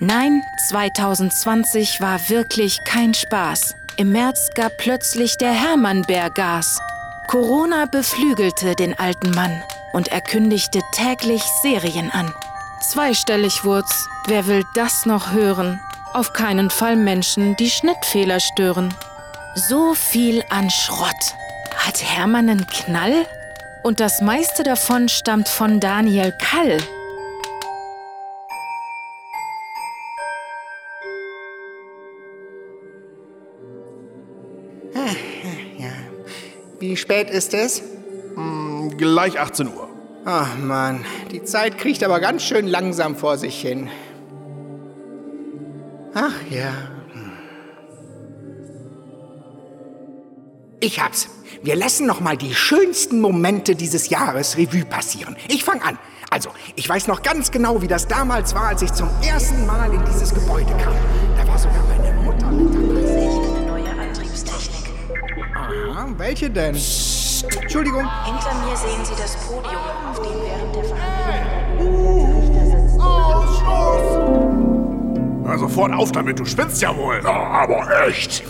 Nein, 0.00 0.44
2020 0.68 2.00
war 2.00 2.28
wirklich 2.28 2.84
kein 2.84 3.14
Spaß. 3.14 3.74
Im 3.96 4.12
März 4.12 4.50
gab 4.54 4.76
plötzlich 4.78 5.38
der 5.38 5.50
Hermannbär 5.50 6.30
Gas. 6.30 6.78
Corona 7.26 7.86
beflügelte 7.86 8.76
den 8.76 8.96
alten 8.96 9.32
Mann 9.32 9.60
und 9.92 10.06
er 10.06 10.20
kündigte 10.20 10.82
täglich 10.92 11.42
Serien 11.62 12.12
an. 12.12 12.32
Zweistellig 12.80 13.64
wurd's. 13.64 14.08
Wer 14.28 14.46
will 14.46 14.62
das 14.74 15.04
noch 15.04 15.32
hören? 15.32 15.80
Auf 16.12 16.32
keinen 16.32 16.70
Fall 16.70 16.94
Menschen, 16.94 17.56
die 17.56 17.68
Schnittfehler 17.68 18.38
stören. 18.38 18.94
So 19.56 19.94
viel 19.94 20.44
an 20.48 20.70
Schrott. 20.70 21.34
Hat 21.76 22.04
Hermann 22.04 22.48
einen 22.48 22.66
Knall? 22.68 23.26
Und 23.82 23.98
das 23.98 24.20
meiste 24.20 24.62
davon 24.62 25.08
stammt 25.08 25.48
von 25.48 25.80
Daniel 25.80 26.32
Kall. 26.38 26.78
Wie 36.88 36.96
spät 36.96 37.28
ist 37.28 37.52
es? 37.52 37.82
Gleich 38.96 39.38
18 39.38 39.66
Uhr. 39.66 39.90
Ach 40.24 40.56
Mann, 40.56 41.04
die 41.30 41.44
Zeit 41.44 41.76
kriecht 41.76 42.02
aber 42.02 42.18
ganz 42.18 42.42
schön 42.42 42.66
langsam 42.66 43.14
vor 43.14 43.36
sich 43.36 43.60
hin. 43.60 43.90
Ach 46.14 46.32
ja. 46.48 46.72
Hm. 47.12 47.32
Ich 50.80 50.98
hab's. 50.98 51.28
Wir 51.62 51.76
lassen 51.76 52.06
noch 52.06 52.20
mal 52.20 52.38
die 52.38 52.54
schönsten 52.54 53.20
Momente 53.20 53.74
dieses 53.74 54.08
Jahres 54.08 54.56
Revue 54.56 54.86
passieren. 54.86 55.36
Ich 55.48 55.64
fang 55.64 55.82
an. 55.82 55.98
Also, 56.30 56.48
ich 56.74 56.88
weiß 56.88 57.06
noch 57.06 57.20
ganz 57.20 57.50
genau, 57.50 57.82
wie 57.82 57.88
das 57.88 58.08
damals 58.08 58.54
war, 58.54 58.68
als 58.68 58.80
ich 58.80 58.94
zum 58.94 59.10
ersten 59.22 59.66
Mal 59.66 59.92
in 59.92 60.02
dieses 60.06 60.32
Gebäude 60.32 60.72
kam. 60.82 60.94
Da 61.36 61.46
war 61.46 61.58
sogar 61.58 61.87
Welche 66.16 66.50
denn? 66.50 66.74
Entschuldigung. 66.74 68.08
Hinter 68.24 68.54
mir 68.64 68.76
sehen 68.76 69.04
Sie 69.04 69.14
das 69.20 69.36
Podium, 69.46 69.82
auf 70.10 70.20
dem 70.20 70.40
während 70.44 70.74
der 70.76 70.84
Verhandlungen 70.84 72.18
der 72.18 72.28
Richter 72.42 72.64
sitzen. 72.82 72.98
los! 73.58 75.48
Hör 75.48 75.58
sofort 75.58 75.92
auf 75.92 76.12
damit, 76.12 76.38
du 76.38 76.44
spinnst 76.44 76.80
ja 76.82 76.96
wohl. 76.96 77.20
Na, 77.22 77.30
aber 77.30 78.06
echt. 78.06 78.44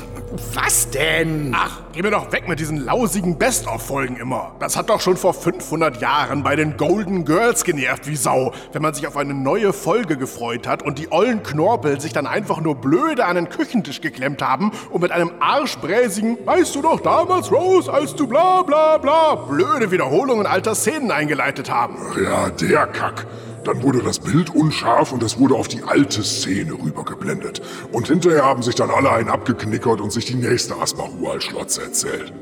Was 0.53 0.91
denn? 0.91 1.55
Ach, 1.57 1.81
geh 1.93 2.03
mir 2.03 2.11
doch 2.11 2.31
weg 2.33 2.49
mit 2.49 2.61
diesen 2.61 2.77
lausigen 2.77 3.39
Best-of-Folgen 3.39 4.17
immer. 4.17 4.53
Das 4.61 4.77
hat 4.77 4.91
doch 4.91 5.01
schon 5.01 5.17
vor 5.17 5.33
500 5.33 6.03
Jahren 6.03 6.43
bei 6.43 6.55
den 6.55 6.77
Golden 6.77 7.25
Girls 7.25 7.65
genervt 7.65 8.07
wie 8.07 8.17
Sau, 8.17 8.53
wenn 8.73 8.83
man 8.83 8.93
sich 8.93 9.07
auf 9.07 9.17
eine 9.17 9.33
neue 9.33 9.73
Folge 9.73 10.19
gefreut 10.19 10.67
hat 10.67 10.83
und 10.83 10.99
die 10.99 11.11
ollen 11.11 11.43
Knorpel 11.43 11.99
sich 12.01 12.13
dann 12.13 12.27
einfach 12.27 12.61
nur 12.61 12.75
blöde 12.75 13.25
an 13.25 13.37
den 13.37 13.49
Küchentisch 13.49 14.03
geklemmt 14.03 14.43
haben 14.43 14.71
und 14.91 15.01
mit 15.01 15.13
einem 15.13 15.33
arschbräsigen 15.41 16.37
Weißt 16.45 16.75
du 16.75 16.83
doch 16.83 17.01
damals, 17.01 17.51
Rose, 17.51 17.91
als 17.91 18.15
du 18.15 18.27
bla 18.27 18.63
bla 18.63 18.99
bla 18.99 19.35
blöde 19.35 19.91
Wiederholungen 19.91 20.47
alter 20.47 20.75
Szenen 20.75 21.11
eingeleitet 21.11 21.71
haben. 21.71 21.97
Ja, 22.23 22.51
der 22.51 22.87
Kack. 22.87 23.27
Dann 23.69 23.83
wurde 23.83 24.03
das 24.03 24.19
Bild 24.19 24.49
unscharf 24.55 25.13
und 25.13 25.23
es 25.23 25.39
wurde 25.39 25.55
auf 25.55 25.69
die 25.69 25.83
alte 25.83 26.23
Szene 26.23 26.73
rübergeblendet. 26.73 27.61
Und 27.93 28.07
hinterher 28.07 28.43
haben 28.43 28.63
sich 28.63 28.75
dann 28.75 28.89
alle 28.89 29.13
einen 29.13 29.29
abgeknickert 29.29 30.01
und 30.01 30.11
sich 30.11 30.25
die 30.25 30.37
nächste 30.37 30.75
Asmarual-Schlotze 30.77 31.83
erzählt. 31.83 32.33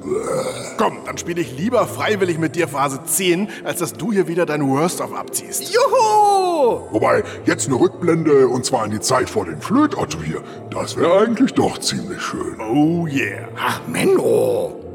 Komm, 0.78 0.98
dann 1.04 1.18
spiele 1.18 1.40
ich 1.40 1.58
lieber 1.58 1.84
freiwillig 1.88 2.38
mit 2.38 2.54
dir 2.54 2.68
Phase 2.68 3.00
10, 3.04 3.48
als 3.64 3.80
dass 3.80 3.94
du 3.94 4.12
hier 4.12 4.28
wieder 4.28 4.46
dein 4.46 4.68
Worst-of 4.68 5.12
abziehst. 5.12 5.74
Juhu! 5.74 6.82
Wobei, 6.92 7.24
jetzt 7.44 7.66
eine 7.66 7.80
Rückblende 7.80 8.46
und 8.46 8.64
zwar 8.64 8.84
in 8.84 8.92
die 8.92 9.00
Zeit 9.00 9.28
vor 9.28 9.46
dem 9.46 9.60
Flötotto 9.60 10.18
hier. 10.22 10.44
Das 10.70 10.96
wäre 10.96 11.18
eigentlich 11.18 11.54
doch 11.54 11.78
ziemlich 11.78 12.22
schön. 12.22 12.60
Oh 12.60 13.08
yeah. 13.08 13.48
Ach, 13.58 13.80
Menno. 13.88 14.85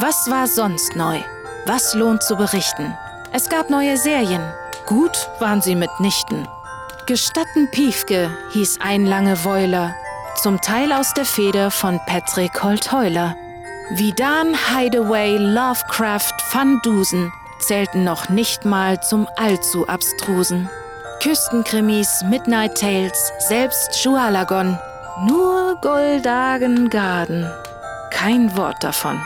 Was 0.00 0.28
war 0.28 0.48
sonst 0.48 0.96
neu? 0.96 1.20
Was 1.66 1.94
lohnt 1.94 2.22
zu 2.22 2.34
berichten? 2.36 2.96
Es 3.32 3.48
gab 3.48 3.70
neue 3.70 3.96
Serien. 3.96 4.42
Gut 4.86 5.30
waren 5.38 5.62
sie 5.62 5.76
mitnichten. 5.76 6.48
Gestatten 7.06 7.70
Piefke 7.70 8.30
hieß 8.52 8.78
ein 8.80 9.06
lange 9.06 9.44
Wäuler, 9.44 9.94
zum 10.42 10.60
Teil 10.60 10.92
aus 10.92 11.14
der 11.14 11.24
Feder 11.24 11.70
von 11.70 12.00
Patrick 12.06 12.62
Holtheuler. 12.62 13.36
Vidan, 13.90 14.54
Hideaway, 14.54 15.36
Lovecraft, 15.38 16.34
Van 16.52 16.80
Dusen 16.82 17.32
zählten 17.60 18.02
noch 18.02 18.28
nicht 18.28 18.64
mal 18.64 19.00
zum 19.00 19.28
allzu 19.36 19.86
abstrusen. 19.86 20.68
Küstenkrimis, 21.22 22.24
Midnight 22.28 22.76
Tales, 22.78 23.32
selbst 23.38 23.96
Schualagon. 23.96 24.76
Nur 25.26 25.76
Goldagen 25.80 26.90
Garden. 26.90 27.48
Kein 28.10 28.56
Wort 28.56 28.82
davon. 28.82 29.20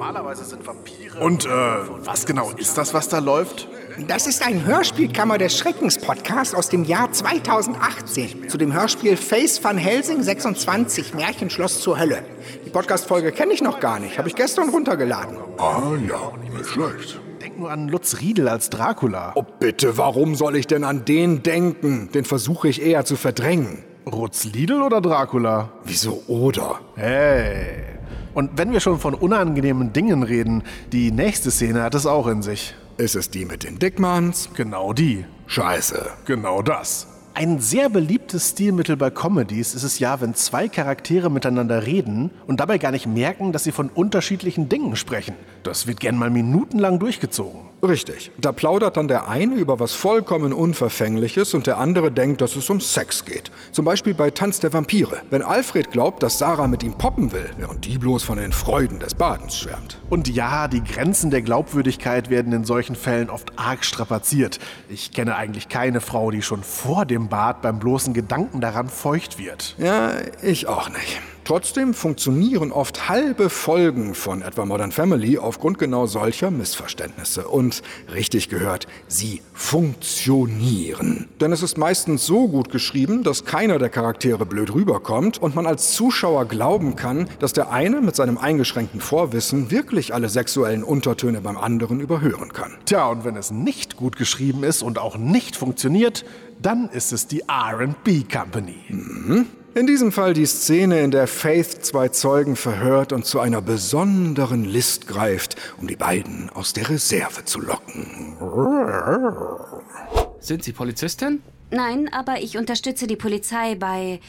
Normalerweise 0.00 0.46
sind 0.46 0.66
Vampire. 0.66 1.20
Und, 1.20 1.44
äh, 1.44 1.48
was 1.48 2.24
genau 2.24 2.52
ist 2.56 2.78
das, 2.78 2.94
was 2.94 3.10
da 3.10 3.18
läuft? 3.18 3.68
Das 4.08 4.26
ist 4.26 4.42
ein 4.42 4.64
Hörspielkammer 4.64 5.36
des 5.36 5.58
Schreckens 5.58 5.98
Podcast 5.98 6.54
aus 6.54 6.70
dem 6.70 6.84
Jahr 6.84 7.12
2018 7.12 8.48
zu 8.48 8.56
dem 8.56 8.72
Hörspiel 8.72 9.18
Face 9.18 9.62
van 9.62 9.76
Helsing 9.76 10.22
26 10.22 11.12
Märchenschloss 11.12 11.82
zur 11.82 11.98
Hölle. 11.98 12.22
Die 12.64 12.70
Podcast-Folge 12.70 13.30
kenne 13.30 13.52
ich 13.52 13.60
noch 13.60 13.78
gar 13.78 13.98
nicht, 13.98 14.16
habe 14.16 14.28
ich 14.28 14.34
gestern 14.34 14.70
runtergeladen. 14.70 15.36
Ah 15.58 15.92
ja, 16.08 16.32
nicht 16.50 16.70
schlecht. 16.70 17.20
Denk 17.42 17.58
nur 17.58 17.70
an 17.70 17.88
Lutz 17.88 18.20
Riedel 18.20 18.48
als 18.48 18.70
Dracula. 18.70 19.32
Oh 19.34 19.44
bitte, 19.58 19.98
warum 19.98 20.34
soll 20.34 20.56
ich 20.56 20.66
denn 20.66 20.84
an 20.84 21.04
den 21.04 21.42
denken? 21.42 22.08
Den 22.14 22.24
versuche 22.24 22.68
ich 22.68 22.80
eher 22.80 23.04
zu 23.04 23.16
verdrängen. 23.16 23.84
Rutz 24.10 24.48
Riedel 24.54 24.80
oder 24.80 25.02
Dracula? 25.02 25.72
Wieso 25.84 26.22
oder? 26.26 26.80
Hey. 26.96 27.89
Und 28.34 28.50
wenn 28.56 28.72
wir 28.72 28.80
schon 28.80 28.98
von 28.98 29.14
unangenehmen 29.14 29.92
Dingen 29.92 30.22
reden, 30.22 30.62
die 30.92 31.10
nächste 31.10 31.50
Szene 31.50 31.82
hat 31.82 31.94
es 31.94 32.06
auch 32.06 32.26
in 32.26 32.42
sich. 32.42 32.74
Ist 32.96 33.16
es 33.16 33.30
die 33.30 33.44
mit 33.44 33.64
den 33.64 33.78
Dickmanns? 33.78 34.50
Genau 34.54 34.92
die. 34.92 35.24
Scheiße. 35.46 36.10
Genau 36.26 36.62
das. 36.62 37.06
Ein 37.32 37.60
sehr 37.60 37.88
beliebtes 37.88 38.50
Stilmittel 38.50 38.96
bei 38.96 39.10
Comedies 39.10 39.74
ist 39.74 39.84
es 39.84 39.98
ja, 39.98 40.20
wenn 40.20 40.34
zwei 40.34 40.68
Charaktere 40.68 41.30
miteinander 41.30 41.86
reden 41.86 42.30
und 42.46 42.60
dabei 42.60 42.76
gar 42.76 42.90
nicht 42.90 43.06
merken, 43.06 43.52
dass 43.52 43.64
sie 43.64 43.72
von 43.72 43.88
unterschiedlichen 43.88 44.68
Dingen 44.68 44.96
sprechen. 44.96 45.34
Das 45.62 45.86
wird 45.86 46.00
gern 46.00 46.18
mal 46.18 46.28
minutenlang 46.28 46.98
durchgezogen. 46.98 47.69
Richtig. 47.82 48.30
Da 48.38 48.52
plaudert 48.52 48.96
dann 48.96 49.08
der 49.08 49.28
eine 49.28 49.54
über 49.54 49.80
was 49.80 49.94
vollkommen 49.94 50.52
Unverfängliches 50.52 51.54
und 51.54 51.66
der 51.66 51.78
andere 51.78 52.12
denkt, 52.12 52.40
dass 52.40 52.56
es 52.56 52.68
um 52.68 52.80
Sex 52.80 53.24
geht. 53.24 53.50
Zum 53.72 53.84
Beispiel 53.84 54.12
bei 54.12 54.30
Tanz 54.30 54.60
der 54.60 54.72
Vampire. 54.72 55.22
Wenn 55.30 55.42
Alfred 55.42 55.90
glaubt, 55.90 56.22
dass 56.22 56.38
Sarah 56.38 56.66
mit 56.66 56.82
ihm 56.82 56.92
poppen 56.94 57.32
will, 57.32 57.48
während 57.56 57.86
die 57.86 57.98
bloß 57.98 58.22
von 58.22 58.38
den 58.38 58.52
Freuden 58.52 58.98
des 58.98 59.14
Badens 59.14 59.58
schwärmt. 59.58 59.98
Und 60.10 60.28
ja, 60.28 60.68
die 60.68 60.84
Grenzen 60.84 61.30
der 61.30 61.42
Glaubwürdigkeit 61.42 62.28
werden 62.28 62.52
in 62.52 62.64
solchen 62.64 62.96
Fällen 62.96 63.30
oft 63.30 63.58
arg 63.58 63.84
strapaziert. 63.84 64.58
Ich 64.88 65.12
kenne 65.12 65.36
eigentlich 65.36 65.68
keine 65.68 66.00
Frau, 66.00 66.30
die 66.30 66.42
schon 66.42 66.62
vor 66.62 67.06
dem 67.06 67.28
Bad 67.28 67.62
beim 67.62 67.78
bloßen 67.78 68.12
Gedanken 68.12 68.60
daran 68.60 68.88
feucht 68.88 69.38
wird. 69.38 69.74
Ja, 69.78 70.12
ich 70.42 70.66
auch 70.66 70.90
nicht. 70.90 71.20
Trotzdem 71.44 71.94
funktionieren 71.94 72.70
oft 72.70 73.08
halbe 73.08 73.50
Folgen 73.50 74.14
von 74.14 74.42
etwa 74.42 74.64
Modern 74.64 74.92
Family 74.92 75.38
aufgrund 75.38 75.78
genau 75.78 76.06
solcher 76.06 76.50
Missverständnisse. 76.50 77.48
Und 77.48 77.82
richtig 78.12 78.48
gehört, 78.48 78.86
sie 79.08 79.42
funktionieren. 79.52 81.28
Denn 81.40 81.52
es 81.52 81.62
ist 81.62 81.78
meistens 81.78 82.26
so 82.26 82.48
gut 82.48 82.70
geschrieben, 82.70 83.22
dass 83.22 83.44
keiner 83.44 83.78
der 83.78 83.88
Charaktere 83.88 84.46
blöd 84.46 84.72
rüberkommt 84.72 85.38
und 85.38 85.54
man 85.54 85.66
als 85.66 85.94
Zuschauer 85.94 86.44
glauben 86.46 86.94
kann, 86.96 87.28
dass 87.38 87.52
der 87.52 87.72
eine 87.72 88.00
mit 88.00 88.14
seinem 88.16 88.38
eingeschränkten 88.38 89.00
Vorwissen 89.00 89.70
wirklich 89.70 90.14
alle 90.14 90.28
sexuellen 90.28 90.84
Untertöne 90.84 91.40
beim 91.40 91.56
anderen 91.56 92.00
überhören 92.00 92.52
kann. 92.52 92.76
Tja, 92.84 93.06
und 93.06 93.24
wenn 93.24 93.36
es 93.36 93.50
nicht 93.50 93.96
gut 93.96 94.16
geschrieben 94.16 94.62
ist 94.62 94.82
und 94.82 94.98
auch 94.98 95.16
nicht 95.16 95.56
funktioniert, 95.56 96.24
dann 96.60 96.88
ist 96.90 97.12
es 97.12 97.26
die 97.26 97.42
RB 97.42 98.30
Company. 98.30 99.46
In 99.74 99.86
diesem 99.86 100.10
Fall 100.10 100.34
die 100.34 100.46
Szene, 100.46 101.00
in 101.00 101.12
der 101.12 101.28
Faith 101.28 101.84
zwei 101.84 102.08
Zeugen 102.08 102.56
verhört 102.56 103.12
und 103.12 103.24
zu 103.24 103.38
einer 103.38 103.62
besonderen 103.62 104.64
List 104.64 105.06
greift, 105.06 105.54
um 105.80 105.86
die 105.86 105.94
beiden 105.96 106.50
aus 106.50 106.72
der 106.72 106.88
Reserve 106.88 107.44
zu 107.44 107.60
locken. 107.60 108.36
Sind 110.40 110.64
Sie 110.64 110.72
Polizistin? 110.72 111.40
Nein, 111.70 112.12
aber 112.12 112.40
ich 112.40 112.58
unterstütze 112.58 113.06
die 113.06 113.16
Polizei 113.16 113.76
bei. 113.76 114.20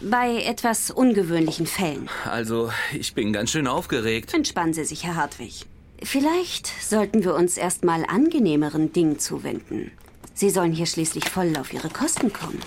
bei 0.00 0.42
etwas 0.42 0.90
ungewöhnlichen 0.90 1.66
Fällen. 1.66 2.08
Also, 2.24 2.70
ich 2.94 3.14
bin 3.14 3.32
ganz 3.34 3.50
schön 3.50 3.66
aufgeregt. 3.66 4.32
Entspannen 4.32 4.72
Sie 4.72 4.84
sich, 4.84 5.04
Herr 5.04 5.16
Hartwig. 5.16 5.66
Vielleicht 6.02 6.66
sollten 6.82 7.24
wir 7.24 7.34
uns 7.34 7.58
erstmal 7.58 8.04
angenehmeren 8.06 8.92
Dingen 8.92 9.18
zuwenden. 9.18 9.90
Sie 10.34 10.48
sollen 10.48 10.72
hier 10.72 10.86
schließlich 10.86 11.28
voll 11.28 11.56
auf 11.60 11.74
Ihre 11.74 11.90
Kosten 11.90 12.32
kommen. 12.32 12.58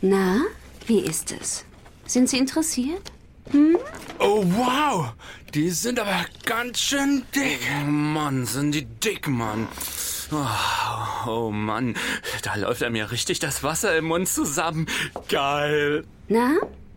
Na, 0.00 0.42
wie 0.88 1.00
ist 1.00 1.32
es? 1.32 1.64
Sind 2.06 2.28
Sie 2.28 2.38
interessiert? 2.38 3.12
Oh, 4.18 4.42
wow! 4.44 5.12
Die 5.54 5.70
sind 5.70 5.98
aber 5.98 6.24
ganz 6.44 6.80
schön 6.80 7.22
dick. 7.34 7.60
Mann, 7.86 8.46
sind 8.46 8.72
die 8.72 8.84
dick, 8.84 9.28
Mann. 9.28 9.68
Oh, 10.30 11.28
oh 11.30 11.50
Mann, 11.50 11.94
da 12.42 12.54
läuft 12.56 12.82
einem 12.82 12.96
ja 12.96 13.06
richtig 13.06 13.38
das 13.38 13.62
Wasser 13.62 13.96
im 13.96 14.06
Mund 14.06 14.28
zusammen. 14.28 14.86
Geil. 15.28 16.04
Na, 16.28 16.56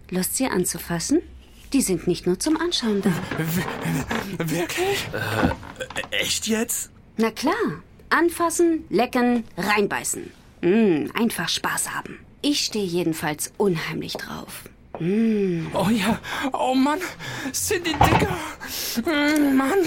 Lust, 0.09 0.35
sie 0.35 0.47
anzufassen? 0.47 1.21
Die 1.71 1.81
sind 1.81 2.07
nicht 2.07 2.25
nur 2.25 2.37
zum 2.39 2.57
Anschauen 2.57 3.01
da. 3.01 3.11
Wirklich? 4.37 5.07
Äh, 5.13 6.15
echt 6.17 6.47
jetzt? 6.47 6.91
Na 7.15 7.31
klar. 7.31 7.83
Anfassen, 8.09 8.83
lecken, 8.89 9.45
reinbeißen. 9.55 10.31
Mm, 10.61 11.05
einfach 11.13 11.47
Spaß 11.47 11.93
haben. 11.93 12.19
Ich 12.41 12.65
stehe 12.65 12.85
jedenfalls 12.85 13.51
unheimlich 13.57 14.13
drauf. 14.13 14.63
Oh 14.99 15.89
ja, 15.89 16.19
oh 16.53 16.75
Mann, 16.75 16.99
sind 17.53 17.87
die 17.87 17.93
dicker. 17.93 18.37
Mm, 19.05 19.55
Mann. 19.55 19.79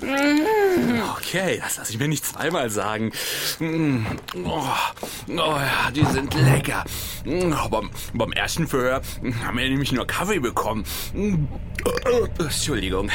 Mm. 0.00 1.02
Okay, 1.16 1.58
das 1.62 1.76
lasse 1.76 1.92
ich 1.92 1.98
mir 1.98 2.08
nicht 2.08 2.24
zweimal 2.24 2.70
sagen. 2.70 3.10
Mm, 3.58 4.06
Oh, 4.44 4.62
oh 5.28 5.34
ja, 5.36 5.90
die 5.94 6.04
sind 6.06 6.32
lecker. 6.34 6.84
Mm, 7.26 7.52
Beim, 7.70 7.90
beim 8.14 8.32
ersten 8.32 8.66
Verhör 8.66 9.02
haben 9.44 9.58
wir 9.58 9.68
nämlich 9.68 9.92
nur 9.92 10.06
Kaffee 10.06 10.38
bekommen. 10.38 10.84
Mm, 11.12 11.44
Entschuldigung. 12.38 13.10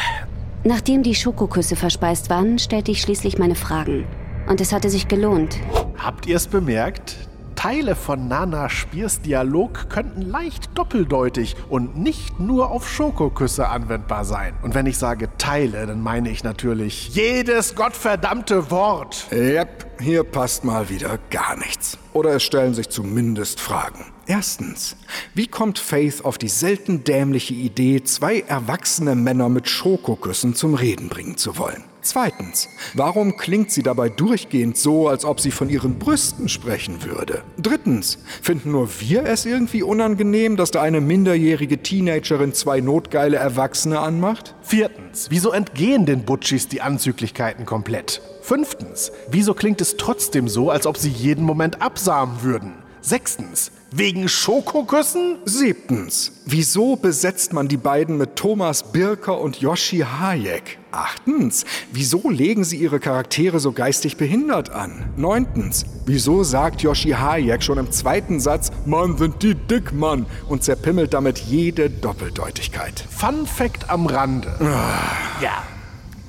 Nachdem 0.63 1.01
die 1.03 1.15
Schokoküsse 1.15 1.75
verspeist 1.75 2.29
waren, 2.29 2.59
stellte 2.59 2.91
ich 2.91 3.01
schließlich 3.01 3.39
meine 3.39 3.55
Fragen. 3.55 4.05
Und 4.47 4.61
es 4.61 4.71
hatte 4.71 4.89
sich 4.89 5.07
gelohnt. 5.07 5.57
Habt 5.97 6.25
ihr 6.27 6.35
es 6.35 6.47
bemerkt? 6.47 7.15
Teile 7.59 7.97
von 7.97 8.29
Nana 8.29 8.69
Spiers 8.69 9.19
Dialog 9.19 9.89
könnten 9.89 10.21
leicht 10.21 10.69
doppeldeutig 10.75 11.57
und 11.67 11.97
nicht 11.97 12.39
nur 12.39 12.71
auf 12.71 12.89
Schokoküsse 12.89 13.67
anwendbar 13.67 14.23
sein. 14.23 14.53
Und 14.61 14.75
wenn 14.75 14.85
ich 14.85 14.97
sage 14.97 15.27
Teile, 15.37 15.85
dann 15.85 16.01
meine 16.01 16.29
ich 16.29 16.45
natürlich 16.45 17.09
jedes 17.09 17.75
gottverdammte 17.75 18.71
Wort. 18.71 19.27
Yep, 19.33 19.87
hier 19.99 20.23
passt 20.23 20.63
mal 20.63 20.87
wieder 20.87 21.19
gar 21.31 21.57
nichts. 21.57 21.97
oder 22.13 22.35
es 22.35 22.43
stellen 22.43 22.73
sich 22.73 22.87
zumindest 22.87 23.59
Fragen. 23.59 24.05
Erstens, 24.25 24.95
wie 25.33 25.47
kommt 25.47 25.79
Faith 25.79 26.23
auf 26.23 26.37
die 26.37 26.47
selten 26.47 27.03
dämliche 27.03 27.55
Idee, 27.55 28.05
zwei 28.05 28.39
erwachsene 28.39 29.15
Männer 29.15 29.49
mit 29.49 29.67
Schokoküssen 29.67 30.55
zum 30.55 30.75
Reden 30.75 31.09
bringen 31.09 31.35
zu 31.35 31.57
wollen? 31.57 31.83
Zweitens, 32.01 32.69
warum 32.93 33.35
klingt 33.35 33.71
sie 33.71 33.83
dabei 33.83 34.09
durchgehend 34.09 34.77
so, 34.77 35.09
als 35.09 35.25
ob 35.25 35.41
sie 35.41 35.51
von 35.51 35.69
ihren 35.69 35.99
Brüsten 35.99 36.47
sprechen 36.47 37.03
würde? 37.03 37.43
Drittens, 37.57 38.19
finden 38.41 38.71
nur 38.71 38.89
wir 39.01 39.25
es 39.25 39.45
irgendwie 39.45 39.83
unangenehm, 39.83 40.55
dass 40.55 40.71
da 40.71 40.81
eine 40.81 41.01
minderjährige 41.01 41.83
Teenagerin 41.83 42.53
zwei 42.53 42.79
notgeile 42.79 43.37
Erwachsene 43.37 43.99
anmacht? 43.99 44.55
Viertens, 44.61 45.27
wieso 45.29 45.51
entgehen 45.51 46.05
den 46.05 46.23
Butchis 46.23 46.69
die 46.69 46.81
Anzüglichkeiten 46.81 47.65
komplett? 47.65 48.21
Fünftens, 48.41 49.11
wieso 49.29 49.53
klingt 49.53 49.81
es 49.81 49.97
trotzdem 49.97 50.47
so, 50.47 50.71
als 50.71 50.87
ob 50.87 50.97
sie 50.97 51.11
jeden 51.11 51.43
Moment 51.43 51.81
absamen 51.81 52.41
würden? 52.43 52.73
Sechstens, 53.01 53.71
wegen 53.91 54.27
Schokoküssen? 54.27 55.37
Siebtens, 55.45 56.43
wieso 56.45 56.95
besetzt 56.95 57.53
man 57.53 57.67
die 57.67 57.77
beiden 57.77 58.17
mit 58.17 58.35
Thomas 58.35 58.91
Birker 58.91 59.39
und 59.39 59.61
Yoshi 59.61 59.99
Hayek? 59.99 60.78
Achtens, 60.91 61.65
wieso 61.91 62.29
legen 62.29 62.63
sie 62.63 62.77
ihre 62.77 62.99
Charaktere 62.99 63.59
so 63.59 63.71
geistig 63.71 64.17
behindert 64.17 64.71
an? 64.71 65.05
Neuntens, 65.17 65.85
wieso 66.05 66.43
sagt 66.43 66.81
Yoshi 66.81 67.11
Hayek 67.11 67.61
schon 67.61 67.77
im 67.77 67.91
zweiten 67.91 68.39
Satz, 68.39 68.71
Mann 68.85 69.17
sind 69.17 69.43
die 69.43 69.53
dick, 69.53 69.93
Mann, 69.93 70.25
und 70.47 70.63
zerpimmelt 70.63 71.13
damit 71.13 71.37
jede 71.37 71.89
Doppeldeutigkeit? 71.89 73.03
Fun 73.09 73.45
Fact 73.45 73.89
am 73.89 74.07
Rande. 74.07 74.51
Ja, 75.41 75.63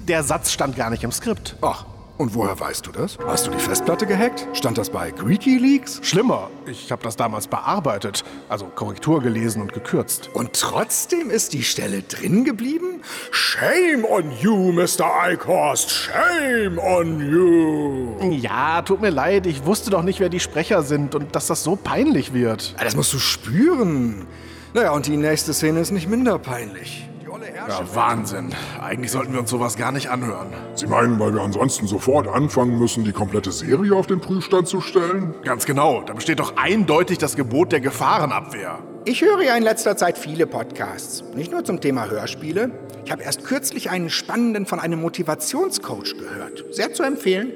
der 0.07 0.23
Satz 0.23 0.53
stand 0.53 0.77
gar 0.77 0.91
nicht 0.91 1.05
im 1.05 1.13
Skript. 1.13 1.57
Ach, 1.63 1.87
und 2.21 2.35
woher 2.35 2.61
weißt 2.61 2.87
du 2.87 2.93
das? 2.93 3.17
Hast 3.27 3.47
du 3.47 3.51
die 3.51 3.59
Festplatte 3.59 4.05
gehackt? 4.07 4.47
Stand 4.53 4.77
das 4.77 4.91
bei 4.91 5.11
Greeky 5.11 5.81
Schlimmer, 6.03 6.51
ich 6.67 6.93
habe 6.93 7.03
das 7.03 7.17
damals 7.17 7.49
bearbeitet, 7.49 8.25
also 8.51 8.67
Korrektur 8.67 9.23
gelesen 9.23 9.63
und 9.63 9.73
gekürzt. 9.73 10.29
Und 10.35 10.53
trotzdem 10.53 11.31
ist 11.31 11.55
die 11.55 11.63
Stelle 11.63 12.03
drin 12.03 12.45
geblieben? 12.45 13.01
Shame 13.31 14.05
on 14.05 14.31
you, 14.39 14.71
Mr. 14.71 15.07
Eichhorst, 15.23 15.91
shame 15.91 16.79
on 16.79 17.21
you. 17.21 18.33
Ja, 18.37 18.83
tut 18.83 19.01
mir 19.01 19.11
leid, 19.11 19.47
ich 19.47 19.65
wusste 19.65 19.91
doch 19.91 20.03
nicht, 20.03 20.21
wer 20.21 20.29
die 20.29 20.41
Sprecher 20.41 20.83
sind 20.83 21.15
und 21.15 21.35
dass 21.35 21.47
das 21.47 21.65
so 21.65 21.77
peinlich 21.77 22.35
wird. 22.35 22.75
Das 22.83 22.97
musst 22.97 23.15
du 23.15 23.19
spüren. 23.19 24.27
Naja, 24.75 24.93
und 24.93 25.07
die 25.07 25.17
nächste 25.17 25.55
Szene 25.55 25.81
ist 25.81 25.91
nicht 25.91 26.09
minder 26.09 26.39
peinlich. 26.39 27.10
Ja, 27.41 27.95
Wahnsinn. 27.95 28.51
Eigentlich 28.81 29.11
sollten 29.11 29.33
wir 29.33 29.41
uns 29.41 29.51
sowas 29.51 29.77
gar 29.77 29.93
nicht 29.93 30.11
anhören. 30.11 30.49
Sie 30.75 30.87
meinen, 30.87 31.19
weil 31.19 31.35
wir 31.35 31.43
ansonsten 31.43 31.87
sofort 31.87 32.29
anfangen 32.29 32.79
müssen, 32.79 33.05
die 33.05 33.13
komplette 33.13 33.53
Serie 33.53 33.95
auf 33.95 34.07
den 34.07 34.21
Prüfstand 34.21 34.69
zu 34.69 34.81
stellen? 34.81 35.35
Ganz 35.45 35.67
genau. 35.67 36.03
Da 36.03 36.13
besteht 36.13 36.41
doch 36.41 36.57
eindeutig 36.57 37.19
das 37.19 37.37
Gebot 37.37 37.73
der 37.73 37.81
Gefahrenabwehr. 37.81 38.79
Ich 39.07 39.23
höre 39.23 39.43
ja 39.43 39.57
in 39.57 39.63
letzter 39.63 39.97
Zeit 39.97 40.19
viele 40.19 40.47
Podcasts. 40.47 41.25
Nicht 41.35 41.51
nur 41.51 41.65
zum 41.65 41.81
Thema 41.81 42.11
Hörspiele. 42.11 42.71
Ich 43.05 43.11
habe 43.11 43.23
erst 43.23 43.45
kürzlich 43.45 43.91
einen 43.91 44.11
spannenden 44.11 44.67
von 44.67 44.79
einem 44.79 45.01
Motivationscoach 45.01 46.19
gehört. 46.19 46.65
Sehr 46.71 46.93
zu 46.93 47.03
empfehlen. 47.03 47.53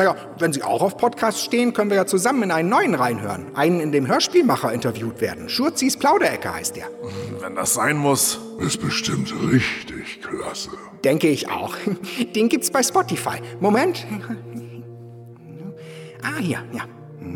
Naja, 0.00 0.16
wenn 0.38 0.50
Sie 0.50 0.62
auch 0.62 0.80
auf 0.80 0.96
Podcasts 0.96 1.44
stehen, 1.44 1.74
können 1.74 1.90
wir 1.90 1.98
ja 1.98 2.06
zusammen 2.06 2.44
in 2.44 2.50
einen 2.50 2.70
neuen 2.70 2.94
reinhören. 2.94 3.54
Einen, 3.54 3.80
in 3.80 3.92
dem 3.92 4.08
Hörspielmacher 4.08 4.72
interviewt 4.72 5.20
werden. 5.20 5.50
Schurzis 5.50 5.98
Plauderecke 5.98 6.54
heißt 6.54 6.76
der. 6.76 6.86
Wenn 7.38 7.54
das 7.54 7.74
sein 7.74 7.98
muss. 7.98 8.40
Ist 8.60 8.80
bestimmt 8.80 9.30
richtig 9.52 10.22
klasse. 10.22 10.70
Denke 11.04 11.28
ich 11.28 11.50
auch. 11.50 11.74
Den 12.34 12.48
gibt's 12.48 12.70
bei 12.70 12.82
Spotify. 12.82 13.42
Moment. 13.60 14.06
Ah, 16.22 16.38
hier, 16.38 16.62
ja. 16.72 16.84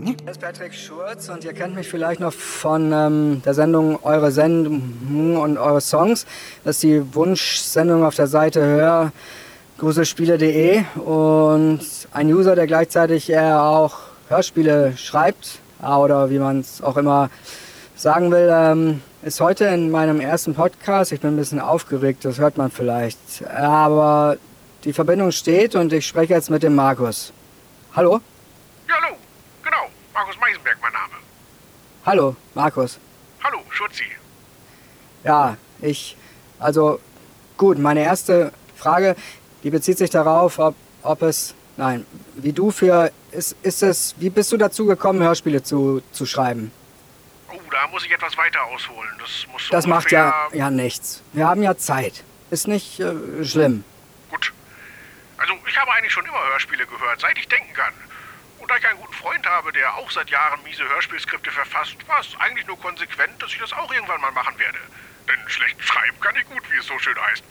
Hier 0.02 0.16
ist 0.30 0.40
Patrick 0.40 0.72
Schurz 0.72 1.28
und 1.28 1.44
ihr 1.44 1.52
kennt 1.52 1.74
mich 1.74 1.86
vielleicht 1.86 2.20
noch 2.20 2.32
von 2.32 2.92
ähm, 2.94 3.42
der 3.44 3.52
Sendung 3.52 3.98
Eure 4.02 4.30
Sendung 4.30 5.36
und 5.36 5.58
Eure 5.58 5.82
Songs. 5.82 6.24
Das 6.64 6.76
ist 6.76 6.82
die 6.82 7.14
Wunschsendung 7.14 8.04
auf 8.04 8.14
der 8.14 8.26
Seite 8.26 8.62
Hör 8.62 9.12
gruselspiele.de 9.84 10.82
und 11.04 11.80
ein 12.10 12.32
User, 12.32 12.54
der 12.54 12.66
gleichzeitig 12.66 13.28
eher 13.28 13.62
auch 13.62 13.98
Hörspiele 14.28 14.96
schreibt 14.96 15.58
oder 15.78 16.30
wie 16.30 16.38
man 16.38 16.60
es 16.60 16.80
auch 16.80 16.96
immer 16.96 17.28
sagen 17.94 18.30
will, 18.30 18.48
ähm, 18.50 19.02
ist 19.22 19.42
heute 19.42 19.66
in 19.66 19.90
meinem 19.90 20.20
ersten 20.20 20.54
Podcast. 20.54 21.12
Ich 21.12 21.20
bin 21.20 21.34
ein 21.34 21.36
bisschen 21.36 21.60
aufgeregt, 21.60 22.24
das 22.24 22.38
hört 22.38 22.56
man 22.56 22.70
vielleicht. 22.70 23.46
Aber 23.46 24.38
die 24.84 24.94
Verbindung 24.94 25.32
steht 25.32 25.74
und 25.74 25.92
ich 25.92 26.06
spreche 26.06 26.32
jetzt 26.32 26.48
mit 26.48 26.62
dem 26.62 26.74
Markus. 26.74 27.34
Hallo? 27.94 28.22
Ja, 28.88 28.94
hallo. 29.02 29.16
Genau. 29.62 29.90
Markus 30.14 30.36
Meisenberg, 30.40 30.78
mein 30.80 30.92
Name. 30.94 31.12
Hallo, 32.06 32.36
Markus. 32.54 32.98
Hallo, 33.42 33.58
Schutzi. 33.68 34.04
Ja, 35.24 35.58
ich. 35.82 36.16
Also, 36.58 37.00
gut, 37.58 37.78
meine 37.78 38.02
erste 38.02 38.50
Frage, 38.76 39.14
die 39.64 39.70
bezieht 39.70 39.98
sich 39.98 40.10
darauf, 40.10 40.58
ob, 40.58 40.76
ob 41.02 41.22
es. 41.22 41.54
Nein, 41.76 42.06
wie 42.36 42.52
du 42.52 42.70
für. 42.70 43.10
Ist, 43.32 43.56
ist 43.62 43.82
es. 43.82 44.14
Wie 44.18 44.30
bist 44.30 44.52
du 44.52 44.56
dazu 44.56 44.86
gekommen, 44.86 45.20
Hörspiele 45.20 45.62
zu, 45.62 46.02
zu 46.12 46.26
schreiben? 46.26 46.70
Oh, 47.50 47.58
da 47.70 47.88
muss 47.88 48.04
ich 48.04 48.12
etwas 48.12 48.36
weiter 48.36 48.62
ausholen. 48.62 49.10
Das 49.18 49.46
muss 49.50 49.66
so 49.66 49.72
Das 49.72 49.86
macht 49.86 50.12
ja, 50.12 50.32
ja 50.52 50.70
nichts. 50.70 51.22
Wir 51.32 51.48
haben 51.48 51.62
ja 51.62 51.76
Zeit. 51.76 52.22
Ist 52.50 52.68
nicht 52.68 53.00
äh, 53.00 53.44
schlimm. 53.44 53.82
Gut. 54.30 54.52
Also, 55.38 55.54
ich 55.66 55.76
habe 55.76 55.90
eigentlich 55.92 56.12
schon 56.12 56.24
immer 56.26 56.44
Hörspiele 56.52 56.86
gehört, 56.86 57.20
seit 57.20 57.36
ich 57.38 57.48
denken 57.48 57.72
kann. 57.72 57.92
Und 58.60 58.70
da 58.70 58.76
ich 58.76 58.86
einen 58.86 59.00
guten 59.00 59.14
Freund 59.14 59.44
habe, 59.46 59.72
der 59.72 59.94
auch 59.96 60.10
seit 60.10 60.30
Jahren 60.30 60.62
miese 60.62 60.84
Hörspielskripte 60.88 61.50
verfasst, 61.50 61.96
war 62.06 62.20
es 62.20 62.28
eigentlich 62.38 62.66
nur 62.66 62.78
konsequent, 62.78 63.42
dass 63.42 63.50
ich 63.50 63.58
das 63.58 63.72
auch 63.72 63.92
irgendwann 63.92 64.20
mal 64.20 64.30
machen 64.30 64.58
werde. 64.58 64.78
Denn 65.26 65.48
schlecht 65.48 65.82
schreiben 65.82 66.18
kann 66.20 66.34
ich 66.36 66.46
gut, 66.48 66.62
wie 66.70 66.78
es 66.78 66.86
so 66.86 66.98
schön 66.98 67.16
heißt. 67.30 67.42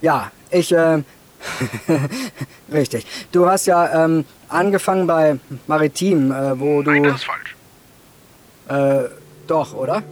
Ja, 0.00 0.30
ich, 0.50 0.72
äh, 0.72 1.02
richtig. 2.72 3.06
Du 3.32 3.46
hast 3.48 3.66
ja 3.66 4.04
ähm, 4.04 4.24
angefangen 4.48 5.06
bei 5.06 5.38
Maritim, 5.66 6.32
äh, 6.32 6.58
wo 6.58 6.82
du. 6.82 6.90
Nein, 6.90 7.04
das 7.04 7.16
ist 7.16 7.24
falsch. 7.24 7.56
Äh, 8.68 9.08
doch, 9.46 9.74
oder? 9.74 10.02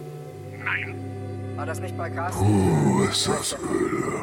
Nein. 0.63 0.95
War 1.55 1.65
das 1.65 1.79
nicht 1.79 1.97
bei 1.97 2.09
Carsten? 2.09 2.45
Puh, 2.45 3.03
ist 3.03 3.27
das 3.27 3.53
öde. 3.53 4.13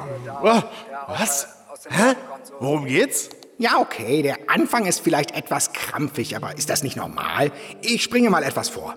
Ah, 0.42 0.62
was? 1.08 1.48
Hä? 1.88 2.14
Worum 2.60 2.86
geht's? 2.86 3.30
Ja, 3.58 3.78
okay, 3.78 4.22
der 4.22 4.36
Anfang 4.48 4.86
ist 4.86 5.00
vielleicht 5.00 5.30
etwas 5.32 5.72
krampfig, 5.72 6.36
aber 6.36 6.56
ist 6.56 6.70
das 6.70 6.82
nicht 6.82 6.96
normal? 6.96 7.52
Ich 7.82 8.02
springe 8.02 8.30
mal 8.30 8.42
etwas 8.42 8.68
vor. 8.68 8.96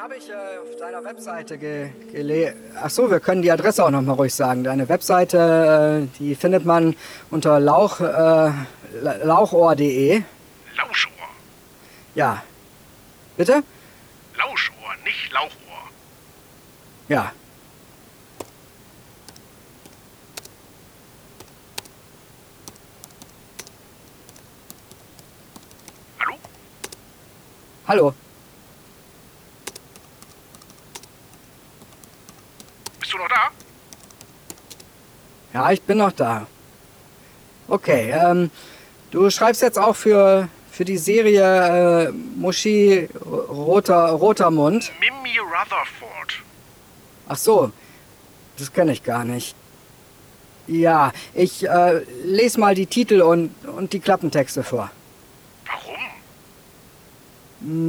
Habe 0.00 0.16
ich 0.16 0.30
äh, 0.30 0.32
auf 0.32 0.76
deiner 0.78 1.04
Webseite 1.04 1.58
ge 1.58 1.90
gelesen. 2.10 2.54
Ach 2.82 2.88
so, 2.88 3.10
wir 3.10 3.20
können 3.20 3.42
die 3.42 3.50
Adresse 3.52 3.84
auch 3.84 3.90
noch 3.90 4.00
mal 4.00 4.14
ruhig 4.14 4.34
sagen. 4.34 4.64
Deine 4.64 4.88
Webseite, 4.88 6.08
äh, 6.10 6.18
die 6.18 6.34
findet 6.34 6.64
man 6.64 6.96
unter 7.30 7.60
lauch, 7.60 8.00
äh, 8.00 8.04
la- 8.04 8.54
lauchohr.de. 9.22 10.22
Lauschohr. 10.76 11.12
Ja. 12.14 12.42
Bitte? 13.36 13.62
Lauschohr, 14.38 14.94
nicht 15.04 15.30
Lauchohr. 15.32 15.82
Ja. 17.08 17.32
Hallo? 26.18 26.34
Hallo. 27.86 28.14
Bist 33.10 33.18
du 33.18 33.22
noch 33.24 33.28
da? 33.28 33.50
Ja, 35.52 35.72
ich 35.72 35.82
bin 35.82 35.98
noch 35.98 36.12
da. 36.12 36.46
Okay, 37.66 38.12
ähm, 38.12 38.52
du 39.10 39.28
schreibst 39.30 39.62
jetzt 39.62 39.80
auch 39.80 39.96
für, 39.96 40.48
für 40.70 40.84
die 40.84 40.96
Serie 40.96 42.06
äh, 42.06 42.12
Muschi 42.12 43.08
Roter, 43.20 44.10
Roter 44.10 44.52
Mund. 44.52 44.92
Mimi 45.00 45.38
Rutherford. 45.38 46.34
Ach 47.28 47.36
so, 47.36 47.72
das 48.58 48.72
kenne 48.72 48.92
ich 48.92 49.02
gar 49.02 49.24
nicht. 49.24 49.56
Ja, 50.68 51.12
ich 51.34 51.68
äh, 51.68 52.04
lese 52.22 52.60
mal 52.60 52.76
die 52.76 52.86
Titel 52.86 53.22
und, 53.22 53.52
und 53.66 53.92
die 53.92 53.98
Klappentexte 53.98 54.62
vor. 54.62 54.88
Warum? 55.66 55.98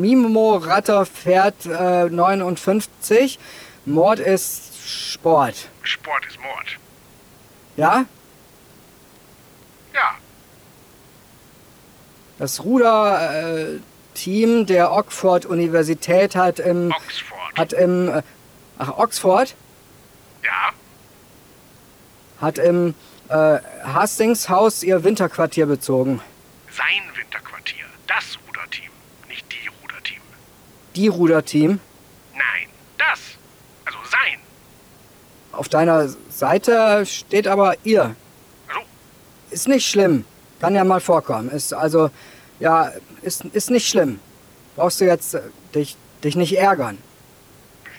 Mimo 0.01 0.55
Ratter 0.55 1.05
fährt 1.05 1.67
äh, 1.67 2.09
59. 2.09 3.37
Mord 3.85 4.19
ist 4.19 4.70
Sport. 4.85 5.69
Sport 5.83 6.25
ist 6.25 6.39
Mord. 6.39 6.77
Ja? 7.77 8.05
Ja. 9.93 10.15
Das 12.39 12.63
Ruder-Team 12.63 14.65
der 14.65 14.91
Oxford-Universität 14.91 16.35
hat 16.35 16.59
im. 16.59 16.91
Oxford. 16.91 17.57
Hat 17.57 17.73
im. 17.73 18.09
Äh, 18.09 18.21
ach, 18.79 18.97
Oxford? 18.97 19.55
Ja. 20.43 20.71
Hat 22.41 22.57
im 22.57 22.95
äh, 23.29 23.59
Hastings-Haus 23.83 24.81
ihr 24.83 25.03
Winterquartier 25.03 25.67
bezogen. 25.67 26.21
Sein 26.71 27.15
Winterquartier. 27.15 27.85
Das 28.07 28.37
Ruderteam. 28.47 28.89
Nicht 29.27 29.45
die 29.51 29.67
Ruderteam. 29.67 30.21
die 30.95 31.07
Ruderteam? 31.07 31.79
Nein, 32.33 32.69
das. 32.97 33.19
Also 33.85 33.99
sein. 34.09 34.39
Auf 35.61 35.69
deiner 35.69 36.07
Seite 36.31 37.05
steht 37.05 37.47
aber 37.47 37.75
ihr. 37.83 38.15
Also, 38.67 38.81
Ist 39.51 39.67
nicht 39.67 39.87
schlimm. 39.87 40.25
Kann 40.59 40.73
ja 40.73 40.83
mal 40.83 40.99
vorkommen. 40.99 41.51
Ist 41.51 41.71
also, 41.71 42.09
ja, 42.59 42.91
ist, 43.21 43.45
ist 43.45 43.69
nicht 43.69 43.87
schlimm. 43.87 44.19
Brauchst 44.75 45.01
du 45.01 45.05
jetzt 45.05 45.35
äh, 45.35 45.41
dich, 45.75 45.97
dich 46.23 46.35
nicht 46.35 46.57
ärgern. 46.57 46.97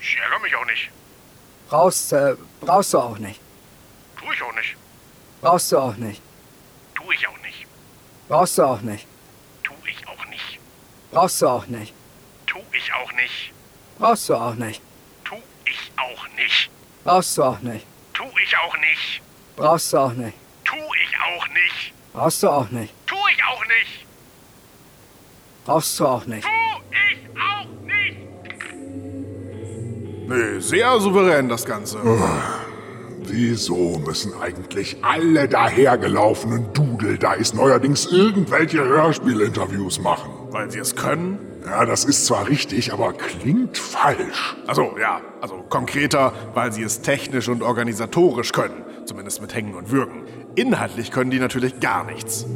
ich 0.00 0.18
ärgere 0.18 0.40
mich 0.40 0.56
auch 0.56 0.66
nicht. 0.66 0.90
Brauchst, 1.68 2.12
äh, 2.12 2.34
brauchst 2.60 2.94
du 2.94 2.98
auch 2.98 3.18
nicht. 3.18 3.40
Tu 4.18 4.24
ich 4.32 4.42
auch 4.42 4.54
nicht. 4.56 4.76
Brauchst 5.40 5.70
du 5.70 5.78
auch 5.78 5.96
nicht. 5.96 6.20
Tu 6.96 7.12
ich 7.12 7.28
auch 7.28 7.38
nicht. 7.44 7.66
Brauchst 8.28 8.58
du 8.58 8.64
auch 8.64 8.80
nicht. 8.80 9.06
Tu 9.62 9.72
ich 9.88 10.08
auch 10.08 10.26
nicht. 10.26 10.58
Brauchst 11.12 11.40
du 11.40 11.46
auch 11.46 11.66
nicht. 11.68 11.94
Tu 12.44 12.58
ich 12.76 12.92
auch 12.92 13.12
nicht. 13.12 13.52
Brauchst 14.00 14.28
du 14.28 14.34
auch 14.34 14.54
nicht. 14.56 14.82
Tu 15.22 15.36
ich 15.64 15.92
auch 15.96 16.26
nicht. 16.36 16.71
Brauchst 17.04 17.36
du 17.36 17.42
auch 17.42 17.60
nicht. 17.60 17.84
Tu 18.14 18.22
ich 18.44 18.56
auch 18.56 18.76
nicht. 18.78 19.22
Brauchst 19.56 19.92
du 19.92 19.98
auch 19.98 20.12
nicht. 20.12 20.34
Tu 20.64 20.76
ich 20.76 21.16
auch 21.18 21.48
nicht. 21.48 21.92
Brauchst 22.12 22.42
du 22.42 22.48
auch 22.48 22.70
nicht. 22.70 22.94
Tu 23.06 23.16
ich 23.34 23.44
auch 23.44 23.64
nicht. 23.66 24.06
Brauchst 25.64 26.00
du 26.00 26.06
auch 26.06 26.26
nicht. 26.26 26.44
Tu 26.44 26.48
ich 27.12 27.18
auch 27.40 27.66
nicht. 27.84 28.18
Nee, 30.28 30.60
sehr 30.60 31.00
souverän 31.00 31.48
das 31.48 31.64
Ganze. 31.64 31.98
Wieso 33.24 33.98
müssen 33.98 34.40
eigentlich 34.40 34.96
alle 35.02 35.48
dahergelaufenen 35.48 36.72
Dudel 36.72 37.18
da 37.18 37.32
ist 37.34 37.54
neuerdings 37.54 38.06
irgendwelche 38.06 38.84
Hörspielinterviews 38.84 39.98
machen? 40.00 40.30
Weil 40.50 40.70
sie 40.70 40.78
es 40.78 40.94
können? 40.94 41.51
Ja, 41.64 41.84
das 41.84 42.04
ist 42.04 42.26
zwar 42.26 42.48
richtig, 42.48 42.92
aber 42.92 43.12
klingt 43.12 43.78
falsch. 43.78 44.56
Also, 44.66 44.96
ja, 45.00 45.20
also 45.40 45.64
konkreter, 45.68 46.32
weil 46.54 46.72
sie 46.72 46.82
es 46.82 47.02
technisch 47.02 47.48
und 47.48 47.62
organisatorisch 47.62 48.52
können. 48.52 48.82
Zumindest 49.04 49.40
mit 49.40 49.54
Hängen 49.54 49.74
und 49.74 49.90
Würgen. 49.90 50.22
Inhaltlich 50.54 51.10
können 51.10 51.30
die 51.30 51.38
natürlich 51.38 51.80
gar 51.80 52.04
nichts. 52.04 52.46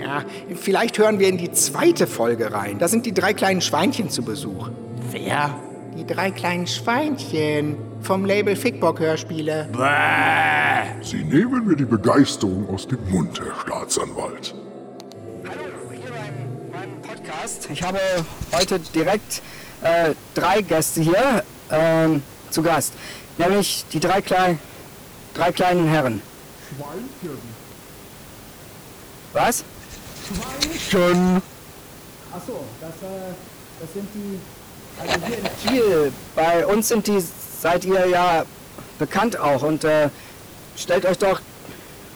Ja, 0.00 0.24
vielleicht 0.54 0.98
hören 0.98 1.18
wir 1.18 1.28
in 1.28 1.38
die 1.38 1.52
zweite 1.52 2.06
Folge 2.06 2.52
rein. 2.52 2.78
Da 2.78 2.88
sind 2.88 3.06
die 3.06 3.14
drei 3.14 3.32
kleinen 3.32 3.60
Schweinchen 3.60 4.10
zu 4.10 4.22
Besuch. 4.22 4.70
Wer? 5.10 5.54
Die 5.96 6.06
drei 6.06 6.30
kleinen 6.30 6.66
Schweinchen 6.66 7.76
vom 8.00 8.24
Label 8.24 8.54
Fickbock 8.54 9.00
Hörspiele. 9.00 9.68
Sie 11.02 11.24
nehmen 11.24 11.66
mir 11.66 11.76
die 11.76 11.84
Begeisterung 11.84 12.68
aus 12.68 12.86
dem 12.86 12.98
Mund, 13.10 13.40
Herr 13.40 13.60
Staatsanwalt. 13.60 14.54
Podcast. 17.38 17.68
Ich 17.70 17.82
habe 17.82 18.00
heute 18.52 18.78
direkt 18.78 19.42
äh, 19.82 20.14
drei 20.34 20.60
Gäste 20.62 21.00
hier 21.00 21.44
ähm, 21.70 22.22
zu 22.50 22.62
Gast. 22.62 22.92
Nämlich 23.36 23.84
die 23.92 24.00
drei, 24.00 24.20
klein, 24.20 24.58
drei 25.34 25.52
kleinen 25.52 25.88
Herren. 25.88 26.22
Schweinchen. 26.68 27.38
Was? 29.32 29.64
Schön. 30.90 31.42
Achso, 32.34 32.64
das, 32.80 32.90
äh, 32.90 33.34
das 33.80 33.92
sind 33.92 34.08
die. 34.14 34.38
Also 35.00 35.26
hier 35.26 35.38
in 35.38 35.44
Kiel. 35.62 36.12
Bei 36.34 36.66
uns 36.66 36.88
sind 36.88 37.06
die, 37.06 37.22
seid 37.60 37.84
ihr 37.84 38.06
ja 38.08 38.44
bekannt 38.98 39.38
auch. 39.38 39.62
Und 39.62 39.84
äh, 39.84 40.10
stellt 40.76 41.06
euch 41.06 41.18
doch. 41.18 41.40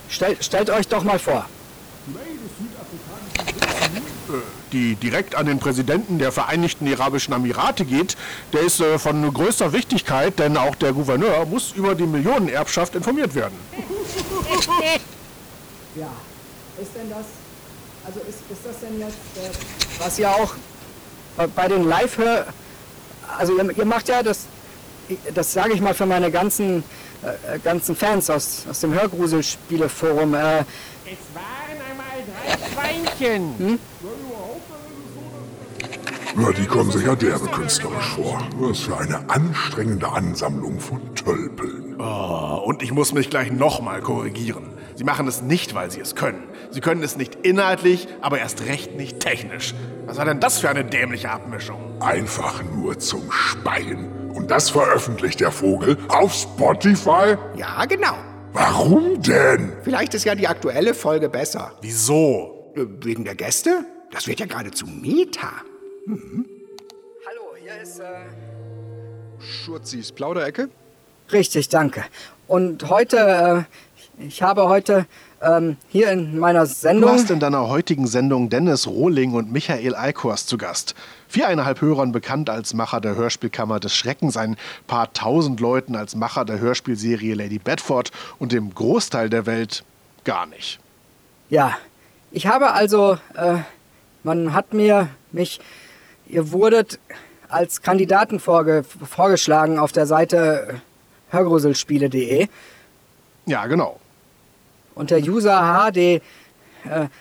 Stellt, 0.09 0.45
stellt 0.45 0.69
euch 0.69 0.89
doch 0.89 1.05
mal 1.05 1.19
vor. 1.19 1.47
Die 4.73 4.95
direkt 4.95 5.35
an 5.35 5.45
den 5.47 5.59
Präsidenten 5.59 6.19
der 6.19 6.33
Vereinigten 6.33 6.91
Arabischen 6.93 7.35
Emirate 7.35 7.85
geht, 7.85 8.17
der 8.55 8.63
ist 8.63 8.81
äh, 8.81 8.99
von 8.99 9.33
größter 9.33 9.73
Wichtigkeit, 9.75 10.39
denn 10.39 10.57
auch 10.57 10.75
der 10.77 10.93
Gouverneur 10.95 11.45
muss 11.45 11.73
über 11.73 11.95
die 11.95 12.07
Millionenerbschaft 12.07 12.95
informiert 12.95 13.35
werden. 13.35 13.55
Ja. 15.95 16.09
Ist 16.81 16.93
denn 16.95 17.11
das. 17.11 17.27
Also 18.07 18.21
ist, 18.21 18.39
ist 18.51 18.65
das 18.65 18.81
denn 18.81 18.99
jetzt. 18.99 19.13
Äh, 19.37 20.03
was 20.03 20.19
ihr 20.19 20.31
auch 20.31 20.55
bei- 21.37 21.47
bei 21.49 21.69
den 21.69 21.85
Live-Hör. 21.85 22.47
Also 23.39 23.59
ihr, 23.59 23.77
ihr 23.77 23.85
macht 23.85 24.09
ja 24.09 24.23
das. 24.23 24.47
Das 25.35 25.53
sage 25.53 25.75
ich 25.75 25.83
mal 25.83 25.93
für 25.93 26.07
meine 26.07 26.31
ganzen, 26.31 26.83
äh, 27.23 27.59
ganzen 27.59 27.95
Fans 27.95 28.31
aus, 28.31 28.65
aus 28.71 28.81
dem 28.81 28.95
Hörgruselspieleforum. 28.95 30.33
Äh, 30.35 30.39
Es 30.39 30.65
waren 31.35 31.79
einmal 31.91 32.07
drei 32.27 32.57
Schweinchen. 33.19 33.79
Ja, 36.37 36.51
die 36.51 36.67
kommen 36.67 36.91
sich 36.91 37.05
ja 37.05 37.15
derbe 37.15 37.47
künstlerisch 37.47 38.15
vor. 38.15 38.39
Was 38.59 38.81
für 38.81 38.97
eine 38.97 39.29
anstrengende 39.29 40.09
Ansammlung 40.09 40.81
von 40.81 41.15
Tölpeln. 41.15 41.97
Oh, 42.01 42.63
und 42.65 42.83
ich 42.83 42.91
muss 42.93 43.13
mich 43.13 43.29
gleich 43.29 43.53
nochmal 43.53 44.01
korrigieren. 44.01 44.71
Sie 44.95 45.05
machen 45.05 45.29
es 45.29 45.43
nicht, 45.43 45.75
weil 45.75 45.91
sie 45.91 46.01
es 46.01 46.15
können. 46.15 46.43
Sie 46.71 46.81
können 46.81 47.03
es 47.03 47.17
nicht 47.17 47.35
inhaltlich, 47.43 48.09
aber 48.23 48.39
erst 48.39 48.65
recht 48.67 48.97
nicht 48.97 49.21
technisch. 49.21 49.75
Was 50.07 50.17
war 50.17 50.25
denn 50.25 50.41
das 50.41 50.59
für 50.59 50.71
eine 50.71 50.85
dämliche 50.85 51.31
Abmischung? 51.31 52.01
Einfach 52.01 52.63
nur 52.63 52.99
zum 52.99 53.31
Speien. 53.31 54.31
Und 54.33 54.51
das 54.51 54.71
veröffentlicht 54.71 55.41
der 55.41 55.51
Vogel 55.51 55.99
auf 56.09 56.33
Spotify? 56.33 57.37
Ja, 57.57 57.85
genau. 57.85 58.15
Warum 58.55 59.21
denn? 59.23 59.73
Vielleicht 59.83 60.15
ist 60.15 60.25
ja 60.25 60.35
die 60.35 60.49
aktuelle 60.49 60.95
Folge 60.95 61.29
besser. 61.29 61.73
Wieso? 61.83 62.73
Äh, 62.75 62.87
Wegen 63.03 63.25
der 63.25 63.35
Gäste? 63.35 63.85
Das 64.11 64.27
wird 64.27 64.41
ja 64.41 64.47
geradezu 64.47 64.87
Meta. 64.87 65.49
Hallo, 66.07 67.55
hier 67.63 67.81
ist. 67.81 68.01
Äh, 68.01 68.05
Schurzis 69.41 70.11
Plauderecke? 70.13 70.69
richtig, 71.31 71.69
danke. 71.69 72.05
Und 72.49 72.89
heute. 72.91 73.17
Äh, 73.19 73.63
ich 74.19 74.43
habe 74.43 74.69
heute 74.69 75.07
ähm, 75.41 75.77
hier 75.89 76.11
in 76.11 76.39
meiner 76.39 76.65
Du 76.65 76.67
Sendung. 76.67 77.11
hast 77.11 77.31
in 77.31 77.41
deiner 77.41 77.69
heutigen 77.69 78.07
Sendung 78.07 78.51
Dennis 78.51 78.87
Rohling 78.87 79.33
und 79.33 79.51
Michael 79.51 79.95
Eikors 79.95 80.47
zu 80.47 80.59
Gast. 80.59 80.95
Viereinhalb 81.29 81.81
Hörern 81.81 82.13
bekannt 82.13 82.51
als 82.51 82.75
Macher 82.75 83.01
der 83.01 83.17
Hörspielkammer 83.17 83.81
des 83.81 83.95
Schreckens, 83.97 84.37
ein 84.37 84.57
paar 84.87 85.13
tausend 85.15 85.61
Leuten 85.61 85.97
als 85.97 86.15
Macher 86.15 86.45
der 86.45 86.59
Hörspielserie 86.59 87.35
Lady 87.35 87.59
Bedford 87.59 88.11
und 88.39 88.53
dem 88.53 88.75
Großteil 88.75 89.31
der 89.31 89.47
Welt 89.47 89.83
gar 90.25 90.47
nicht. 90.47 90.79
Ja, 91.49 91.79
ich 92.31 92.47
habe 92.47 92.73
also, 92.73 93.19
äh, 93.35 93.59
man 94.25 94.53
hat 94.53 94.75
mir 94.75 95.09
mich, 95.33 95.59
ihr 96.33 96.51
wurdet 96.51 96.99
als 97.49 97.83
Kandidaten 97.83 98.41
vorge 98.41 98.85
vorgeschlagen 99.09 99.79
auf 99.79 99.93
der 99.93 100.07
Seite 100.07 100.81
hörgruselspiele.de 101.31 102.49
Ja, 103.47 103.67
genau. 103.67 104.01
und 104.95 105.11
der 105.11 105.21
User 105.21 105.91
HD 105.91 105.97
äh, 105.97 106.21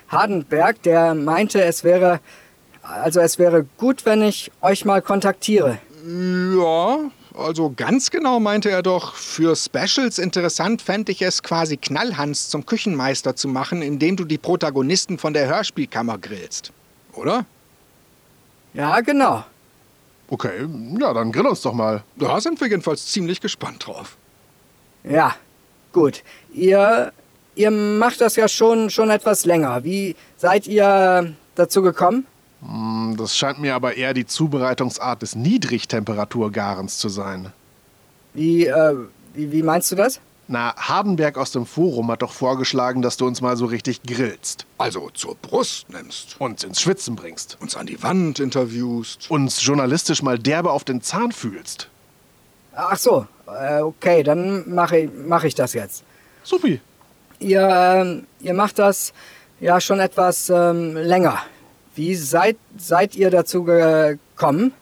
Hardenberg, 0.07 0.81
der 0.83 1.13
meinte, 1.13 1.63
es 1.63 1.83
wäre, 1.83 2.19
also 2.81 3.19
es 3.19 3.37
wäre 3.37 3.65
gut, 3.77 4.05
wenn 4.05 4.21
ich 4.21 4.51
euch 4.61 4.85
mal 4.85 5.01
kontaktiere. 5.01 5.77
Ja, 6.05 6.97
also 7.37 7.71
ganz 7.75 8.09
genau 8.09 8.39
meinte 8.39 8.71
er 8.71 8.81
doch, 8.81 9.15
für 9.15 9.55
Specials 9.55 10.17
interessant 10.17 10.81
fände 10.81 11.11
ich 11.11 11.21
es 11.21 11.43
quasi 11.43 11.77
Knallhans 11.77 12.49
zum 12.49 12.65
Küchenmeister 12.65 13.35
zu 13.35 13.47
machen, 13.47 13.81
indem 13.81 14.15
du 14.15 14.25
die 14.25 14.37
Protagonisten 14.37 15.17
von 15.17 15.33
der 15.33 15.47
Hörspielkammer 15.47 16.17
grillst. 16.17 16.71
Oder? 17.13 17.45
Ja, 18.73 18.99
genau. 19.01 19.43
Okay, 20.29 20.65
ja, 20.99 21.13
dann 21.13 21.31
grill 21.31 21.45
uns 21.47 21.61
doch 21.61 21.73
mal. 21.73 22.03
Da 22.15 22.39
sind 22.39 22.59
wir 22.61 22.67
jedenfalls 22.67 23.05
ziemlich 23.07 23.41
gespannt 23.41 23.85
drauf. 23.85 24.15
Ja, 25.03 25.35
gut. 25.91 26.23
Ihr, 26.53 27.11
ihr 27.55 27.71
macht 27.71 28.21
das 28.21 28.35
ja 28.37 28.47
schon, 28.47 28.89
schon 28.89 29.09
etwas 29.09 29.45
länger. 29.45 29.83
Wie 29.83 30.15
seid 30.37 30.67
ihr 30.67 31.33
dazu 31.55 31.81
gekommen? 31.81 32.25
Hm, 32.61 33.15
Das 33.17 33.35
scheint 33.35 33.59
mir 33.59 33.75
aber 33.75 33.97
eher 33.97 34.13
die 34.13 34.25
Zubereitungsart 34.25 35.21
des 35.21 35.35
Niedrigtemperaturgarens 35.35 36.97
zu 36.97 37.09
sein. 37.09 37.51
Wie, 38.33 38.67
äh, 38.67 38.95
wie, 39.33 39.51
wie 39.51 39.63
meinst 39.63 39.91
du 39.91 39.95
das? 39.95 40.21
Na, 40.53 40.75
Hardenberg 40.75 41.37
aus 41.37 41.51
dem 41.53 41.65
Forum 41.65 42.11
hat 42.11 42.21
doch 42.21 42.33
vorgeschlagen, 42.33 43.01
dass 43.01 43.15
du 43.15 43.25
uns 43.25 43.39
mal 43.39 43.55
so 43.55 43.65
richtig 43.67 44.03
grillst. 44.03 44.65
Also 44.77 45.09
zur 45.13 45.35
Brust 45.35 45.89
nimmst, 45.89 46.35
Uns 46.39 46.65
ins 46.65 46.81
Schwitzen 46.81 47.15
bringst. 47.15 47.57
uns 47.61 47.77
an 47.77 47.85
die 47.85 48.03
Wand 48.03 48.37
interviewst. 48.39 49.31
Uns 49.31 49.63
journalistisch 49.65 50.21
mal 50.21 50.37
derbe 50.37 50.71
auf 50.71 50.83
den 50.83 51.01
Zahn 51.01 51.31
fühlst. 51.31 51.87
Ach 52.75 52.97
so, 52.97 53.25
äh, 53.47 53.79
okay, 53.79 54.23
dann 54.23 54.69
mache 54.75 54.97
ich, 54.97 55.09
mach 55.25 55.45
ich 55.45 55.55
das 55.55 55.71
jetzt. 55.71 56.03
Supi. 56.43 56.81
Ihr, 57.39 57.61
ähm, 57.69 58.27
ihr 58.41 58.53
macht 58.53 58.77
das 58.77 59.13
ja 59.61 59.79
schon 59.79 60.01
etwas 60.01 60.49
ähm, 60.49 60.97
länger. 60.97 61.37
Wie 61.95 62.13
seid, 62.15 62.57
seid 62.77 63.15
ihr 63.15 63.29
dazu 63.29 63.63
gekommen? 63.63 64.73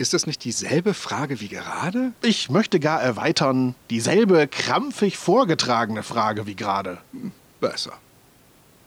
Ist 0.00 0.14
das 0.14 0.26
nicht 0.26 0.44
dieselbe 0.44 0.94
Frage 0.94 1.42
wie 1.42 1.48
gerade? 1.48 2.12
Ich 2.22 2.48
möchte 2.48 2.80
gar 2.80 3.02
erweitern, 3.02 3.74
dieselbe 3.90 4.48
krampfig 4.48 5.18
vorgetragene 5.18 6.02
Frage 6.02 6.46
wie 6.46 6.56
gerade. 6.56 6.96
Besser. 7.60 7.92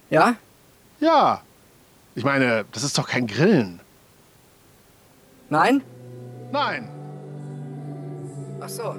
Ja? 0.09 0.37
Ja. 0.99 1.43
Ich 2.15 2.23
meine, 2.23 2.65
das 2.71 2.81
ist 2.81 2.97
doch 2.97 3.07
kein 3.07 3.27
Grillen. 3.27 3.79
Nein? 5.49 5.83
Nein. 6.51 6.89
Ach 8.59 8.69
so. 8.69 8.95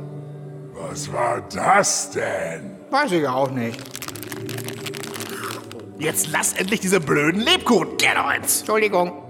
Was 0.73 1.13
war 1.13 1.41
das 1.53 2.13
denn? 2.13 2.77
Weiß 2.91 3.11
ich 3.11 3.27
auch 3.27 3.51
nicht. 3.51 3.83
Jetzt 5.99 6.29
lass 6.29 6.53
endlich 6.53 6.79
diese 6.79 7.01
blöden 7.01 7.41
Lebkuchen, 7.41 7.97
Gerloins. 7.97 8.61
Entschuldigung. 8.61 9.24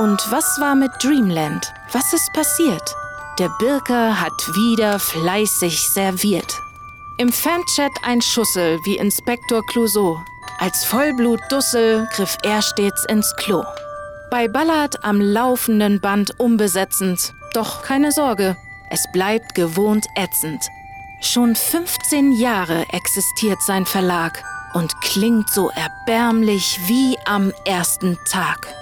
Und 0.00 0.32
was 0.32 0.58
war 0.58 0.74
mit 0.74 0.92
Dreamland? 1.02 1.74
Was 1.92 2.14
ist 2.14 2.32
passiert? 2.32 2.94
Der 3.38 3.50
Birker 3.58 4.18
hat 4.18 4.32
wieder 4.54 4.98
fleißig 4.98 5.78
serviert. 5.90 6.58
Im 7.18 7.30
Fanchat 7.30 7.92
ein 8.02 8.22
Schussel 8.22 8.78
wie 8.86 8.96
Inspektor 8.96 9.62
Clouseau. 9.66 10.18
Als 10.58 10.86
Vollblut-Dussel 10.86 12.08
griff 12.14 12.38
er 12.42 12.62
stets 12.62 13.04
ins 13.10 13.30
Klo. 13.36 13.62
Bei 14.30 14.48
Ballard 14.48 15.04
am 15.04 15.20
laufenden 15.20 16.00
Band 16.00 16.40
unbesetzend. 16.40 17.34
Doch 17.52 17.82
keine 17.82 18.10
Sorge, 18.10 18.56
es 18.88 19.04
bleibt 19.12 19.54
gewohnt 19.54 20.06
ätzend. 20.16 20.66
Schon 21.20 21.54
15 21.54 22.32
Jahre 22.32 22.86
existiert 22.94 23.60
sein 23.60 23.84
Verlag 23.84 24.42
und 24.72 24.98
klingt 25.02 25.50
so 25.50 25.70
erbärmlich 25.74 26.80
wie 26.86 27.18
am 27.26 27.52
ersten 27.66 28.16
Tag. 28.24 28.79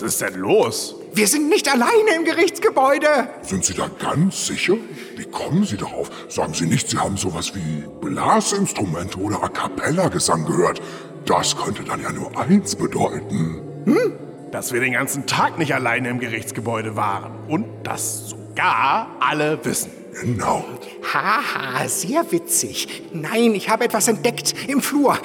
Was 0.00 0.14
ist 0.14 0.22
denn 0.22 0.40
los? 0.40 0.94
Wir 1.12 1.26
sind 1.26 1.50
nicht 1.50 1.70
alleine 1.70 2.14
im 2.16 2.24
Gerichtsgebäude. 2.24 3.28
Sind 3.42 3.66
Sie 3.66 3.74
da 3.74 3.90
ganz 3.98 4.46
sicher? 4.46 4.74
Wie 5.16 5.26
kommen 5.26 5.64
Sie 5.64 5.76
darauf? 5.76 6.10
Sagen 6.30 6.54
Sie 6.54 6.64
nicht, 6.64 6.88
Sie 6.88 6.96
haben 6.96 7.18
sowas 7.18 7.52
wie 7.54 7.84
Blasinstrumente 8.00 9.18
oder 9.18 9.42
A 9.42 9.48
Cappella-Gesang 9.48 10.46
gehört. 10.46 10.80
Das 11.26 11.54
könnte 11.54 11.84
dann 11.84 12.00
ja 12.00 12.12
nur 12.12 12.34
eins 12.40 12.76
bedeuten. 12.76 13.60
Hm? 13.84 14.14
Dass 14.52 14.72
wir 14.72 14.80
den 14.80 14.94
ganzen 14.94 15.26
Tag 15.26 15.58
nicht 15.58 15.74
alleine 15.74 16.08
im 16.08 16.18
Gerichtsgebäude 16.18 16.96
waren. 16.96 17.32
Und 17.46 17.66
das 17.82 18.30
sogar 18.30 19.16
alle 19.20 19.62
wissen. 19.64 19.90
Genau. 20.22 20.64
Haha, 21.12 21.86
sehr 21.88 22.32
witzig. 22.32 23.02
Nein, 23.12 23.54
ich 23.54 23.68
habe 23.68 23.84
etwas 23.84 24.08
entdeckt 24.08 24.54
im 24.66 24.80
Flur. 24.80 25.18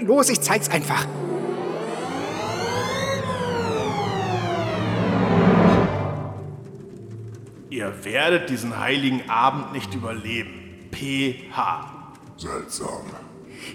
Los, 0.00 0.30
ich 0.30 0.40
zeig's 0.40 0.70
einfach. 0.70 1.06
Ihr 7.84 8.04
werdet 8.06 8.48
diesen 8.48 8.80
heiligen 8.80 9.28
Abend 9.28 9.74
nicht 9.74 9.92
überleben. 9.92 10.88
PH. 10.90 11.84
Seltsam. 12.38 13.02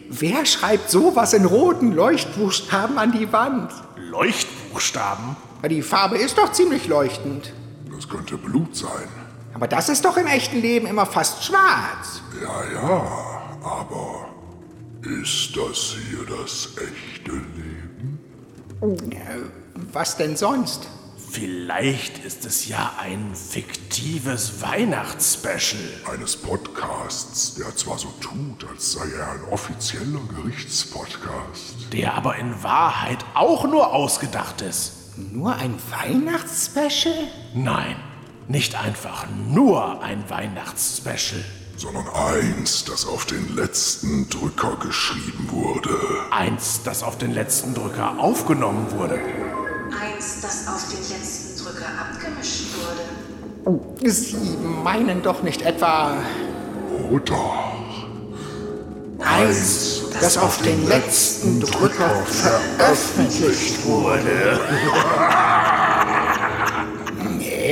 Wer 0.09 0.47
schreibt 0.47 0.89
sowas 0.89 1.33
in 1.33 1.45
roten 1.45 1.91
Leuchtbuchstaben 1.91 2.97
an 2.97 3.11
die 3.11 3.31
Wand? 3.31 3.71
Leuchtbuchstaben? 3.97 5.35
Die 5.69 5.83
Farbe 5.83 6.17
ist 6.17 6.39
doch 6.39 6.51
ziemlich 6.51 6.87
leuchtend. 6.87 7.53
Das 7.95 8.09
könnte 8.09 8.37
Blut 8.37 8.75
sein. 8.75 9.07
Aber 9.53 9.67
das 9.67 9.89
ist 9.89 10.03
doch 10.03 10.17
im 10.17 10.25
echten 10.25 10.59
Leben 10.59 10.87
immer 10.87 11.05
fast 11.05 11.43
schwarz. 11.43 12.23
Ja, 12.41 12.63
ja, 12.73 13.07
aber 13.61 14.25
ist 15.03 15.55
das 15.55 15.95
hier 16.09 16.25
das 16.25 16.69
echte 16.77 17.33
Leben? 17.33 18.17
Was 19.93 20.17
denn 20.17 20.35
sonst? 20.35 20.87
Vielleicht 21.31 22.25
ist 22.25 22.43
es 22.45 22.67
ja 22.67 22.93
ein 22.99 23.35
fiktives 23.35 24.61
Weihnachtsspecial. 24.61 25.83
Eines 26.11 26.35
Podcasts, 26.35 27.53
der 27.53 27.75
zwar 27.75 27.99
so 27.99 28.07
tut, 28.19 28.67
als 28.67 28.93
sei 28.93 29.05
er 29.15 29.33
ein 29.33 29.43
offizieller 29.51 30.21
Gerichtspodcast. 30.35 31.93
Der 31.93 32.15
aber 32.15 32.37
in 32.37 32.63
Wahrheit 32.63 33.23
auch 33.35 33.65
nur 33.65 33.93
ausgedacht 33.93 34.61
ist. 34.61 34.93
Nur 35.31 35.55
ein 35.55 35.75
Weihnachtsspecial? 35.91 37.27
Nein, 37.53 37.95
nicht 38.47 38.73
einfach 38.75 39.27
nur 39.51 40.01
ein 40.01 40.27
Weihnachtsspecial. 40.29 41.43
Sondern 41.75 42.07
eins, 42.09 42.85
das 42.85 43.05
auf 43.05 43.25
den 43.25 43.55
letzten 43.55 44.27
Drücker 44.29 44.77
geschrieben 44.77 45.47
wurde. 45.51 45.95
Eins, 46.31 46.81
das 46.83 47.03
auf 47.03 47.17
den 47.19 47.33
letzten 47.33 47.75
Drücker 47.75 48.17
aufgenommen 48.17 48.91
wurde. 48.91 49.19
Eins, 49.91 50.41
das 50.41 50.67
auf 50.67 50.87
den 50.89 50.99
letzten 51.09 51.63
Drücker 51.63 51.87
abgemischt 51.99 52.65
wurde. 52.75 53.01
Oh, 53.65 53.79
Sie 54.03 54.35
meinen 54.83 55.21
doch 55.21 55.41
nicht 55.43 55.61
etwa. 55.61 56.17
Oh 57.11 57.17
doch. 57.19 57.73
Eins, 59.19 60.01
das 60.21 60.37
auf 60.37 60.61
den 60.61 60.87
letzten 60.87 61.59
Drücker 61.59 62.23
veröffentlicht 62.25 63.85
wurde. 63.85 64.59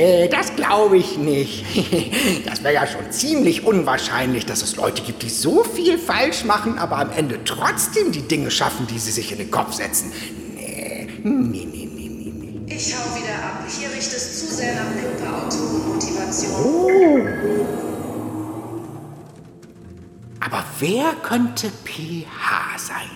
Nee, 0.00 0.28
das 0.28 0.54
glaube 0.54 0.96
ich 0.96 1.18
nicht. 1.18 1.64
Das 2.46 2.62
wäre 2.62 2.74
ja 2.74 2.86
schon 2.86 3.10
ziemlich 3.10 3.64
unwahrscheinlich, 3.64 4.46
dass 4.46 4.62
es 4.62 4.76
Leute 4.76 5.02
gibt, 5.02 5.22
die 5.22 5.28
so 5.28 5.64
viel 5.64 5.98
falsch 5.98 6.44
machen, 6.44 6.78
aber 6.78 6.98
am 6.98 7.10
Ende 7.10 7.40
trotzdem 7.44 8.12
die 8.12 8.22
Dinge 8.22 8.50
schaffen, 8.50 8.86
die 8.86 8.98
sie 8.98 9.10
sich 9.10 9.32
in 9.32 9.38
den 9.38 9.50
Kopf 9.50 9.72
setzen. 9.72 10.12
Nee, 10.54 11.08
nee. 11.24 11.68
nee. 11.70 11.77
Ich 12.78 12.94
hau 12.94 13.16
wieder 13.16 13.34
ab. 13.44 13.64
Hier 13.66 13.88
riecht 13.88 14.12
es 14.12 14.38
zu 14.38 14.54
sehr 14.54 14.72
nach 14.76 14.92
plumper 14.92 15.46
Autorenmotivation. 15.46 16.52
Oh. 16.64 17.26
Aber 20.38 20.64
wer 20.78 21.12
könnte 21.24 21.72
PH 21.84 22.78
sein? 22.78 23.10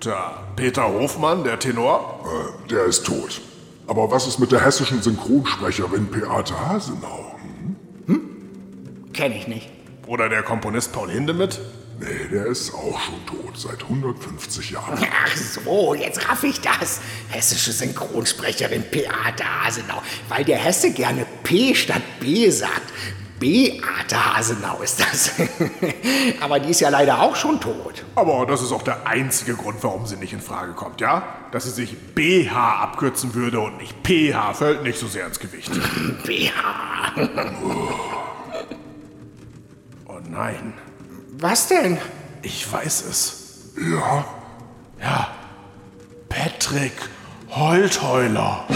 Tja, 0.00 0.42
Peter 0.56 0.88
Hofmann, 0.88 1.44
der 1.44 1.58
Tenor? 1.58 2.24
Äh, 2.24 2.68
der 2.70 2.86
ist 2.86 3.04
tot. 3.04 3.42
Aber 3.86 4.10
was 4.10 4.26
ist 4.26 4.38
mit 4.38 4.52
der 4.52 4.64
hessischen 4.64 5.02
Synchronsprecherin 5.02 6.06
Beate 6.06 6.58
Hasenau? 6.58 7.34
Hm? 8.06 8.20
Kenn 9.12 9.32
ich 9.32 9.46
nicht. 9.46 9.68
Oder 10.06 10.30
der 10.30 10.42
Komponist 10.42 10.94
Paul 10.94 11.10
Hindemith? 11.10 11.60
Nee, 12.00 12.28
der 12.30 12.46
ist 12.46 12.74
auch 12.74 12.98
schon 13.00 13.24
tot, 13.26 13.56
seit 13.56 13.82
150 13.82 14.70
Jahren. 14.70 14.98
Ach 15.24 15.36
so, 15.36 15.94
jetzt 15.94 16.28
raff 16.28 16.42
ich 16.42 16.60
das. 16.60 17.00
Hessische 17.28 17.72
Synchronsprecherin 17.72 18.84
Beate 18.90 19.44
Hasenau, 19.44 20.02
weil 20.28 20.44
der 20.44 20.58
Hesse 20.58 20.92
gerne 20.92 21.26
P 21.42 21.74
statt 21.74 22.02
B 22.20 22.50
sagt. 22.50 22.92
Beate 23.38 24.36
Hasenau 24.36 24.80
ist 24.82 25.00
das. 25.00 25.32
Aber 26.40 26.60
die 26.60 26.70
ist 26.70 26.80
ja 26.80 26.88
leider 26.88 27.20
auch 27.20 27.36
schon 27.36 27.60
tot. 27.60 28.04
Aber 28.14 28.46
das 28.46 28.62
ist 28.62 28.72
auch 28.72 28.82
der 28.82 29.06
einzige 29.06 29.54
Grund, 29.54 29.82
warum 29.82 30.06
sie 30.06 30.16
nicht 30.16 30.32
in 30.32 30.40
Frage 30.40 30.72
kommt, 30.72 31.00
ja? 31.00 31.22
Dass 31.52 31.64
sie 31.64 31.70
sich 31.70 31.96
BH 32.14 32.82
abkürzen 32.82 33.34
würde 33.34 33.60
und 33.60 33.78
nicht 33.78 33.94
PH 34.02 34.54
fällt 34.54 34.82
nicht 34.82 34.98
so 34.98 35.06
sehr 35.08 35.26
ins 35.26 35.38
Gewicht. 35.38 35.70
BH. 36.24 37.12
Oh 40.06 40.20
nein. 40.28 40.74
Was 41.44 41.68
denn? 41.68 41.98
Ich 42.40 42.72
weiß 42.72 43.04
es. 43.04 43.74
Ja? 43.76 44.24
Ja. 44.98 45.28
Patrick 46.30 46.94
Holtheuler. 47.50 48.66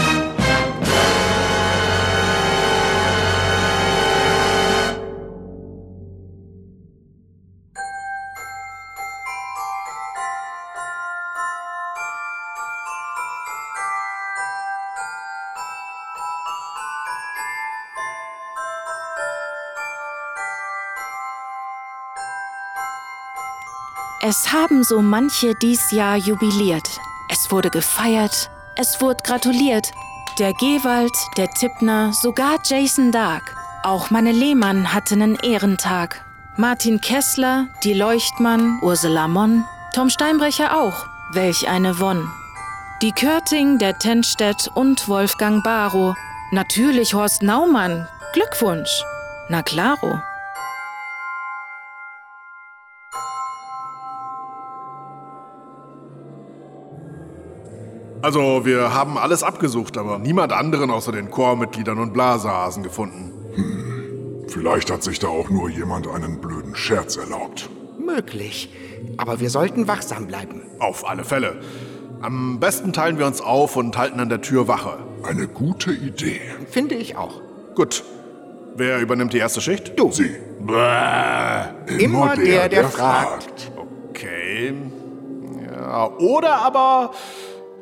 Es 24.29 24.53
haben 24.53 24.83
so 24.83 25.01
manche 25.01 25.55
dies 25.55 25.89
Jahr 25.89 26.15
jubiliert. 26.15 26.87
Es 27.29 27.49
wurde 27.49 27.71
gefeiert, 27.71 28.51
es 28.75 29.01
wurde 29.01 29.23
gratuliert. 29.23 29.91
Der 30.37 30.53
Gewald, 30.53 31.15
der 31.35 31.49
Tippner, 31.49 32.13
sogar 32.13 32.59
Jason 32.63 33.11
Dark. 33.11 33.55
Auch 33.81 34.11
meine 34.11 34.31
Lehmann 34.31 34.93
hatte 34.93 35.17
nen 35.17 35.35
Ehrentag. 35.41 36.23
Martin 36.57 37.01
Kessler, 37.01 37.69
die 37.83 37.95
Leuchtmann, 37.95 38.77
Ursula 38.83 39.27
Monn, 39.27 39.65
Tom 39.95 40.11
Steinbrecher 40.11 40.79
auch. 40.79 41.07
Welch 41.31 41.67
eine 41.67 41.99
Wonn. 41.99 42.29
Die 43.01 43.13
Körting, 43.13 43.79
der 43.79 43.97
Tenstedt 43.97 44.69
und 44.75 45.07
Wolfgang 45.07 45.63
Barrow. 45.63 46.15
Natürlich 46.51 47.15
Horst 47.15 47.41
Naumann. 47.41 48.07
Glückwunsch. 48.33 48.91
Na 49.49 49.63
claro. 49.63 50.21
Also, 58.21 58.65
wir 58.65 58.93
haben 58.93 59.17
alles 59.17 59.43
abgesucht, 59.43 59.97
aber 59.97 60.19
niemand 60.19 60.51
anderen 60.51 60.91
außer 60.91 61.11
den 61.13 61.31
Chormitgliedern 61.31 61.99
und 61.99 62.13
Blasehasen 62.13 62.83
gefunden. 62.83 63.31
Vielleicht 64.47 64.91
hat 64.91 65.03
sich 65.03 65.19
da 65.19 65.27
auch 65.27 65.49
nur 65.49 65.69
jemand 65.69 66.07
einen 66.07 66.41
blöden 66.41 66.75
Scherz 66.75 67.15
erlaubt. 67.15 67.69
Möglich. 67.97 68.73
Aber 69.17 69.39
wir 69.39 69.49
sollten 69.49 69.87
wachsam 69.87 70.27
bleiben. 70.27 70.63
Auf 70.79 71.07
alle 71.07 71.23
Fälle. 71.23 71.61
Am 72.21 72.59
besten 72.59 72.91
teilen 72.91 73.17
wir 73.17 73.25
uns 73.25 73.39
auf 73.39 73.77
und 73.77 73.97
halten 73.97 74.19
an 74.19 74.27
der 74.27 74.41
Tür 74.41 74.67
Wache. 74.67 74.97
Eine 75.23 75.47
gute 75.47 75.91
Idee. 75.91 76.41
Finde 76.69 76.95
ich 76.95 77.15
auch. 77.15 77.39
Gut. 77.75 78.03
Wer 78.75 78.99
übernimmt 78.99 79.31
die 79.31 79.37
erste 79.37 79.61
Schicht? 79.61 79.97
Du. 79.97 80.11
Sie. 80.11 80.35
Bäh. 80.59 82.03
Immer 82.03 82.35
der, 82.35 82.67
der 82.67 82.89
fragt. 82.89 83.71
Okay. 84.09 84.73
Ja, 85.71 86.09
oder 86.17 86.55
aber 86.61 87.11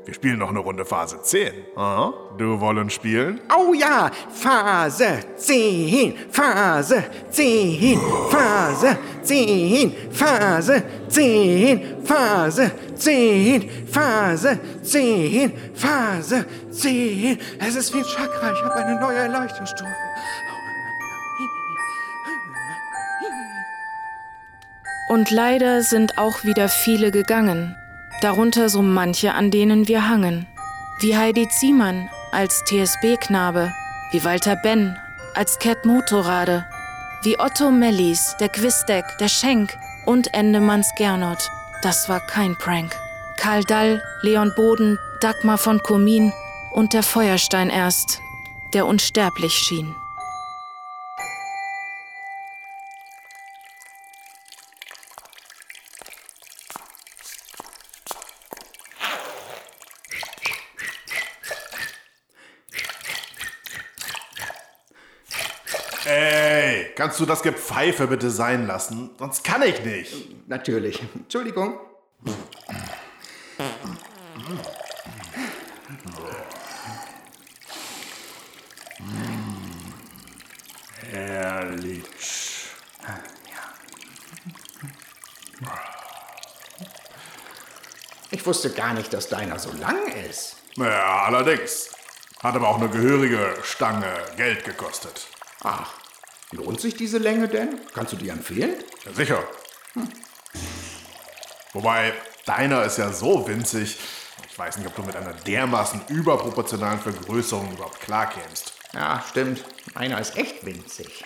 wir 0.08 0.14
spielen 0.14 0.40
noch 0.40 0.50
eine 0.50 0.60
Runde 0.60 0.86
Phase 0.86 1.22
10. 1.22 1.52
Aha. 1.76 2.14
Du 2.38 2.62
wollen 2.62 2.90
spielen? 2.90 3.42
Oh 3.54 3.74
ja, 3.74 4.10
Phase 4.32 5.20
10, 5.36 6.32
Phase 6.32 7.04
10, 7.30 8.00
Phase 8.30 8.98
10, 9.22 9.94
Phase 10.10 10.84
10, 11.10 12.06
Phase 12.06 12.72
10, 12.96 13.70
Phase 13.92 14.60
10, 14.82 15.54
Phase 15.76 16.46
10. 16.72 17.40
Es 17.60 17.76
ist 17.76 17.94
wie 17.94 17.98
ein 17.98 18.06
Chakra, 18.06 18.54
ich 18.54 18.64
habe 18.64 18.76
eine 18.76 19.02
neue 19.02 19.18
Erleuchtungsstufe. 19.18 19.92
Und 25.10 25.32
leider 25.32 25.82
sind 25.82 26.18
auch 26.18 26.46
wieder 26.46 26.70
viele 26.70 27.12
gegangen, 27.12 27.76
darunter 28.22 28.70
so 28.70 28.82
manche, 28.82 29.34
an 29.34 29.52
denen 29.52 29.88
wir 29.88 30.10
hangen. 30.10 30.48
Wie 31.00 31.16
Heidi 31.16 31.48
Ziemann 31.50 32.10
als 32.32 32.64
TSB-Knabe, 32.66 33.72
wie 34.12 34.24
Walter 34.24 34.56
Ben 34.56 34.98
als 35.36 35.60
Cat 35.60 35.86
Motorrade, 35.86 36.66
wie 37.24 37.40
Otto 37.40 37.72
Mellis, 37.72 38.36
der 38.40 38.50
Quizdeck, 38.50 39.06
der 39.20 39.28
Schenk 39.28 39.78
und 40.06 40.34
Endemanns 40.34 40.88
Gernot. 40.98 41.50
Das 41.82 42.10
war 42.10 42.20
kein 42.20 42.56
Prank. 42.56 42.96
Karl 43.38 43.64
Dall, 43.64 44.02
Leon 44.22 44.52
Boden, 44.56 44.98
Dagmar 45.22 45.58
von 45.58 45.82
Komin 45.84 46.34
und 46.74 46.94
der 46.94 47.04
Feuerstein 47.04 47.70
erst, 47.70 48.20
der 48.74 48.86
unsterblich 48.86 49.54
schien. 49.54 49.96
Ey, 66.10 66.94
kannst 67.08 67.22
du 67.22 67.26
das 67.26 67.42
Gepfeife 67.42 68.08
bitte 68.08 68.30
sein 68.30 68.68
lassen? 68.68 69.12
Sonst 69.18 69.42
kann 69.42 69.62
ich 69.62 69.82
nicht. 69.86 70.14
Natürlich. 70.50 71.02
Entschuldigung. 71.16 71.80
Herrlich. 81.10 82.04
Ich 88.32 88.46
wusste 88.46 88.70
gar 88.72 88.94
nicht, 88.94 89.14
dass 89.14 89.30
deiner 89.30 89.60
so 89.60 89.72
lang 89.80 89.96
ist. 90.30 90.58
Ja, 90.76 91.24
allerdings. 91.24 91.90
Hat 92.44 92.54
aber 92.54 92.68
auch 92.68 92.82
eine 92.82 92.90
gehörige 92.90 93.56
Stange 93.64 94.12
Geld 94.36 94.66
gekostet. 94.66 95.28
Ach, 95.64 95.94
lohnt 96.52 96.80
sich 96.82 96.96
diese 96.96 97.18
Länge 97.18 97.48
denn? 97.48 97.80
Kannst 97.94 98.14
du 98.14 98.18
die 98.18 98.30
empfehlen? 98.30 98.76
Ja, 99.06 99.14
sicher. 99.14 99.48
Wobei, 101.74 102.14
deiner 102.46 102.84
ist 102.84 102.98
ja 102.98 103.12
so 103.12 103.48
winzig. 103.48 103.98
Ich 104.50 104.58
weiß 104.58 104.78
nicht, 104.78 104.88
ob 104.88 104.96
du 104.96 105.04
mit 105.04 105.16
einer 105.16 105.34
dermaßen 105.34 106.02
überproportionalen 106.08 107.00
Vergrößerung 107.00 107.72
überhaupt 107.74 108.02
klarkämst. 108.02 108.74
Ja, 108.94 109.24
stimmt. 109.30 109.64
Meiner 109.94 110.20
ist 110.20 110.36
echt 110.38 110.66
winzig. 110.66 111.24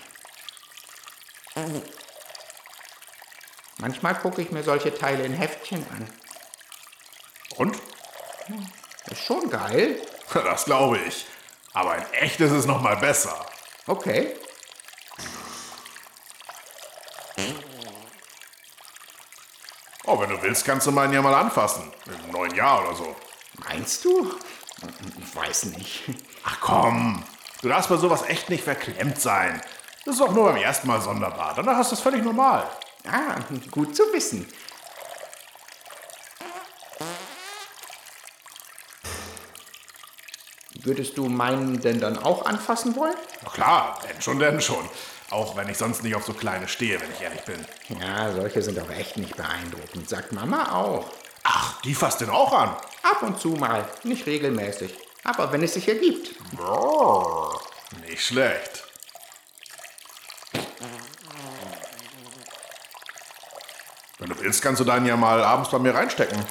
Manchmal 3.78 4.16
gucke 4.16 4.42
ich 4.42 4.52
mir 4.52 4.64
solche 4.64 4.94
Teile 4.94 5.24
in 5.24 5.34
Heftchen 5.34 5.86
an. 5.92 6.08
Und? 7.58 7.78
Ist 9.10 9.24
schon 9.24 9.50
geil. 9.50 10.00
Das 10.34 10.64
glaube 10.64 10.98
ich. 10.98 11.26
Aber 11.74 11.98
in 11.98 12.06
echt 12.14 12.40
ist 12.40 12.52
es 12.52 12.66
noch 12.66 12.82
mal 12.82 12.96
besser. 12.96 13.46
Okay. 13.86 14.34
Oh, 20.12 20.20
wenn 20.20 20.30
du 20.30 20.42
willst, 20.42 20.66
kannst 20.66 20.86
du 20.88 20.92
meinen 20.92 21.14
ja 21.14 21.22
mal 21.22 21.34
anfassen. 21.34 21.84
Im 22.26 22.32
neuen 22.34 22.54
Jahr 22.54 22.86
oder 22.86 22.96
so. 22.96 23.16
Meinst 23.66 24.04
du? 24.04 24.36
Ich 25.18 25.36
weiß 25.36 25.66
nicht. 25.66 26.04
Ach 26.44 26.58
komm, 26.60 27.24
du 27.62 27.70
darfst 27.70 27.90
bei 27.90 27.96
sowas 27.96 28.24
echt 28.28 28.50
nicht 28.50 28.66
verklemmt 28.66 29.22
sein. 29.22 29.62
Das 30.04 30.16
ist 30.16 30.22
auch 30.22 30.34
nur 30.34 30.52
beim 30.52 30.58
ersten 30.58 30.88
Mal 30.88 31.00
sonderbar. 31.00 31.54
Danach 31.56 31.80
ist 31.80 31.94
das 31.94 32.02
völlig 32.02 32.26
normal. 32.26 32.70
Ah, 33.08 33.38
gut 33.70 33.96
zu 33.96 34.04
wissen. 34.12 34.52
Würdest 40.84 41.18
du 41.18 41.30
meinen 41.30 41.80
denn 41.80 42.02
dann 42.02 42.18
auch 42.18 42.46
anfassen 42.46 42.98
wollen? 42.98 43.16
Na 43.44 43.50
klar, 43.50 44.00
denn 44.10 44.22
schon, 44.22 44.40
denn 44.40 44.60
schon. 44.60 44.90
Auch 45.32 45.56
wenn 45.56 45.70
ich 45.70 45.78
sonst 45.78 46.04
nicht 46.04 46.14
auf 46.14 46.26
so 46.26 46.34
kleine 46.34 46.68
stehe, 46.68 47.00
wenn 47.00 47.10
ich 47.10 47.22
ehrlich 47.22 47.42
bin. 47.42 47.66
Ja, 48.00 48.34
solche 48.34 48.62
sind 48.62 48.78
auch 48.80 48.90
echt 48.92 49.16
nicht 49.16 49.38
beeindruckend, 49.38 50.08
sagt 50.10 50.34
Mama 50.34 50.74
auch. 50.74 51.10
Ach, 51.44 51.82
die 51.82 51.96
fasst 51.96 52.20
den 52.20 52.30
auch 52.30 52.52
an. 52.52 52.76
Ab 53.02 53.22
und 53.22 53.40
zu 53.40 53.50
mal, 53.50 53.88
nicht 54.04 54.26
regelmäßig. 54.26 54.94
Aber 55.24 55.52
wenn 55.54 55.64
es 55.64 55.74
sich 55.74 55.88
ergibt. 55.88 56.36
Brrr, 56.52 57.62
nicht 58.06 58.26
schlecht. 58.26 58.84
Wenn 64.20 64.30
du 64.30 64.40
willst, 64.40 64.62
kannst 64.62 64.82
du 64.82 64.84
deinen 64.84 65.06
ja 65.06 65.16
mal 65.16 65.42
abends 65.44 65.72
bei 65.72 65.80
mir 65.80 65.96
reinstecken. 65.96 66.44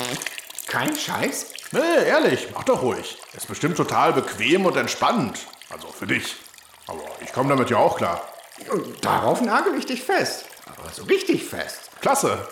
Kein 0.67 0.97
Scheiß? 0.97 1.53
Nee, 1.73 2.05
ehrlich, 2.07 2.49
mach 2.55 2.65
doch 2.65 2.81
ruhig. 2.81 3.19
Ist 3.35 3.47
bestimmt 3.47 3.77
total 3.77 4.15
bequem 4.15 4.65
und 4.65 4.77
entspannend. 4.77 5.39
Also 5.69 5.89
für 5.89 6.07
dich. 6.07 6.37
Aber 6.87 7.03
ich 7.21 7.33
komme 7.33 7.51
damit 7.51 7.69
ja 7.69 7.77
auch 7.77 7.99
klar. 7.99 8.27
Und 8.69 9.05
darauf 9.05 9.41
nagel 9.41 9.75
ich 9.77 9.87
dich 9.87 10.03
fest. 10.03 10.45
Aber 10.67 10.91
so 10.91 11.05
richtig 11.05 11.45
fest. 11.45 11.91
Klasse. 12.01 12.47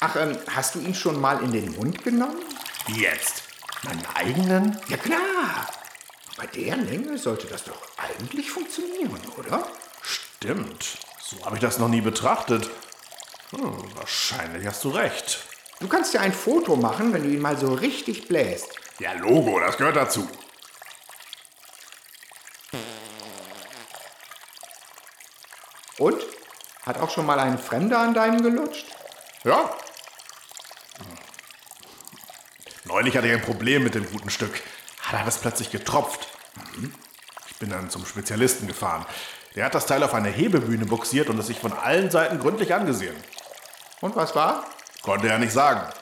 Ach, 0.00 0.16
ähm, 0.16 0.36
hast 0.50 0.74
du 0.74 0.80
ihn 0.80 0.94
schon 0.94 1.20
mal 1.20 1.42
in 1.42 1.52
den 1.52 1.76
Mund 1.76 2.02
genommen? 2.02 2.42
Jetzt? 2.88 3.42
Meinen 3.84 4.04
eigenen? 4.14 4.78
Ja 4.88 4.96
klar. 4.96 5.68
Bei 6.36 6.46
der 6.46 6.76
Länge 6.76 7.18
sollte 7.18 7.46
das 7.46 7.64
doch 7.64 7.80
eigentlich 7.96 8.50
funktionieren, 8.50 9.20
oder? 9.36 9.66
Stimmt. 10.02 10.98
So 11.20 11.44
habe 11.44 11.56
ich 11.56 11.62
das 11.62 11.78
noch 11.78 11.88
nie 11.88 12.00
betrachtet. 12.00 12.68
Hm, 13.50 13.76
wahrscheinlich 13.94 14.66
hast 14.66 14.82
du 14.84 14.90
recht. 14.90 15.44
Du 15.78 15.88
kannst 15.88 16.14
ja 16.14 16.20
ein 16.20 16.32
Foto 16.32 16.76
machen, 16.76 17.12
wenn 17.12 17.22
du 17.22 17.28
ihn 17.28 17.40
mal 17.40 17.56
so 17.56 17.72
richtig 17.72 18.28
bläst. 18.28 18.68
Ja, 19.02 19.14
Logo, 19.14 19.58
das 19.58 19.76
gehört 19.76 19.96
dazu. 19.96 20.28
Und? 25.98 26.22
Hat 26.86 26.98
auch 26.98 27.10
schon 27.10 27.26
mal 27.26 27.40
ein 27.40 27.58
Fremder 27.58 27.98
an 27.98 28.14
deinem 28.14 28.44
gelutscht? 28.44 28.86
Ja. 29.42 29.74
Neulich 32.84 33.16
hatte 33.16 33.26
ich 33.26 33.32
ein 33.32 33.42
Problem 33.42 33.82
mit 33.82 33.96
dem 33.96 34.08
guten 34.08 34.30
Stück. 34.30 34.62
Hat 35.00 35.26
es 35.26 35.38
plötzlich 35.38 35.72
getropft. 35.72 36.28
Ich 37.48 37.56
bin 37.56 37.70
dann 37.70 37.90
zum 37.90 38.06
Spezialisten 38.06 38.68
gefahren. 38.68 39.04
Der 39.56 39.64
hat 39.64 39.74
das 39.74 39.86
Teil 39.86 40.04
auf 40.04 40.14
eine 40.14 40.28
Hebebühne 40.28 40.86
buxiert 40.86 41.28
und 41.28 41.40
es 41.40 41.48
sich 41.48 41.58
von 41.58 41.72
allen 41.72 42.12
Seiten 42.12 42.38
gründlich 42.38 42.72
angesehen. 42.72 43.16
Und 44.00 44.14
was 44.14 44.36
war? 44.36 44.64
Konnte 45.02 45.28
er 45.28 45.40
nicht 45.40 45.52
sagen. 45.52 45.92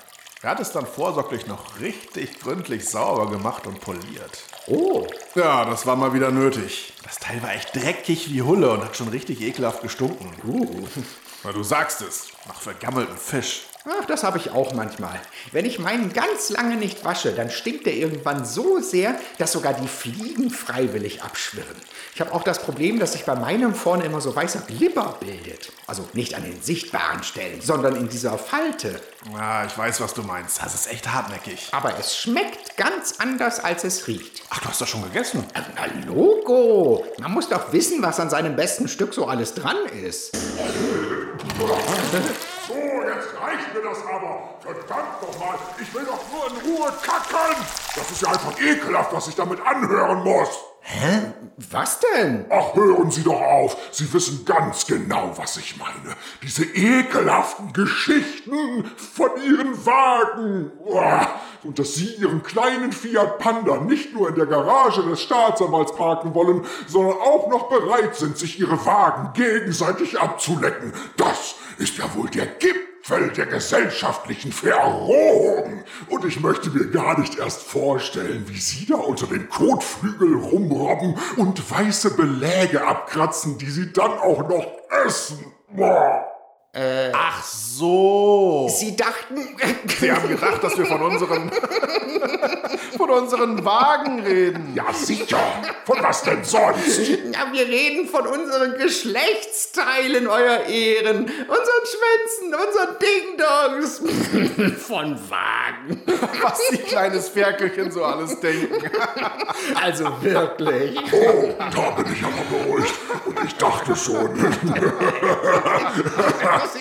Er 0.43 0.53
hat 0.53 0.61
es 0.61 0.73
dann 0.73 0.87
vorsorglich 0.87 1.47
noch 1.47 1.81
richtig 1.81 2.41
gründlich 2.41 2.89
sauber 2.89 3.31
gemacht 3.31 3.67
und 3.67 3.79
poliert. 3.79 4.39
Oh. 4.69 5.07
Ja, 5.35 5.67
das 5.67 5.85
war 5.85 5.97
mal 5.97 6.15
wieder 6.15 6.31
nötig. 6.31 6.95
Das 7.03 7.19
Teil 7.19 7.43
war 7.43 7.53
echt 7.53 7.77
dreckig 7.77 8.33
wie 8.33 8.41
Hulle 8.41 8.71
und 8.71 8.83
hat 8.83 8.97
schon 8.97 9.09
richtig 9.09 9.43
ekelhaft 9.43 9.83
gestunken. 9.83 10.33
Uh. 10.43 10.89
Na, 11.45 11.53
du 11.53 11.63
sagst 11.63 12.01
es, 12.01 12.29
nach 12.49 12.59
vergammeltem 12.59 13.19
Fisch. 13.19 13.67
Ach, 13.89 14.05
das 14.05 14.25
habe 14.25 14.37
ich 14.37 14.51
auch 14.51 14.75
manchmal. 14.75 15.19
Wenn 15.53 15.65
ich 15.65 15.79
meinen 15.79 16.13
ganz 16.13 16.51
lange 16.51 16.77
nicht 16.77 17.03
wasche, 17.03 17.33
dann 17.33 17.51
stinkt 17.51 17.87
er 17.87 17.95
irgendwann 17.95 18.45
so 18.45 18.79
sehr, 18.81 19.19
dass 19.39 19.53
sogar 19.53 19.73
die 19.73 19.89
Fliegen 19.89 20.51
freiwillig 20.51 21.23
abschwirren. 21.23 21.77
Ich 22.15 22.21
habe 22.21 22.35
auch 22.35 22.43
das 22.43 22.61
Problem, 22.61 22.99
dass 22.99 23.13
sich 23.13 23.25
bei 23.25 23.35
meinem 23.35 23.75
vorne 23.75 24.05
immer 24.05 24.21
so 24.21 24.37
weißer 24.37 24.61
Glibber 24.67 25.17
bildet. 25.21 25.73
Also 25.87 26.07
nicht 26.13 26.35
an 26.35 26.43
den 26.43 26.61
sichtbaren 26.61 27.23
Stellen, 27.23 27.63
sondern 27.63 27.97
in 27.97 28.11
dieser 28.11 28.37
Falte. 28.37 29.01
Ja, 29.33 29.65
ich 29.65 29.79
weiß, 29.79 30.03
was 30.03 30.13
du 30.13 30.25
meinst. 30.25 30.63
Das 30.63 30.75
ist 30.75 30.91
echt 30.91 31.11
hartnäckig. 31.11 31.69
Aber 31.73 31.99
es 31.99 32.15
schmeckt 32.15 32.77
ganz 32.77 33.15
anders, 33.19 33.61
als 33.61 33.85
es 33.85 34.07
riecht. 34.07 34.43
Ach, 34.51 34.61
du 34.61 34.69
hast 34.69 34.83
das 34.83 34.91
schon 34.91 35.05
gegessen? 35.05 35.47
Na, 35.55 35.87
Logo! 36.07 37.07
Man 37.19 37.33
muss 37.33 37.49
doch 37.49 37.73
wissen, 37.73 38.03
was 38.03 38.21
an 38.21 38.29
seinem 38.29 38.57
besten 38.57 38.89
Stück 38.89 39.15
so 39.15 39.27
alles 39.27 39.55
dran 39.55 39.79
ist. 40.03 40.37
So, 42.71 42.77
jetzt 42.77 43.29
reicht 43.43 43.75
mir 43.75 43.83
das 43.83 43.99
aber. 44.07 44.55
Verdammt 44.61 45.21
nochmal, 45.21 45.59
ich 45.81 45.93
will 45.93 46.05
doch 46.05 46.21
nur 46.31 46.47
in 46.47 46.77
Ruhe 46.77 46.93
kacken. 47.03 47.57
Das 47.97 48.09
ist 48.13 48.23
ja 48.23 48.29
einfach 48.29 48.61
ekelhaft, 48.61 49.13
was 49.13 49.27
ich 49.27 49.35
damit 49.35 49.61
anhören 49.67 50.23
muss. 50.23 50.51
Hä? 50.83 51.33
Was 51.71 51.99
denn? 52.01 52.47
Ach, 52.49 52.75
hören 52.75 53.11
Sie 53.11 53.25
doch 53.25 53.41
auf. 53.41 53.77
Sie 53.91 54.11
wissen 54.13 54.45
ganz 54.45 54.87
genau, 54.87 55.33
was 55.37 55.57
ich 55.57 55.77
meine. 55.79 56.17
Diese 56.43 56.65
ekelhaften 56.65 57.73
Geschichten 57.73 58.91
von 58.97 59.31
Ihren 59.45 59.85
Wagen. 59.85 60.71
Uah. 60.85 61.29
Und 61.65 61.79
dass 61.79 61.95
Sie 61.95 62.15
Ihren 62.15 62.43
kleinen 62.43 62.93
Fiat 62.93 63.39
Panda 63.41 63.79
nicht 63.79 64.15
nur 64.15 64.29
in 64.29 64.37
der 64.37 64.47
Garage 64.47 65.03
des 65.03 65.21
Staatsanwalts 65.21 65.95
parken 65.95 66.35
wollen, 66.35 66.65
sondern 66.87 67.19
auch 67.19 67.49
noch 67.49 67.69
bereit 67.69 68.15
sind, 68.15 68.39
sich 68.39 68.59
Ihre 68.59 68.85
Wagen 68.87 69.33
gegenseitig 69.35 70.19
abzulecken. 70.19 70.95
Das 71.17 71.57
ist 71.81 71.97
ja 71.97 72.15
wohl 72.15 72.29
der 72.29 72.47
Gipfel 72.47 73.31
der 73.31 73.47
gesellschaftlichen 73.47 74.53
Verrohung. 74.53 75.83
Und 76.09 76.25
ich 76.25 76.41
möchte 76.41 76.71
mir 76.71 76.91
gar 76.91 77.19
nicht 77.19 77.39
erst 77.39 77.63
vorstellen, 77.63 78.45
wie 78.49 78.59
Sie 78.59 78.87
da 78.87 78.97
unter 78.97 79.27
den 79.27 79.49
Kotflügel 79.49 80.37
rumrobben 80.37 81.17
und 81.37 81.71
weiße 81.71 82.17
Beläge 82.17 82.87
abkratzen, 82.87 83.59
die 83.59 83.71
Sie 83.71 83.93
dann 83.93 84.13
auch 84.13 84.47
noch 84.49 84.67
essen. 85.07 85.53
Boah. 85.71 86.30
Äh, 86.73 87.11
Ach 87.13 87.43
so. 87.43 88.69
Sie 88.73 88.95
dachten. 88.95 89.57
Sie 89.99 90.13
haben 90.13 90.29
gedacht, 90.29 90.63
dass 90.63 90.79
wir 90.79 90.87
von 90.87 91.03
unseren. 91.03 91.51
von 92.97 93.11
unseren 93.11 93.65
Wagen 93.65 94.21
reden. 94.21 94.73
Ja, 94.77 94.93
sicher. 94.93 95.39
Von 95.85 96.01
was 96.01 96.23
denn 96.23 96.45
sonst? 96.45 97.09
Ja, 97.09 97.53
wir 97.53 97.67
reden 97.67 98.09
von 98.09 98.25
unseren 98.25 98.77
Geschlechtsteilen, 98.79 100.29
Euer 100.29 100.61
Ehren. 100.67 101.25
Unseren 101.25 101.85
Schwänzen, 101.91 102.55
unseren 102.55 102.99
Ding-Dongs. 103.01 104.79
von 104.87 105.19
Wagen. 105.29 106.03
Was 106.43 106.61
die 106.71 106.79
kleines 106.79 107.31
Ferkelchen 107.31 107.91
so 107.91 108.05
alles 108.05 108.39
denken. 108.39 108.91
Also 109.83 110.05
wirklich. 110.21 110.99
Oh, 111.13 111.55
da 111.59 111.91
bin 111.91 112.13
ich 112.13 112.25
aber 112.25 112.65
beruhigt. 112.65 112.95
Und 113.25 113.45
ich 113.45 113.55
dachte 113.57 113.95
schon. 113.97 114.31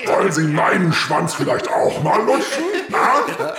Wollen 0.08 0.32
Sie 0.32 0.48
meinen 0.48 0.94
Schwanz 0.94 1.34
vielleicht 1.34 1.70
auch 1.70 2.02
mal 2.04 2.24
lutschen? 2.24 2.64
Na? 2.90 3.54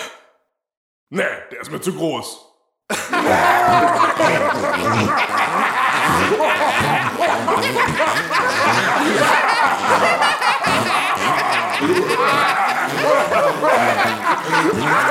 Nee, 1.11 1.23
der 1.51 1.61
ist 1.61 1.71
mir 1.71 1.81
zu 1.81 1.95
groß. 1.95 2.47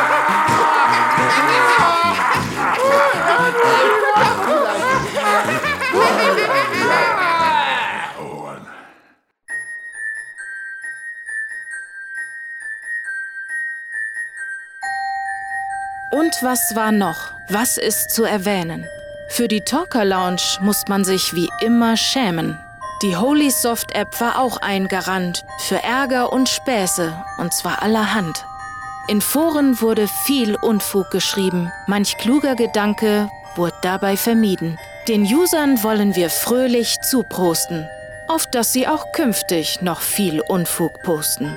Und 16.12 16.42
was 16.42 16.76
war 16.76 16.92
noch? 16.92 17.34
Was 17.50 17.78
ist 17.78 18.10
zu 18.10 18.24
erwähnen? 18.24 18.88
Für 19.28 19.48
die 19.48 19.62
Talker 19.62 20.06
Lounge 20.06 20.42
muss 20.62 20.88
man 20.88 21.04
sich 21.04 21.36
wie 21.36 21.50
immer 21.62 21.98
schämen. 21.98 22.58
Die 23.04 23.16
Holy 23.16 23.52
Soft 23.52 23.94
App 23.94 24.20
war 24.20 24.40
auch 24.40 24.58
ein 24.58 24.88
Garant 24.88 25.46
für 25.60 25.84
Ärger 25.84 26.34
und 26.34 26.50
Späße, 26.50 27.14
und 27.38 27.54
zwar 27.54 27.84
allerhand. 27.84 28.44
In 29.08 29.22
Foren 29.22 29.82
wurde 29.82 30.08
viel 30.26 30.56
Unfug 30.56 31.12
geschrieben, 31.12 31.72
manch 31.88 32.18
kluger 32.18 32.56
Gedanke 32.56 33.30
wurde 33.56 33.76
dabei 33.84 34.18
vermieden. 34.18 34.80
Den 35.08 35.24
Usern 35.24 35.84
wollen 35.84 36.16
wir 36.16 36.30
fröhlich 36.32 37.00
zuprosten, 37.02 37.88
auf 38.28 38.48
dass 38.48 38.74
sie 38.74 38.88
auch 38.88 39.12
künftig 39.12 39.82
noch 39.82 40.02
viel 40.02 40.42
Unfug 40.42 41.02
posten. 41.04 41.56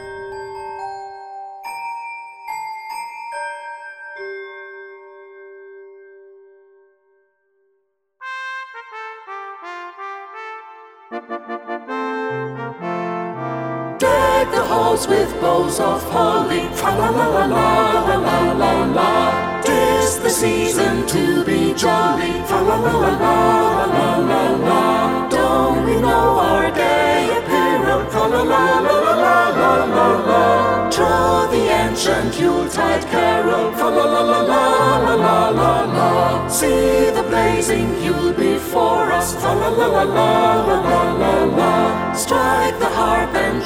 With 15.06 15.30
bows 15.40 15.80
of 15.80 16.02
holly. 16.10 16.68
Fa 16.74 16.90
la 16.98 17.08
la 17.10 17.26
la 17.28 17.44
la 17.46 18.16
la 18.16 18.52
la 18.52 18.72
la. 18.96 19.62
Tis 19.62 20.18
the 20.18 20.30
season 20.30 21.06
to 21.06 21.44
be 21.44 21.74
jolly. 21.74 22.32
Fa 22.46 22.60
la 22.60 22.76
la 22.76 22.92
la 23.02 23.12
la 23.24 23.84
la 23.96 24.16
la 24.30 24.42
la. 24.68 25.28
Don't 25.28 25.84
we 25.86 26.00
know 26.00 26.38
our 26.48 26.70
gay 26.70 27.30
apparel? 27.38 28.04
Fa 28.10 28.26
la 28.32 28.42
la 28.42 28.80
la 28.80 28.96
la 29.06 29.14
la 29.24 29.38
la 29.60 29.72
la 29.96 30.08
la. 30.30 30.90
Draw 30.90 31.46
the 31.50 31.62
ancient 31.82 32.38
Yuletide 32.38 33.04
carol. 33.10 33.72
Fa 33.72 33.88
la 33.88 34.04
la 34.04 34.22
la 34.30 34.40
la 34.52 34.64
la 35.04 35.14
la 35.14 35.48
la 35.50 35.74
la. 35.96 36.48
See 36.48 37.10
the 37.10 37.24
blazing 37.28 37.88
Yule 38.02 38.32
before 38.32 39.10
us. 39.12 39.34
Fa 39.34 39.52
la 39.54 39.68
la 39.68 39.86
la 39.86 40.02
la 40.02 40.30
la 40.66 40.76
la 40.90 41.02
la 41.22 41.34
la. 41.58 42.12
Strike 42.14 42.71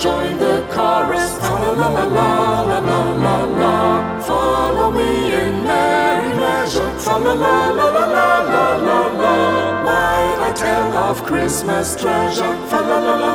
join 0.01 0.39
the 0.39 0.65
chorus. 0.73 1.33
La 1.41 1.71
la 1.73 1.89
la 1.89 2.05
la 2.05 2.63
la 2.63 2.79
la 2.79 3.01
la 3.25 3.37
la. 3.61 4.21
Follow 4.21 4.91
me 4.91 5.33
in 5.33 5.65
merry 5.65 6.35
measure. 6.35 6.91
La 7.07 7.17
la 7.17 7.33
la 7.33 7.71
la 7.79 7.89
la 7.89 8.29
la 8.55 8.67
la 8.87 9.01
la. 9.23 9.35
While 9.87 10.43
I 10.45 10.53
tell 10.55 10.97
of 11.09 11.25
Christmas 11.25 11.97
treasure. 11.97 12.55
La 12.71 12.81
la 12.81 12.99
la 12.99 13.35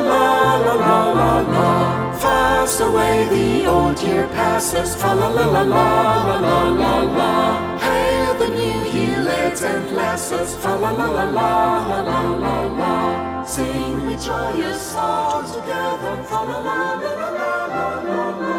la 0.66 0.74
la 0.74 1.00
la 1.12 1.32
la. 1.54 2.12
Fast 2.18 2.80
away 2.80 3.26
the 3.28 3.66
old 3.66 4.00
year 4.00 4.26
passes. 4.28 5.00
La 5.02 5.12
la 5.14 5.28
la 5.28 5.46
la 5.46 5.62
la 5.62 6.38
la 6.38 6.62
la 6.82 6.94
la. 7.18 7.78
Hail 7.78 8.34
the 8.38 8.48
new 8.48 8.80
year, 8.92 9.18
lads 9.22 9.62
and 9.62 9.96
lasses. 9.96 10.56
La 10.64 10.74
la 10.74 10.90
la 10.90 11.06
la 11.08 11.24
la 11.26 12.00
la 12.02 12.20
la 12.44 12.56
la. 12.78 13.21
Sing 13.52 14.06
we 14.06 14.14
joyous 14.16 14.80
songs 14.80 15.50
together. 15.52 16.14
Fa 16.24 16.40
la 16.48 16.58
la 16.66 16.74
la 17.02 17.10
la 17.20 17.28
la 17.38 17.66
la 17.76 17.86
la 18.08 18.20
la. 18.40 18.56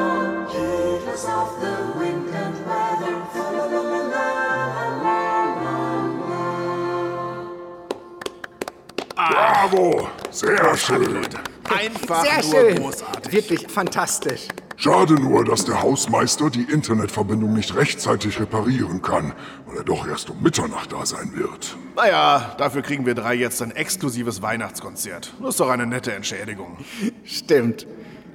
Heedless 0.54 1.26
of 1.26 1.50
the 1.62 1.74
wind 1.98 2.30
and 2.30 2.56
weather. 2.68 3.16
Fa 3.34 3.46
la 3.58 3.66
la 3.74 3.82
la 3.92 4.02
la 4.14 4.26
la 4.46 4.88
la 5.04 5.18
la 5.64 5.76
la. 9.18 9.32
Bravo! 9.32 10.10
Sehr 10.30 10.78
schön. 10.78 11.26
Einfach 11.76 12.24
Sehr 12.24 12.44
nur 12.44 12.52
schön. 12.52 12.76
großartig. 12.84 13.32
Wirklich 13.32 13.68
fantastisch. 13.68 14.48
Schade 14.76 15.16
nur, 15.16 15.46
dass 15.46 15.66
der 15.66 15.82
Hausmeister 15.82 16.50
die 16.50 16.64
Internetverbindung 16.64 17.54
nicht 17.54 17.76
rechtzeitig 17.76 18.40
reparieren 18.40 19.02
kann 19.02 19.34
und 19.66 19.78
er 19.78 19.84
doch 19.84 20.08
erst 20.08 20.30
um 20.30 20.42
Mitternacht 20.42 20.92
da 20.92 21.06
sein 21.06 21.32
wird. 21.36 21.78
Naja, 21.96 22.56
dafür 22.58 22.82
kriegen 22.82 23.06
wir 23.06 23.14
drei 23.14 23.36
jetzt 23.36 23.62
ein 23.62 23.72
exklusives 23.72 24.42
Weihnachtskonzert. 24.42 25.34
Das 25.40 25.50
ist 25.52 25.60
doch 25.60 25.70
eine 25.70 25.86
nette 25.86 26.14
Entschädigung. 26.14 26.78
Stimmt. 27.24 27.86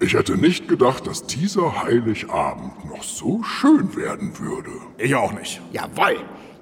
Ich 0.01 0.15
hätte 0.15 0.37
nicht 0.37 0.69
gedacht, 0.69 1.09
dass 1.09 1.27
dieser 1.27 1.83
Heiligabend 1.83 2.85
noch 2.85 3.03
so 3.03 3.43
schön 3.43 3.97
werden 3.97 4.39
würde. 4.39 4.71
Ich 4.97 5.17
auch 5.17 5.33
nicht. 5.33 5.61
Jawohl. 5.73 6.19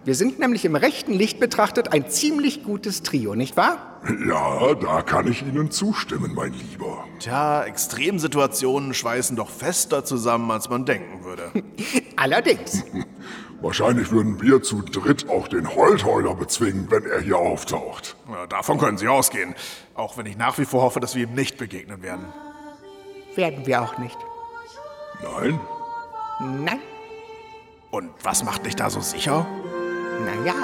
Wir 0.06 0.14
sind 0.14 0.38
nämlich 0.38 0.64
im 0.64 0.76
rechten 0.76 1.12
Licht 1.12 1.40
betrachtet 1.40 1.92
ein 1.92 2.08
ziemlich 2.08 2.62
gutes 2.62 3.02
Trio, 3.02 3.34
nicht 3.34 3.56
wahr? 3.56 3.95
Ja, 4.28 4.74
da 4.74 5.02
kann 5.02 5.26
ich 5.30 5.42
Ihnen 5.42 5.70
zustimmen, 5.70 6.32
mein 6.34 6.52
Lieber. 6.52 7.04
Tja, 7.18 7.64
Extremsituationen 7.64 8.94
schweißen 8.94 9.36
doch 9.36 9.50
fester 9.50 10.04
zusammen, 10.04 10.50
als 10.50 10.68
man 10.68 10.84
denken 10.84 11.24
würde. 11.24 11.50
Allerdings. 12.16 12.84
Wahrscheinlich 13.60 14.10
würden 14.10 14.40
wir 14.42 14.62
zu 14.62 14.82
dritt 14.82 15.28
auch 15.30 15.48
den 15.48 15.74
Holtheuler 15.74 16.34
bezwingen, 16.34 16.86
wenn 16.90 17.04
er 17.06 17.20
hier 17.20 17.38
auftaucht. 17.38 18.16
Na, 18.28 18.46
davon 18.46 18.78
können 18.78 18.98
Sie 18.98 19.08
ausgehen. 19.08 19.54
Auch 19.94 20.18
wenn 20.18 20.26
ich 20.26 20.36
nach 20.36 20.58
wie 20.58 20.66
vor 20.66 20.82
hoffe, 20.82 21.00
dass 21.00 21.14
wir 21.14 21.24
ihm 21.24 21.34
nicht 21.34 21.56
begegnen 21.56 22.02
werden. 22.02 22.26
Werden 23.34 23.66
wir 23.66 23.82
auch 23.82 23.98
nicht. 23.98 24.18
Nein? 25.22 25.58
Nein. 26.64 26.80
Und 27.90 28.10
was 28.22 28.44
macht 28.44 28.66
dich 28.66 28.76
da 28.76 28.90
so 28.90 29.00
sicher? 29.00 29.46
Naja, 30.24 30.54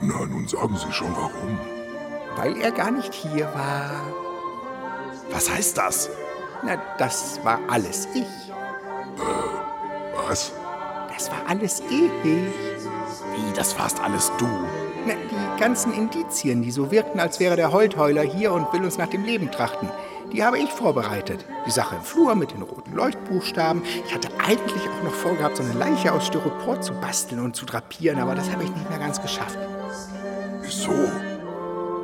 Na, 0.00 0.24
nun 0.26 0.46
sagen 0.46 0.76
Sie 0.76 0.92
schon 0.92 1.14
warum. 1.16 1.58
weil 2.36 2.56
er 2.60 2.70
gar 2.70 2.90
nicht 2.90 3.12
hier 3.12 3.46
war. 3.46 3.90
Was 5.30 5.50
heißt 5.50 5.76
das? 5.76 6.08
Na, 6.62 6.76
das 6.98 7.40
war 7.44 7.58
alles 7.68 8.06
ich. 8.14 8.52
Was? 10.28 10.52
Das 11.12 11.30
war 11.30 11.38
alles 11.48 11.80
ich. 11.90 12.10
Wie, 12.22 13.52
das 13.56 13.78
warst 13.78 14.00
alles 14.00 14.30
du? 14.38 14.46
Na, 15.06 15.14
die 15.14 15.60
ganzen 15.60 15.92
Indizien, 15.92 16.62
die 16.62 16.70
so 16.70 16.90
wirkten, 16.90 17.18
als 17.18 17.40
wäre 17.40 17.56
der 17.56 17.72
Holtheuler 17.72 18.22
hier 18.22 18.52
und 18.52 18.72
will 18.72 18.84
uns 18.84 18.98
nach 18.98 19.08
dem 19.08 19.24
Leben 19.24 19.50
trachten, 19.50 19.88
die 20.32 20.44
habe 20.44 20.58
ich 20.58 20.70
vorbereitet. 20.70 21.44
Die 21.66 21.70
Sache 21.70 21.96
im 21.96 22.02
Flur 22.02 22.34
mit 22.34 22.52
den 22.52 22.62
roten 22.62 22.92
Leuchtbuchstaben. 22.92 23.82
Ich 24.06 24.14
hatte 24.14 24.28
eigentlich 24.38 24.82
auch 24.82 25.04
noch 25.04 25.14
vorgehabt, 25.14 25.56
so 25.56 25.62
eine 25.62 25.72
Leiche 25.72 26.12
aus 26.12 26.26
Styropor 26.26 26.80
zu 26.82 26.92
basteln 26.94 27.40
und 27.40 27.56
zu 27.56 27.64
drapieren, 27.66 28.20
aber 28.20 28.34
das 28.34 28.50
habe 28.50 28.62
ich 28.62 28.70
nicht 28.70 28.88
mehr 28.90 28.98
ganz 28.98 29.20
geschafft. 29.22 29.58
Wieso? 30.78 30.92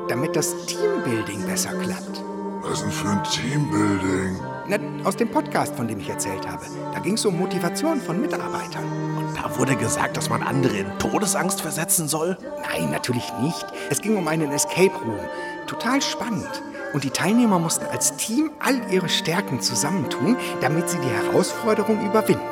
Damit 0.09 0.35
das 0.35 0.66
Teambuilding 0.66 1.47
besser 1.47 1.70
klappt. 1.75 2.22
Was 2.62 2.83
denn 2.83 2.91
für 2.91 3.09
ein 3.09 3.22
Teambuilding? 3.22 4.41
Na, 4.66 4.79
aus 5.05 5.14
dem 5.14 5.31
Podcast, 5.31 5.77
von 5.77 5.87
dem 5.87 6.01
ich 6.01 6.09
erzählt 6.09 6.49
habe. 6.49 6.64
Da 6.93 6.99
ging 6.99 7.14
es 7.14 7.25
um 7.25 7.39
Motivation 7.39 8.01
von 8.01 8.20
Mitarbeitern. 8.20 8.85
Und 9.16 9.37
da 9.37 9.57
wurde 9.59 9.77
gesagt, 9.77 10.16
dass 10.16 10.29
man 10.29 10.43
andere 10.43 10.79
in 10.79 10.99
Todesangst 10.99 11.61
versetzen 11.61 12.09
soll? 12.09 12.37
Nein, 12.68 12.91
natürlich 12.91 13.33
nicht. 13.41 13.64
Es 13.91 14.01
ging 14.01 14.16
um 14.16 14.27
einen 14.27 14.51
Escape 14.51 14.99
Room. 15.05 15.20
Total 15.68 16.03
spannend. 16.03 16.62
Und 16.93 17.05
die 17.05 17.11
Teilnehmer 17.11 17.61
mussten 17.61 17.87
als 17.87 18.16
Team 18.16 18.51
all 18.59 18.81
ihre 18.91 19.09
Stärken 19.09 19.61
zusammentun, 19.61 20.37
damit 20.61 20.91
sie 20.91 20.99
die 20.99 21.11
Herausforderung 21.11 22.05
überwinden. 22.05 22.43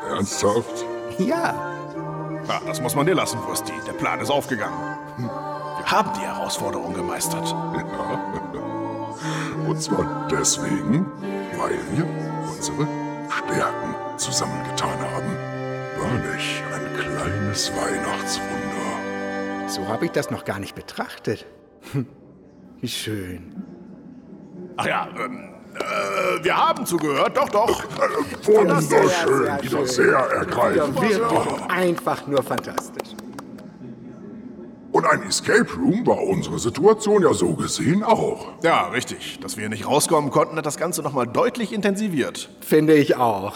Ernsthaft? 0.10 0.84
Ja, 1.16 1.72
Ja, 2.48 2.60
das 2.66 2.80
muss 2.80 2.94
man 2.94 3.06
dir 3.06 3.14
lassen, 3.14 3.38
Wursti. 3.46 3.72
Der 3.86 3.92
Plan 3.92 4.20
ist 4.20 4.30
aufgegangen. 4.30 4.78
Hm. 5.16 5.24
Wir 5.24 5.86
haben 5.90 6.10
die 6.14 6.20
Herausforderung 6.20 6.94
gemeistert. 6.94 7.54
Und 9.66 9.80
zwar 9.80 10.28
deswegen, 10.30 11.06
weil 11.56 11.78
wir 11.96 12.06
unsere 12.50 12.86
Stärken 13.30 13.94
zusammengetan 14.18 14.98
haben. 15.00 15.36
War 15.98 16.34
nicht 16.34 16.62
ein 16.74 16.96
kleines 16.98 17.72
Weihnachtswunder. 17.76 19.68
so 19.68 19.86
habe 19.88 20.06
ich 20.06 20.10
das 20.12 20.30
noch 20.30 20.44
gar 20.44 20.58
nicht 20.58 20.74
betrachtet. 20.74 21.46
Hm, 21.92 22.06
Wie 22.80 22.88
schön. 22.88 23.54
Ach 24.76 24.86
ja, 24.86 25.08
ähm, 25.18 25.51
äh, 25.74 26.44
wir 26.44 26.56
haben 26.56 26.86
zugehört, 26.86 27.36
doch, 27.36 27.48
doch. 27.48 27.84
Wunderschön, 28.44 29.62
wieder 29.62 29.86
sehr 29.86 30.16
ergreifend. 30.16 30.96
Ja, 30.96 31.02
wirklich 31.02 31.70
einfach 31.70 32.26
nur 32.26 32.42
fantastisch. 32.42 33.10
Und 34.92 35.06
ein 35.06 35.22
Escape 35.22 35.66
Room 35.78 36.06
war 36.06 36.22
unsere 36.22 36.58
Situation 36.58 37.22
ja 37.22 37.32
so 37.32 37.54
gesehen 37.54 38.02
auch. 38.02 38.48
Ja, 38.62 38.88
richtig. 38.88 39.40
Dass 39.40 39.56
wir 39.56 39.70
nicht 39.70 39.86
rauskommen 39.86 40.30
konnten, 40.30 40.56
hat 40.56 40.66
das 40.66 40.76
Ganze 40.76 41.02
nochmal 41.02 41.26
deutlich 41.26 41.72
intensiviert. 41.72 42.50
Finde 42.60 42.94
ich 42.94 43.16
auch. 43.16 43.54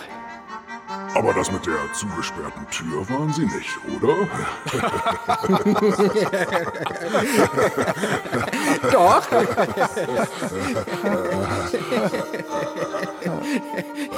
Aber 1.15 1.33
das 1.33 1.51
mit 1.51 1.67
der 1.67 1.77
zugesperrten 1.93 2.67
Tür 2.71 3.09
waren 3.09 3.33
Sie 3.33 3.47
nicht, 3.47 3.79
oder? 4.01 4.15
Doch. 9.07 9.23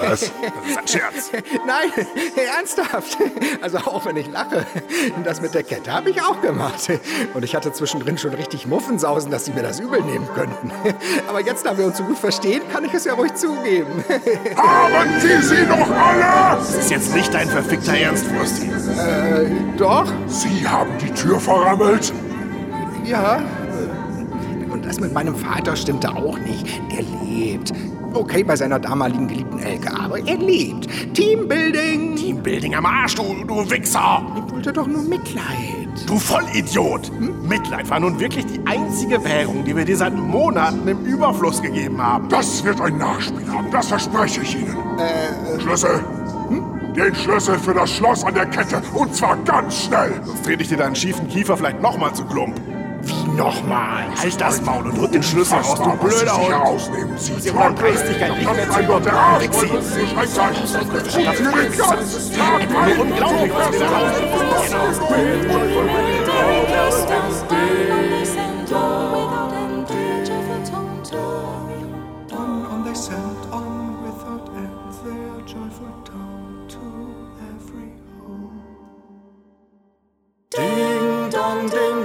Was? 0.01 0.21
Das 0.21 0.23
ist 0.23 0.79
ein 0.79 0.89
Scherz. 0.89 1.31
Nein, 1.67 1.91
ernsthaft. 2.57 3.19
Also 3.61 3.79
auch 3.79 4.07
wenn 4.07 4.17
ich 4.17 4.29
lache. 4.29 4.65
Das 5.25 5.41
mit 5.41 5.55
der 5.55 5.63
Kette 5.63 5.93
habe 5.93 6.11
ich 6.11 6.23
auch 6.23 6.41
gemacht. 6.41 6.91
Und 7.35 7.45
ich 7.45 7.55
hatte 7.55 7.73
zwischendrin 7.73 8.17
schon 8.19 8.33
richtig 8.35 8.67
Muffensausen, 8.67 9.31
dass 9.31 9.45
sie 9.45 9.53
mir 9.53 9.63
das 9.63 9.81
übel 9.81 10.01
nehmen 10.03 10.29
könnten. 10.35 10.71
Aber 11.29 11.41
jetzt, 11.41 11.67
da 11.67 11.77
wir 11.77 11.87
uns 11.87 11.99
so 11.99 12.05
gut 12.05 12.19
verstehen, 12.19 12.63
kann 12.73 12.85
ich 12.85 12.95
es 12.95 13.05
ja 13.05 13.15
ruhig 13.15 13.35
zugeben. 13.35 14.05
Haben 14.57 15.21
Sie 15.21 15.43
sie 15.43 15.67
doch 15.67 15.91
alle! 15.91 16.59
Das 16.59 16.75
ist 16.75 16.91
jetzt 16.91 17.15
nicht 17.15 17.33
dein 17.35 17.49
verfickter 17.49 17.95
Ernst, 17.95 18.25
Wursti. 18.35 18.67
Äh, 18.67 19.51
doch? 19.77 20.07
Sie 20.27 20.67
haben 20.67 20.97
die 20.99 21.11
Tür 21.13 21.39
verrammelt? 21.41 22.13
Ja. 23.05 23.43
Das 24.89 24.99
mit 25.01 25.13
meinem 25.13 25.37
Vater 25.37 25.77
stimmte 25.77 26.09
auch 26.09 26.39
nicht. 26.39 26.67
Der 26.91 27.05
lebt. 27.29 27.75
Okay, 28.15 28.43
bei 28.43 28.57
seiner 28.57 28.79
damaligen 28.79 29.29
geliebten 29.29 29.59
Elke, 29.59 29.95
aber 29.95 30.19
er 30.19 30.39
lebt. 30.39 30.89
Teambuilding. 31.15 32.17
Teambuilding 32.17 32.75
am 32.75 32.87
Arsch, 32.87 33.15
du, 33.17 33.45
du 33.47 33.71
Wichser. 33.71 34.23
Ich 34.35 34.51
wollte 34.51 34.73
doch 34.73 34.87
nur 34.87 35.03
Mitleid. 35.03 35.45
Du 36.07 36.19
Vollidiot. 36.19 37.13
Mitleid 37.47 37.91
war 37.91 38.01
nun 38.01 38.19
wirklich 38.19 38.47
die 38.47 38.61
einzige 38.67 39.23
Währung, 39.23 39.63
die 39.63 39.77
wir 39.77 39.85
dir 39.85 39.99
seit 39.99 40.17
Monaten 40.17 40.89
im 40.89 41.05
Überfluss 41.05 41.61
gegeben 41.61 42.03
haben. 42.03 42.31
Das 42.31 42.65
wird 42.65 42.81
ein 42.81 42.97
Nachspiel 42.97 43.47
haben, 43.47 43.71
das 43.71 43.89
verspreche 43.89 44.41
ich 44.41 44.55
Ihnen. 44.55 44.75
Äh, 44.99 45.61
Schlüssel. 45.61 46.03
Den 46.97 47.15
Schlüssel 47.15 47.59
für 47.59 47.75
das 47.75 47.91
Schloss 47.91 48.25
an 48.25 48.35
der 48.35 48.47
Kette 48.47 48.83
und 48.95 49.15
zwar 49.15 49.37
ganz 49.45 49.85
schnell. 49.85 50.19
Sonst 50.25 50.47
dreh 50.47 50.57
ich 50.59 50.69
dir 50.69 50.79
deinen 50.79 50.97
schiefen 50.97 51.29
Kiefer 51.29 51.59
vielleicht 51.59 51.83
nochmal 51.83 52.15
zu 52.15 52.25
Klump. 52.25 52.59
Wie 53.09 53.29
nochmal? 53.37 54.05
Halt 54.17 54.41
das 54.41 54.61
Maul 54.63 54.87
und 54.87 54.99
drück 54.99 55.13
den 55.13 55.23
Schlüssel 55.23 55.55
raus, 55.55 55.75
du 55.75 55.85
Sie 55.85 55.97
blöder 55.97 56.37
Hund. 56.37 56.49
herausnehmen. 56.51 57.19
Sie 57.19 57.35
Sie 57.41 57.55
wollen 57.55 57.75
Dreistigkeit 57.75 58.37
nicht 58.39 58.55
mehr 58.55 58.71
zu 58.71 59.01
der 59.01 59.13
Arsch 59.13 59.45
Wixi. 59.45 59.69
wollte 59.69 59.79
es 59.79 59.97
nicht 59.97 60.17
rechtzeitig. 60.17 61.15
Und 61.15 61.35
für 61.35 61.53
den 61.53 61.77
ganzen 61.77 62.33
Tag 62.35 62.61
Unglaublich, 63.01 63.53
was 63.55 63.73
wir 63.73 63.81
da 63.81 64.09
On 81.51 81.67
they 81.67 81.79
sent 81.79 81.98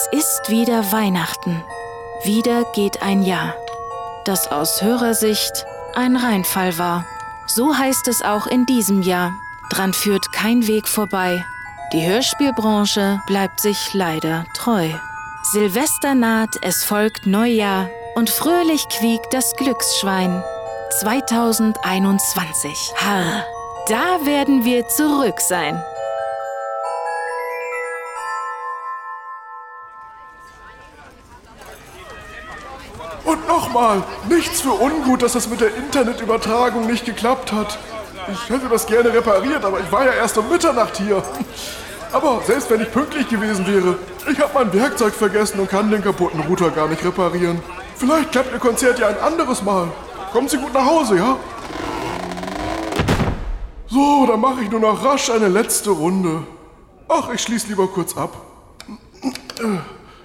Es 0.00 0.08
ist 0.18 0.48
wieder 0.48 0.92
Weihnachten. 0.92 1.62
Wieder 2.24 2.64
geht 2.74 3.02
ein 3.02 3.22
Jahr, 3.22 3.54
das 4.24 4.50
aus 4.50 4.80
Hörersicht 4.80 5.66
ein 5.94 6.16
Reinfall 6.16 6.78
war. 6.78 7.04
So 7.46 7.76
heißt 7.76 8.08
es 8.08 8.22
auch 8.22 8.46
in 8.46 8.64
diesem 8.64 9.02
Jahr. 9.02 9.34
Dran 9.68 9.92
führt 9.92 10.32
kein 10.32 10.66
Weg 10.66 10.88
vorbei. 10.88 11.44
Die 11.92 12.06
Hörspielbranche 12.06 13.20
bleibt 13.26 13.60
sich 13.60 13.92
leider 13.92 14.46
treu. 14.54 14.88
Silvester 15.42 16.14
naht, 16.14 16.56
es 16.62 16.82
folgt 16.82 17.26
Neujahr 17.26 17.90
und 18.14 18.30
fröhlich 18.30 18.88
quiekt 18.88 19.34
das 19.34 19.54
Glücksschwein. 19.56 20.42
2021. 21.00 22.94
Harr, 22.96 23.44
da 23.88 24.24
werden 24.24 24.64
wir 24.64 24.88
zurück 24.88 25.42
sein. 25.42 25.82
Nochmal, 33.70 34.02
nichts 34.28 34.60
für 34.60 34.72
ungut, 34.72 35.22
dass 35.22 35.32
das 35.32 35.48
mit 35.48 35.60
der 35.60 35.74
Internetübertragung 35.76 36.86
nicht 36.86 37.04
geklappt 37.04 37.52
hat. 37.52 37.78
Ich 38.30 38.48
hätte 38.48 38.68
das 38.68 38.86
gerne 38.86 39.12
repariert, 39.12 39.64
aber 39.64 39.80
ich 39.80 39.90
war 39.90 40.04
ja 40.04 40.12
erst 40.12 40.36
um 40.38 40.48
Mitternacht 40.48 40.96
hier. 40.96 41.22
Aber 42.12 42.40
selbst 42.44 42.68
wenn 42.70 42.80
ich 42.80 42.90
pünktlich 42.90 43.28
gewesen 43.28 43.66
wäre, 43.66 43.96
ich 44.30 44.40
habe 44.40 44.50
mein 44.54 44.72
Werkzeug 44.72 45.14
vergessen 45.14 45.60
und 45.60 45.70
kann 45.70 45.90
den 45.90 46.02
kaputten 46.02 46.40
Router 46.40 46.70
gar 46.70 46.88
nicht 46.88 47.04
reparieren. 47.04 47.62
Vielleicht 47.94 48.32
klappt 48.32 48.52
Ihr 48.52 48.58
Konzert 48.58 48.98
ja 48.98 49.08
ein 49.08 49.20
anderes 49.20 49.62
Mal. 49.62 49.88
Kommen 50.32 50.48
Sie 50.48 50.58
gut 50.58 50.74
nach 50.74 50.84
Hause, 50.84 51.16
ja? 51.16 51.36
So, 53.86 54.26
dann 54.26 54.40
mache 54.40 54.62
ich 54.62 54.70
nur 54.70 54.80
noch 54.80 55.04
rasch 55.04 55.30
eine 55.30 55.48
letzte 55.48 55.90
Runde. 55.90 56.42
Ach, 57.08 57.30
ich 57.32 57.40
schließe 57.40 57.68
lieber 57.68 57.86
kurz 57.86 58.16
ab. 58.16 58.36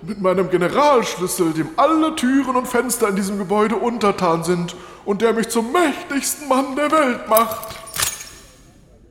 Mit 0.01 0.21
meinem 0.21 0.49
Generalschlüssel, 0.49 1.53
dem 1.53 1.69
alle 1.77 2.15
Türen 2.15 2.55
und 2.55 2.67
Fenster 2.67 3.09
in 3.09 3.15
diesem 3.15 3.37
Gebäude 3.37 3.75
untertan 3.75 4.43
sind 4.43 4.75
und 5.05 5.21
der 5.21 5.33
mich 5.33 5.49
zum 5.49 5.71
mächtigsten 5.71 6.47
Mann 6.47 6.75
der 6.75 6.91
Welt 6.91 7.27
macht. 7.27 7.75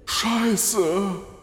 Scheiße. 0.06 0.84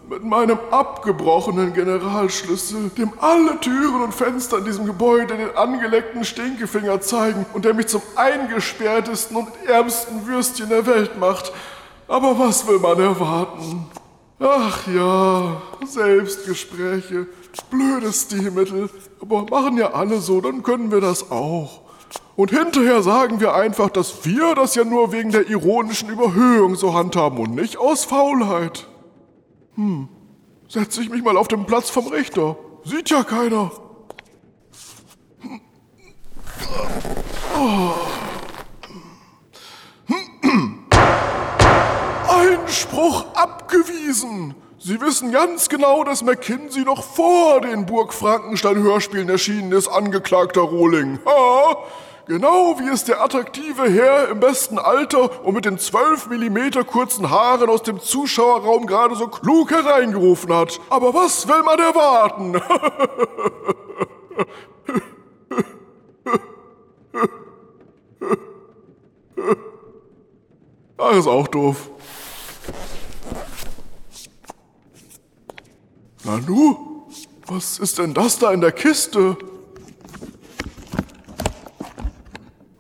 Mit 0.10 0.24
meinem 0.24 0.60
abgebrochenen 0.72 1.74
Generalschlüssel, 1.74 2.90
dem 2.98 3.14
alle 3.22 3.60
Türen 3.62 4.02
und 4.02 4.14
Fenster 4.14 4.58
in 4.58 4.66
diesem 4.66 4.86
Gebäude 4.86 5.38
den 5.38 5.56
angeleckten 5.56 6.26
Stinkefinger 6.26 7.00
zeigen 7.00 7.46
und 7.54 7.64
der 7.64 7.74
mich 7.74 7.88
zum 7.88 8.02
eingesperrtesten 8.16 9.38
und 9.38 9.48
ärmsten 9.68 10.28
Würstchen 10.28 10.68
der 10.68 10.86
Welt 10.86 11.18
macht. 11.18 11.54
Aber 12.10 12.38
was 12.38 12.68
will 12.68 12.80
man 12.80 13.00
erwarten? 13.00 13.86
Ach 14.40 14.88
ja, 14.88 15.62
Selbstgespräche. 15.86 17.28
Blödes 17.70 18.24
Stilmittel. 18.24 18.90
Aber 19.22 19.44
machen 19.44 19.78
ja 19.78 19.92
alle 19.94 20.20
so, 20.20 20.42
dann 20.42 20.64
können 20.64 20.92
wir 20.92 21.02
das 21.02 21.32
auch. 21.32 21.82
Und 22.36 22.52
hinterher 22.52 23.02
sagen 23.04 23.40
wir 23.40 23.54
einfach, 23.54 23.90
dass 23.90 24.26
wir 24.26 24.56
das 24.56 24.76
ja 24.76 24.84
nur 24.84 25.12
wegen 25.12 25.32
der 25.32 25.50
ironischen 25.50 26.10
Überhöhung 26.10 26.76
so 26.76 26.94
handhaben 26.94 27.38
und 27.40 27.56
nicht 27.56 27.78
aus 27.78 28.06
Faulheit. 28.06 28.88
Hm, 29.76 30.08
setze 30.68 31.02
ich 31.02 31.10
mich 31.10 31.24
mal 31.24 31.38
auf 31.38 31.48
den 31.48 31.66
Platz 31.66 31.90
vom 31.90 32.08
Richter. 32.08 32.58
Sieht 32.84 33.10
ja 33.10 33.24
keiner. 33.24 33.72
Hm. 35.42 35.62
Oh. 37.58 37.92
Einspruch 42.28 43.26
abgewiesen. 43.36 44.56
Sie 44.84 45.00
wissen 45.00 45.32
ganz 45.32 45.70
genau, 45.70 46.04
dass 46.04 46.24
McKinsey 46.24 46.82
noch 46.84 47.04
vor 47.04 47.62
den 47.62 47.86
Burg 47.86 48.16
Frankenstein-Hörspielen 48.16 49.30
erschienen 49.30 49.72
ist, 49.74 49.88
angeklagter 49.88 50.62
Rohling. 50.62 51.20
Ha? 51.24 51.78
Genau 52.26 52.80
wie 52.80 52.88
es 52.90 53.04
der 53.04 53.24
attraktive 53.24 53.88
Herr 53.88 54.30
im 54.30 54.40
besten 54.40 54.80
Alter 54.80 55.46
und 55.46 55.54
mit 55.54 55.66
den 55.66 55.78
12 55.78 56.30
mm 56.30 56.84
kurzen 56.88 57.30
Haaren 57.30 57.70
aus 57.70 57.84
dem 57.84 58.00
Zuschauerraum 58.00 58.88
gerade 58.88 59.14
so 59.14 59.28
klug 59.28 59.70
hereingerufen 59.70 60.52
hat. 60.52 60.80
Aber 60.90 61.14
was 61.14 61.48
will 61.48 61.62
man 61.62 61.78
erwarten? 61.78 62.60
Ach, 70.98 71.16
ist 71.16 71.28
auch 71.28 71.48
doof. 71.48 71.92
Nanu, 76.32 77.08
was 77.48 77.78
ist 77.80 77.98
denn 77.98 78.14
das 78.14 78.40
da 78.40 78.54
in 78.54 78.62
der 78.62 78.72
Kiste? 78.72 79.38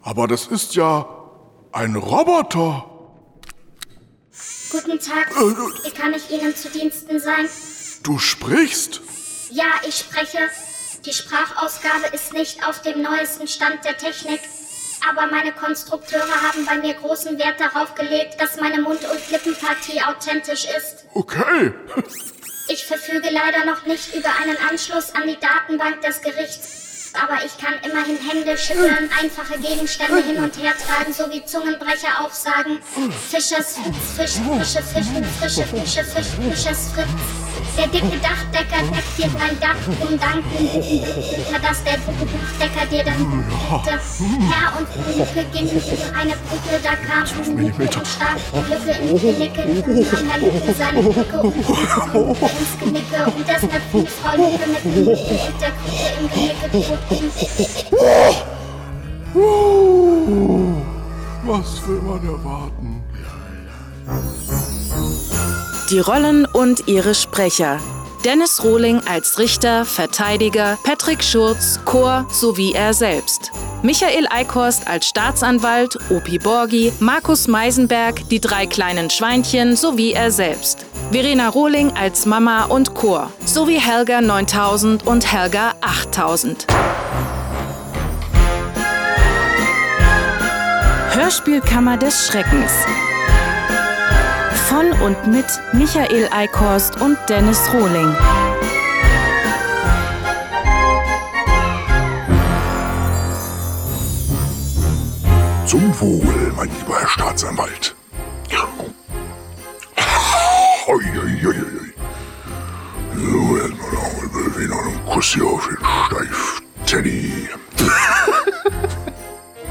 Aber 0.02 0.28
das 0.28 0.48
ist 0.48 0.76
ja 0.76 1.06
ein 1.74 1.98
Roboter. 1.98 2.90
Guten 4.72 5.00
Tag. 5.00 5.32
Äh, 5.32 5.86
Wie 5.86 5.92
kann 5.92 6.14
ich 6.14 6.32
Ihnen 6.32 6.56
zu 6.56 6.70
Diensten 6.70 7.20
sein? 7.20 7.50
Du 8.04 8.20
sprichst? 8.20 9.02
Ja, 9.50 9.66
ich 9.86 9.98
spreche. 9.98 10.40
Die 11.06 11.12
Sprachausgabe 11.12 12.08
ist 12.14 12.32
nicht 12.32 12.66
auf 12.66 12.82
dem 12.82 13.02
neuesten 13.02 13.50
Stand 13.50 13.84
der 13.84 13.98
Technik. 13.98 14.40
Aber 15.10 15.30
meine 15.30 15.52
Konstrukteure 15.52 16.42
haben 16.42 16.66
bei 16.66 16.78
mir 16.78 16.94
großen 16.94 17.38
Wert 17.38 17.60
darauf 17.60 17.96
gelegt, 17.96 18.40
dass 18.40 18.62
meine 18.62 18.82
Mund- 18.82 19.04
und 19.12 19.30
Lippenpartie 19.30 20.02
authentisch 20.04 20.66
ist. 20.66 21.06
Okay. 21.14 21.74
Ich 22.68 22.86
verfüge 22.86 23.30
leider 23.30 23.66
noch 23.66 23.86
nicht 23.86 24.16
über 24.16 24.30
einen 24.42 24.58
Anschluss 24.70 25.14
an 25.14 25.28
die 25.28 25.38
Datenbank 25.40 26.02
des 26.02 26.22
Gerichts. 26.22 27.14
Aber 27.14 27.44
ich 27.46 27.58
kann 27.58 27.74
immerhin 27.84 28.18
Hände 28.18 28.58
schütteln, 28.58 29.10
einfache 29.22 29.60
Gegenstände 29.60 30.24
hin 30.24 30.38
und 30.38 30.58
her 30.58 30.74
tragen, 30.78 31.12
sowie 31.12 31.44
Zungenbrecher 31.44 32.24
aufsagen. 32.24 32.80
Fischers 33.30 33.78
Fritz, 33.78 34.16
Fisch, 34.16 34.42
frische 34.42 34.82
Fischen, 34.82 35.26
frische 35.40 35.64
Fische, 35.64 36.04
Fisch, 36.06 36.28
Fischers 36.56 36.92
Fritz. 36.94 37.41
Der 37.78 37.88
dicke 37.88 38.18
Dachdecker 38.18 38.84
deckt 38.92 39.18
dir 39.18 39.30
dein 39.40 39.60
Dach 39.60 39.76
um 39.88 40.20
Danken, 40.20 40.68
unter 40.68 41.60
das 41.62 41.84
der 41.84 41.98
Dachdecker 41.98 42.86
dir 42.92 43.04
dann 43.04 43.44
deckte. 43.86 44.00
Herr 44.50 44.78
und 44.78 44.88
Brücke 44.94 45.46
gingen 45.54 45.72
über 45.72 46.10
eine 46.20 46.34
Brücke, 46.34 46.80
da 46.84 46.94
kam 46.96 47.24
ein 47.58 47.74
und 47.74 48.08
stark 48.08 48.40
die 48.54 48.64
Lücke 48.74 48.92
in 49.00 49.18
die 49.18 49.34
Nicke. 49.40 49.62
An 49.62 50.26
der 50.28 50.52
Lücke 50.52 50.74
seine 50.78 51.02
Brücke 51.02 51.38
und 51.40 51.56
ins 51.56 52.74
Genicke 52.80 53.20
und 53.26 54.10
Frau 54.10 54.36
Lücke 54.38 54.66
mit 54.68 54.82
dem 54.84 55.08
und 55.08 55.18
der 55.62 55.72
Krücke 55.72 56.08
im 56.20 56.26
Genicke 56.30 56.66
tot 56.72 57.00
Was 61.44 61.88
will 61.88 62.02
man 62.02 62.24
erwarten? 62.24 63.04
Die 65.92 66.00
Rollen 66.00 66.46
und 66.46 66.88
ihre 66.88 67.14
Sprecher. 67.14 67.78
Dennis 68.24 68.64
Rohling 68.64 69.02
als 69.06 69.38
Richter, 69.40 69.84
Verteidiger, 69.84 70.78
Patrick 70.86 71.22
Schurz, 71.22 71.82
Chor 71.84 72.26
sowie 72.32 72.72
er 72.72 72.94
selbst. 72.94 73.52
Michael 73.84 74.26
Eickhorst 74.30 74.88
als 74.88 75.10
Staatsanwalt, 75.10 75.98
Opi 76.10 76.40
Borgi, 76.40 76.94
Markus 77.02 77.50
Meisenberg, 77.50 78.30
die 78.30 78.40
drei 78.40 78.68
kleinen 78.68 79.10
Schweinchen 79.10 79.76
sowie 79.76 80.14
er 80.14 80.32
selbst. 80.32 80.86
Verena 81.12 81.50
Rohling 81.50 81.92
als 81.98 82.26
Mama 82.26 82.68
und 82.68 82.94
Chor, 82.94 83.30
sowie 83.44 83.78
Helga 83.82 84.22
9000 84.22 85.06
und 85.06 85.30
Helga 85.30 85.74
8000. 85.82 86.68
Hörspielkammer 91.10 91.98
des 91.98 92.28
Schreckens. 92.28 92.72
Von 94.72 94.94
und 95.02 95.28
mit 95.28 95.46
Michael 95.74 96.30
Eickhorst 96.32 97.02
und 97.02 97.18
Dennis 97.28 97.60
Rohling. 97.74 98.16
Zum 105.66 106.00
Wohl, 106.00 106.54
mein 106.56 106.70
lieber 106.70 107.02
Herr 107.02 107.08
Staatsanwalt. 107.10 107.94
So, 113.14 113.58
erstmal 113.58 113.92
noch 113.92 114.22
mit 114.22 114.32
Bewegen 114.32 114.72
und 114.72 114.88
einen 114.88 115.06
Kuss 115.06 115.34
hier 115.34 115.48
auf 115.48 115.68
den 115.68 115.78
Steif, 116.06 116.62
Teddy. 116.86 117.50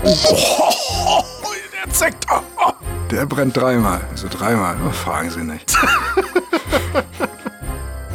Oh, 0.03 1.23
der 1.73 1.93
Zekter. 1.93 2.43
Der 3.11 3.27
brennt 3.27 3.57
dreimal. 3.57 4.01
Also 4.11 4.29
dreimal. 4.29 4.77
Oh, 4.87 4.91
fragen 4.91 5.31
Sie 5.31 5.43
nicht. 5.43 5.77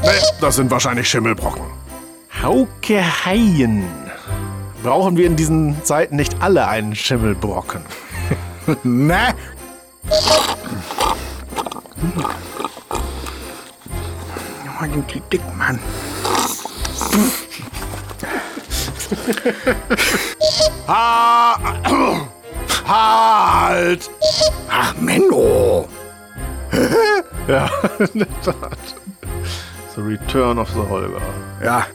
Naja, 0.06 0.22
das 0.40 0.56
sind 0.58 0.70
wahrscheinlich 0.70 1.10
Schimmelbrocken. 1.10 1.64
Hauke 2.44 3.02
Haien. 3.26 3.84
Brauchen 4.84 5.18
wir 5.18 5.26
in 5.26 5.36
diesen 5.36 5.84
Zeiten 5.84 6.16
nicht 6.16 6.44
alle 6.44 6.68
einen 6.68 6.94
Schimmelbrocken? 6.94 7.82
ne? 8.84 9.34
Oh, 14.80 14.86
den 14.86 15.08
krieg 15.08 15.28
dick, 15.32 15.42
Mann. 15.58 15.80
ha 20.88 21.56
halt! 22.88 24.10
Ach, 24.70 24.94
Menno! 25.00 25.88
ja, 27.48 27.70
in 28.14 28.20
der 28.20 28.42
Tat. 28.42 28.78
The 29.96 30.02
Return 30.02 30.60
of 30.60 30.70
the 30.72 30.82
Holger. 30.90 31.22
Ja. 31.64 31.86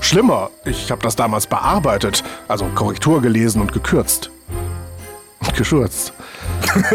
Schlimmer, 0.00 0.50
ich 0.64 0.90
habe 0.90 1.02
das 1.02 1.16
damals 1.16 1.46
bearbeitet, 1.46 2.24
also 2.48 2.64
Korrektur 2.74 3.20
gelesen 3.20 3.60
und 3.60 3.72
gekürzt. 3.72 4.30
Geschurzt. 5.56 6.12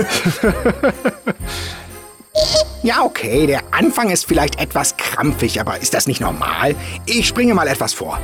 Ja, 2.84 3.04
okay, 3.04 3.48
der 3.48 3.62
Anfang 3.72 4.12
ist 4.12 4.26
vielleicht 4.26 4.62
etwas 4.62 4.96
krampfig, 4.98 5.60
aber 5.60 5.82
ist 5.82 5.94
das 5.94 6.08
nicht 6.08 6.22
normal? 6.22 6.76
Ich 7.06 7.28
springe 7.28 7.54
mal 7.54 7.68
etwas 7.68 7.94
vor. 7.94 8.20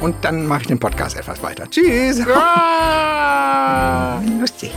Und 0.00 0.16
dann 0.22 0.46
mache 0.46 0.62
ich 0.62 0.66
den 0.66 0.78
Podcast 0.78 1.16
etwas 1.16 1.42
weiter. 1.42 1.68
Tschüss. 1.68 2.20
Ah! 2.26 4.20
Lustig. 4.40 4.72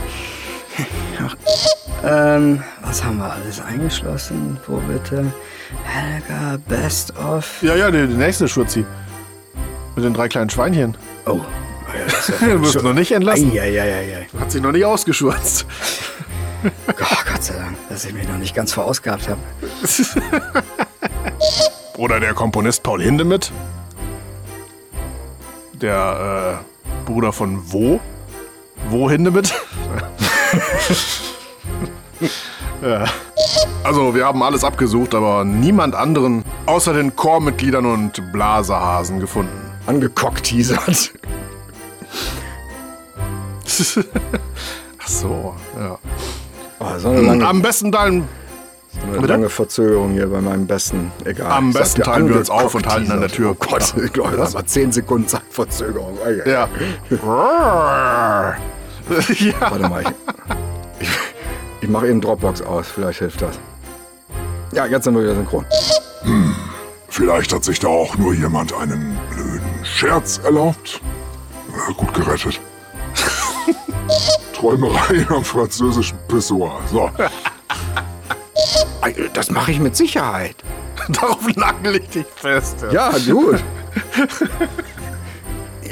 Ähm, 2.04 2.62
was 2.82 3.02
haben 3.02 3.16
wir 3.16 3.32
alles 3.32 3.60
eingeschlossen? 3.60 4.58
Wo 4.66 4.76
bitte? 4.76 5.32
Helga, 5.84 6.58
Best 6.68 7.16
of. 7.16 7.62
Ja, 7.62 7.74
ja, 7.74 7.90
die, 7.90 8.06
die 8.06 8.14
nächste 8.14 8.46
Schurzi. 8.46 8.84
Mit 9.96 10.04
den 10.04 10.12
drei 10.12 10.28
kleinen 10.28 10.50
Schweinchen. 10.50 10.96
Oh. 11.24 11.40
du 12.40 12.62
wirst 12.62 12.82
noch 12.82 12.92
nicht 12.92 13.12
entlassen. 13.12 13.50
Eieieiei. 13.52 14.26
Hat 14.38 14.50
sich 14.50 14.60
noch 14.60 14.72
nicht 14.72 14.84
ausgeschurzt. 14.84 15.66
Oh, 16.66 17.16
Gott 17.30 17.44
sei 17.44 17.52
Dank, 17.56 17.76
dass 17.90 18.06
ich 18.06 18.14
mich 18.14 18.26
noch 18.26 18.38
nicht 18.38 18.54
ganz 18.54 18.72
verausgabt 18.72 19.28
habe. 19.28 19.38
Oder 21.98 22.20
der 22.20 22.32
Komponist 22.32 22.82
Paul 22.82 23.02
Hindemith. 23.02 23.52
Der 25.84 26.62
äh, 26.64 27.04
Bruder 27.04 27.30
von 27.30 27.60
Wo. 27.70 28.00
Wo 28.88 29.10
Hindemith. 29.10 29.52
ja. 32.82 33.04
Also, 33.82 34.14
wir 34.14 34.24
haben 34.24 34.42
alles 34.42 34.64
abgesucht, 34.64 35.14
aber 35.14 35.44
niemand 35.44 35.94
anderen 35.94 36.42
außer 36.64 36.94
den 36.94 37.14
Chormitgliedern 37.14 37.84
und 37.84 38.32
Blasehasen 38.32 39.20
gefunden. 39.20 39.52
Angekockt 39.86 40.44
teasert. 40.44 41.12
Ach 45.02 45.08
so, 45.08 45.54
ja. 45.78 45.98
Oh, 46.78 46.98
so 46.98 47.12
lange, 47.12 47.46
Am 47.46 47.60
besten 47.60 47.92
teilen, 47.92 48.20
so 48.22 48.26
eine 49.02 49.26
lange 49.26 49.48
Verzögerung 49.48 50.12
hier 50.12 50.26
bei 50.26 50.40
meinem 50.40 50.66
besten. 50.66 51.12
Egal. 51.24 51.50
Am 51.50 51.72
besten 51.72 52.02
teilen 52.02 52.28
wir 52.28 52.36
uns 52.36 52.50
auf 52.50 52.74
und 52.74 52.86
halten 52.86 53.10
an 53.10 53.20
der. 53.20 53.28
Tür. 53.28 53.50
Oh 53.50 53.54
Gott, 53.54 53.94
ich 54.04 54.12
glaube, 54.12 54.36
das 54.36 54.54
war 54.54 54.66
10 54.66 54.92
Sekunden 54.92 55.28
Zeitverzögerung. 55.28 56.18
Oh, 56.24 56.48
ja. 56.48 56.68
ja. 57.10 58.56
Warte 59.60 59.88
mal, 59.88 60.04
ich, 61.00 61.08
ich, 61.80 61.88
mache 61.88 62.08
eben 62.08 62.20
Dropbox 62.20 62.62
aus, 62.62 62.88
vielleicht 62.88 63.18
hilft 63.18 63.42
das. 63.42 63.58
Ja, 64.72 64.86
jetzt 64.86 65.04
sind 65.04 65.14
wir 65.14 65.22
wieder 65.22 65.34
synchron. 65.34 65.64
Hm, 66.22 66.54
vielleicht 67.08 67.52
hat 67.52 67.64
sich 67.64 67.78
da 67.78 67.88
auch 67.88 68.16
nur 68.16 68.32
jemand 68.34 68.72
einen 68.72 69.18
blöden 69.30 69.84
Scherz 69.84 70.40
erlaubt. 70.44 71.00
Na, 71.70 71.92
gut 71.94 72.14
gerettet. 72.14 72.60
Träumerei 74.54 75.26
am 75.28 75.44
französischen 75.44 76.18
Pissoir. 76.28 76.80
So. 76.90 77.10
Das 79.44 79.50
mache 79.50 79.72
ich 79.72 79.78
mit 79.78 79.94
Sicherheit. 79.94 80.56
Darauf 81.10 81.46
nagel 81.54 81.96
ich 81.96 82.08
dich 82.08 82.24
fest. 82.34 82.76
Ja, 82.90 83.12
gut. 83.30 83.62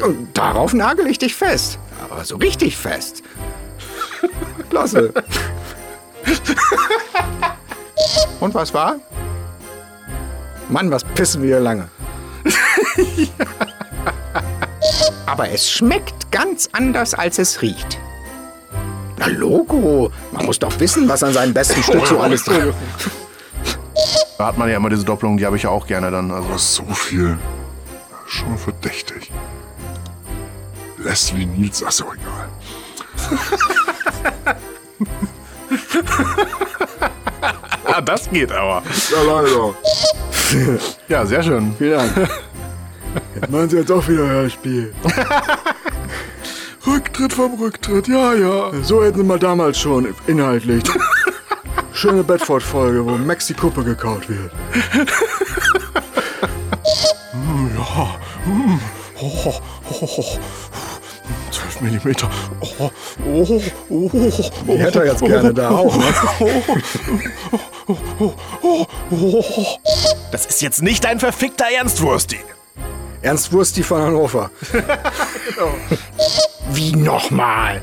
Und 0.03 0.29
darauf 0.33 0.73
nagel 0.73 1.07
ich 1.07 1.19
dich 1.19 1.35
fest. 1.35 1.79
Aber 2.03 2.25
so 2.25 2.37
richtig 2.37 2.79
fest. 2.79 3.23
Klasse. 4.71 5.13
Und 8.41 8.55
was 8.55 8.73
war? 8.73 8.97
Mann, 10.71 10.91
was 10.91 11.05
pissen 11.05 11.43
wir 11.43 11.49
hier 11.49 11.61
lange. 11.61 11.89
Aber 15.27 15.51
es 15.51 15.71
schmeckt 15.71 16.33
ganz 16.33 16.71
anders, 16.73 17.13
als 17.13 17.39
es 17.39 17.61
riecht. 17.61 17.99
Na, 19.19 19.27
Logo. 19.27 20.11
Man 20.31 20.47
muss 20.47 20.59
doch 20.59 20.81
wissen, 20.81 21.07
was 21.07 21.23
an 21.23 21.35
seinem 21.35 21.53
besten 21.53 21.83
Stück 21.83 22.07
so 22.07 22.19
alles 22.19 22.45
dran 22.45 22.71
ist. 22.71 22.77
Da 24.39 24.47
hat 24.47 24.59
man 24.59 24.69
ja 24.69 24.77
immer 24.77 24.91
diese 24.91 25.05
Doppelung, 25.05 25.37
die 25.37 25.47
habe 25.47 25.57
ich 25.57 25.65
ja 25.65 25.71
auch 25.71 25.87
gerne 25.87 26.11
dann. 26.11 26.31
Also 26.31 26.57
so 26.57 26.85
viel. 26.95 27.39
Schon 28.27 28.57
verdächtig. 28.57 29.31
Leslie 30.99 31.47
Niels, 31.47 31.85
ach 31.87 31.93
so, 31.93 32.05
egal. 32.13 32.49
ah, 37.85 38.01
das 38.01 38.31
geht 38.31 38.51
aber. 38.53 38.83
Ja, 39.11 39.23
leider. 39.23 39.75
Ja, 41.09 41.27
sehr 41.27 41.43
schön. 41.43 41.75
Vielen 41.77 41.99
Dank. 41.99 42.31
Jetzt 43.35 43.51
machen 43.51 43.69
Sie 43.69 43.77
jetzt 43.77 43.91
auch 43.91 44.07
wieder 44.09 44.27
Hörspiel. 44.27 44.95
Rücktritt 46.87 47.33
vom 47.33 47.55
Rücktritt, 47.55 48.09
ja, 48.09 48.35
ja. 48.35 48.71
So 48.83 49.05
hätten 49.05 49.19
Sie 49.19 49.25
mal 49.25 49.39
damals 49.39 49.79
schon 49.79 50.15
inhaltlich. 50.27 50.83
Schöne 51.93 52.25
Bedford-Folge, 52.25 53.05
wo 53.05 53.11
Max 53.13 53.47
die 53.47 53.55
Kuppe 53.55 53.85
gekaut 53.85 54.29
wird. 54.29 54.51
Hm, 57.33 57.71
ja. 57.77 58.17
Hm. 58.45 58.81
Oh, 59.21 59.55
oh, 60.01 60.09
oh. 60.19 60.39
12 61.51 61.81
Millimeter. 61.83 62.29
Oh, 62.61 62.91
oh, 63.27 63.61
oh, 63.89 64.11
Die 64.13 64.79
hätte 64.79 65.01
er 65.01 65.07
jetzt 65.07 65.25
gerne 65.25 65.55
da 65.55 65.71
auch, 65.71 65.97
ne? 65.97 66.05
Das 70.33 70.47
ist 70.47 70.63
jetzt 70.63 70.83
nicht 70.83 71.07
ein 71.07 71.21
verfickter 71.21 71.67
Ernstwursti. 71.71 72.39
Ernst 73.23 73.53
Wursti 73.53 73.83
von 73.85 74.03
Hannover. 74.03 74.51
genau. 74.73 75.75
Wie 76.73 76.93
nochmal? 76.97 77.81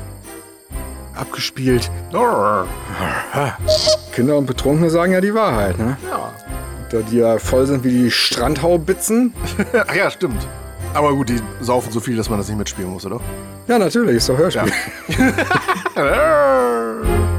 Abgespielt. 1.20 1.90
Kinder 4.12 4.38
und 4.38 4.46
Betrunkene 4.46 4.88
sagen 4.90 5.12
ja 5.12 5.20
die 5.20 5.34
Wahrheit, 5.34 5.78
ne? 5.78 5.96
Ja. 6.08 6.32
Da 6.90 6.98
die 7.02 7.18
ja 7.18 7.38
voll 7.38 7.66
sind 7.66 7.84
wie 7.84 7.90
die 8.04 8.10
Strandhaubitzen. 8.10 9.34
Ach 9.86 9.94
ja, 9.94 10.10
stimmt. 10.10 10.46
Aber 10.94 11.14
gut, 11.14 11.28
die 11.28 11.40
saufen 11.60 11.92
so 11.92 12.00
viel, 12.00 12.16
dass 12.16 12.30
man 12.30 12.38
das 12.38 12.48
nicht 12.48 12.58
mitspielen 12.58 12.90
muss, 12.90 13.06
oder? 13.06 13.20
Ja, 13.68 13.78
natürlich, 13.78 14.16
ist 14.16 14.28
doch 14.28 14.38
Hörspiel. 14.38 14.72
Ja. 15.96 17.22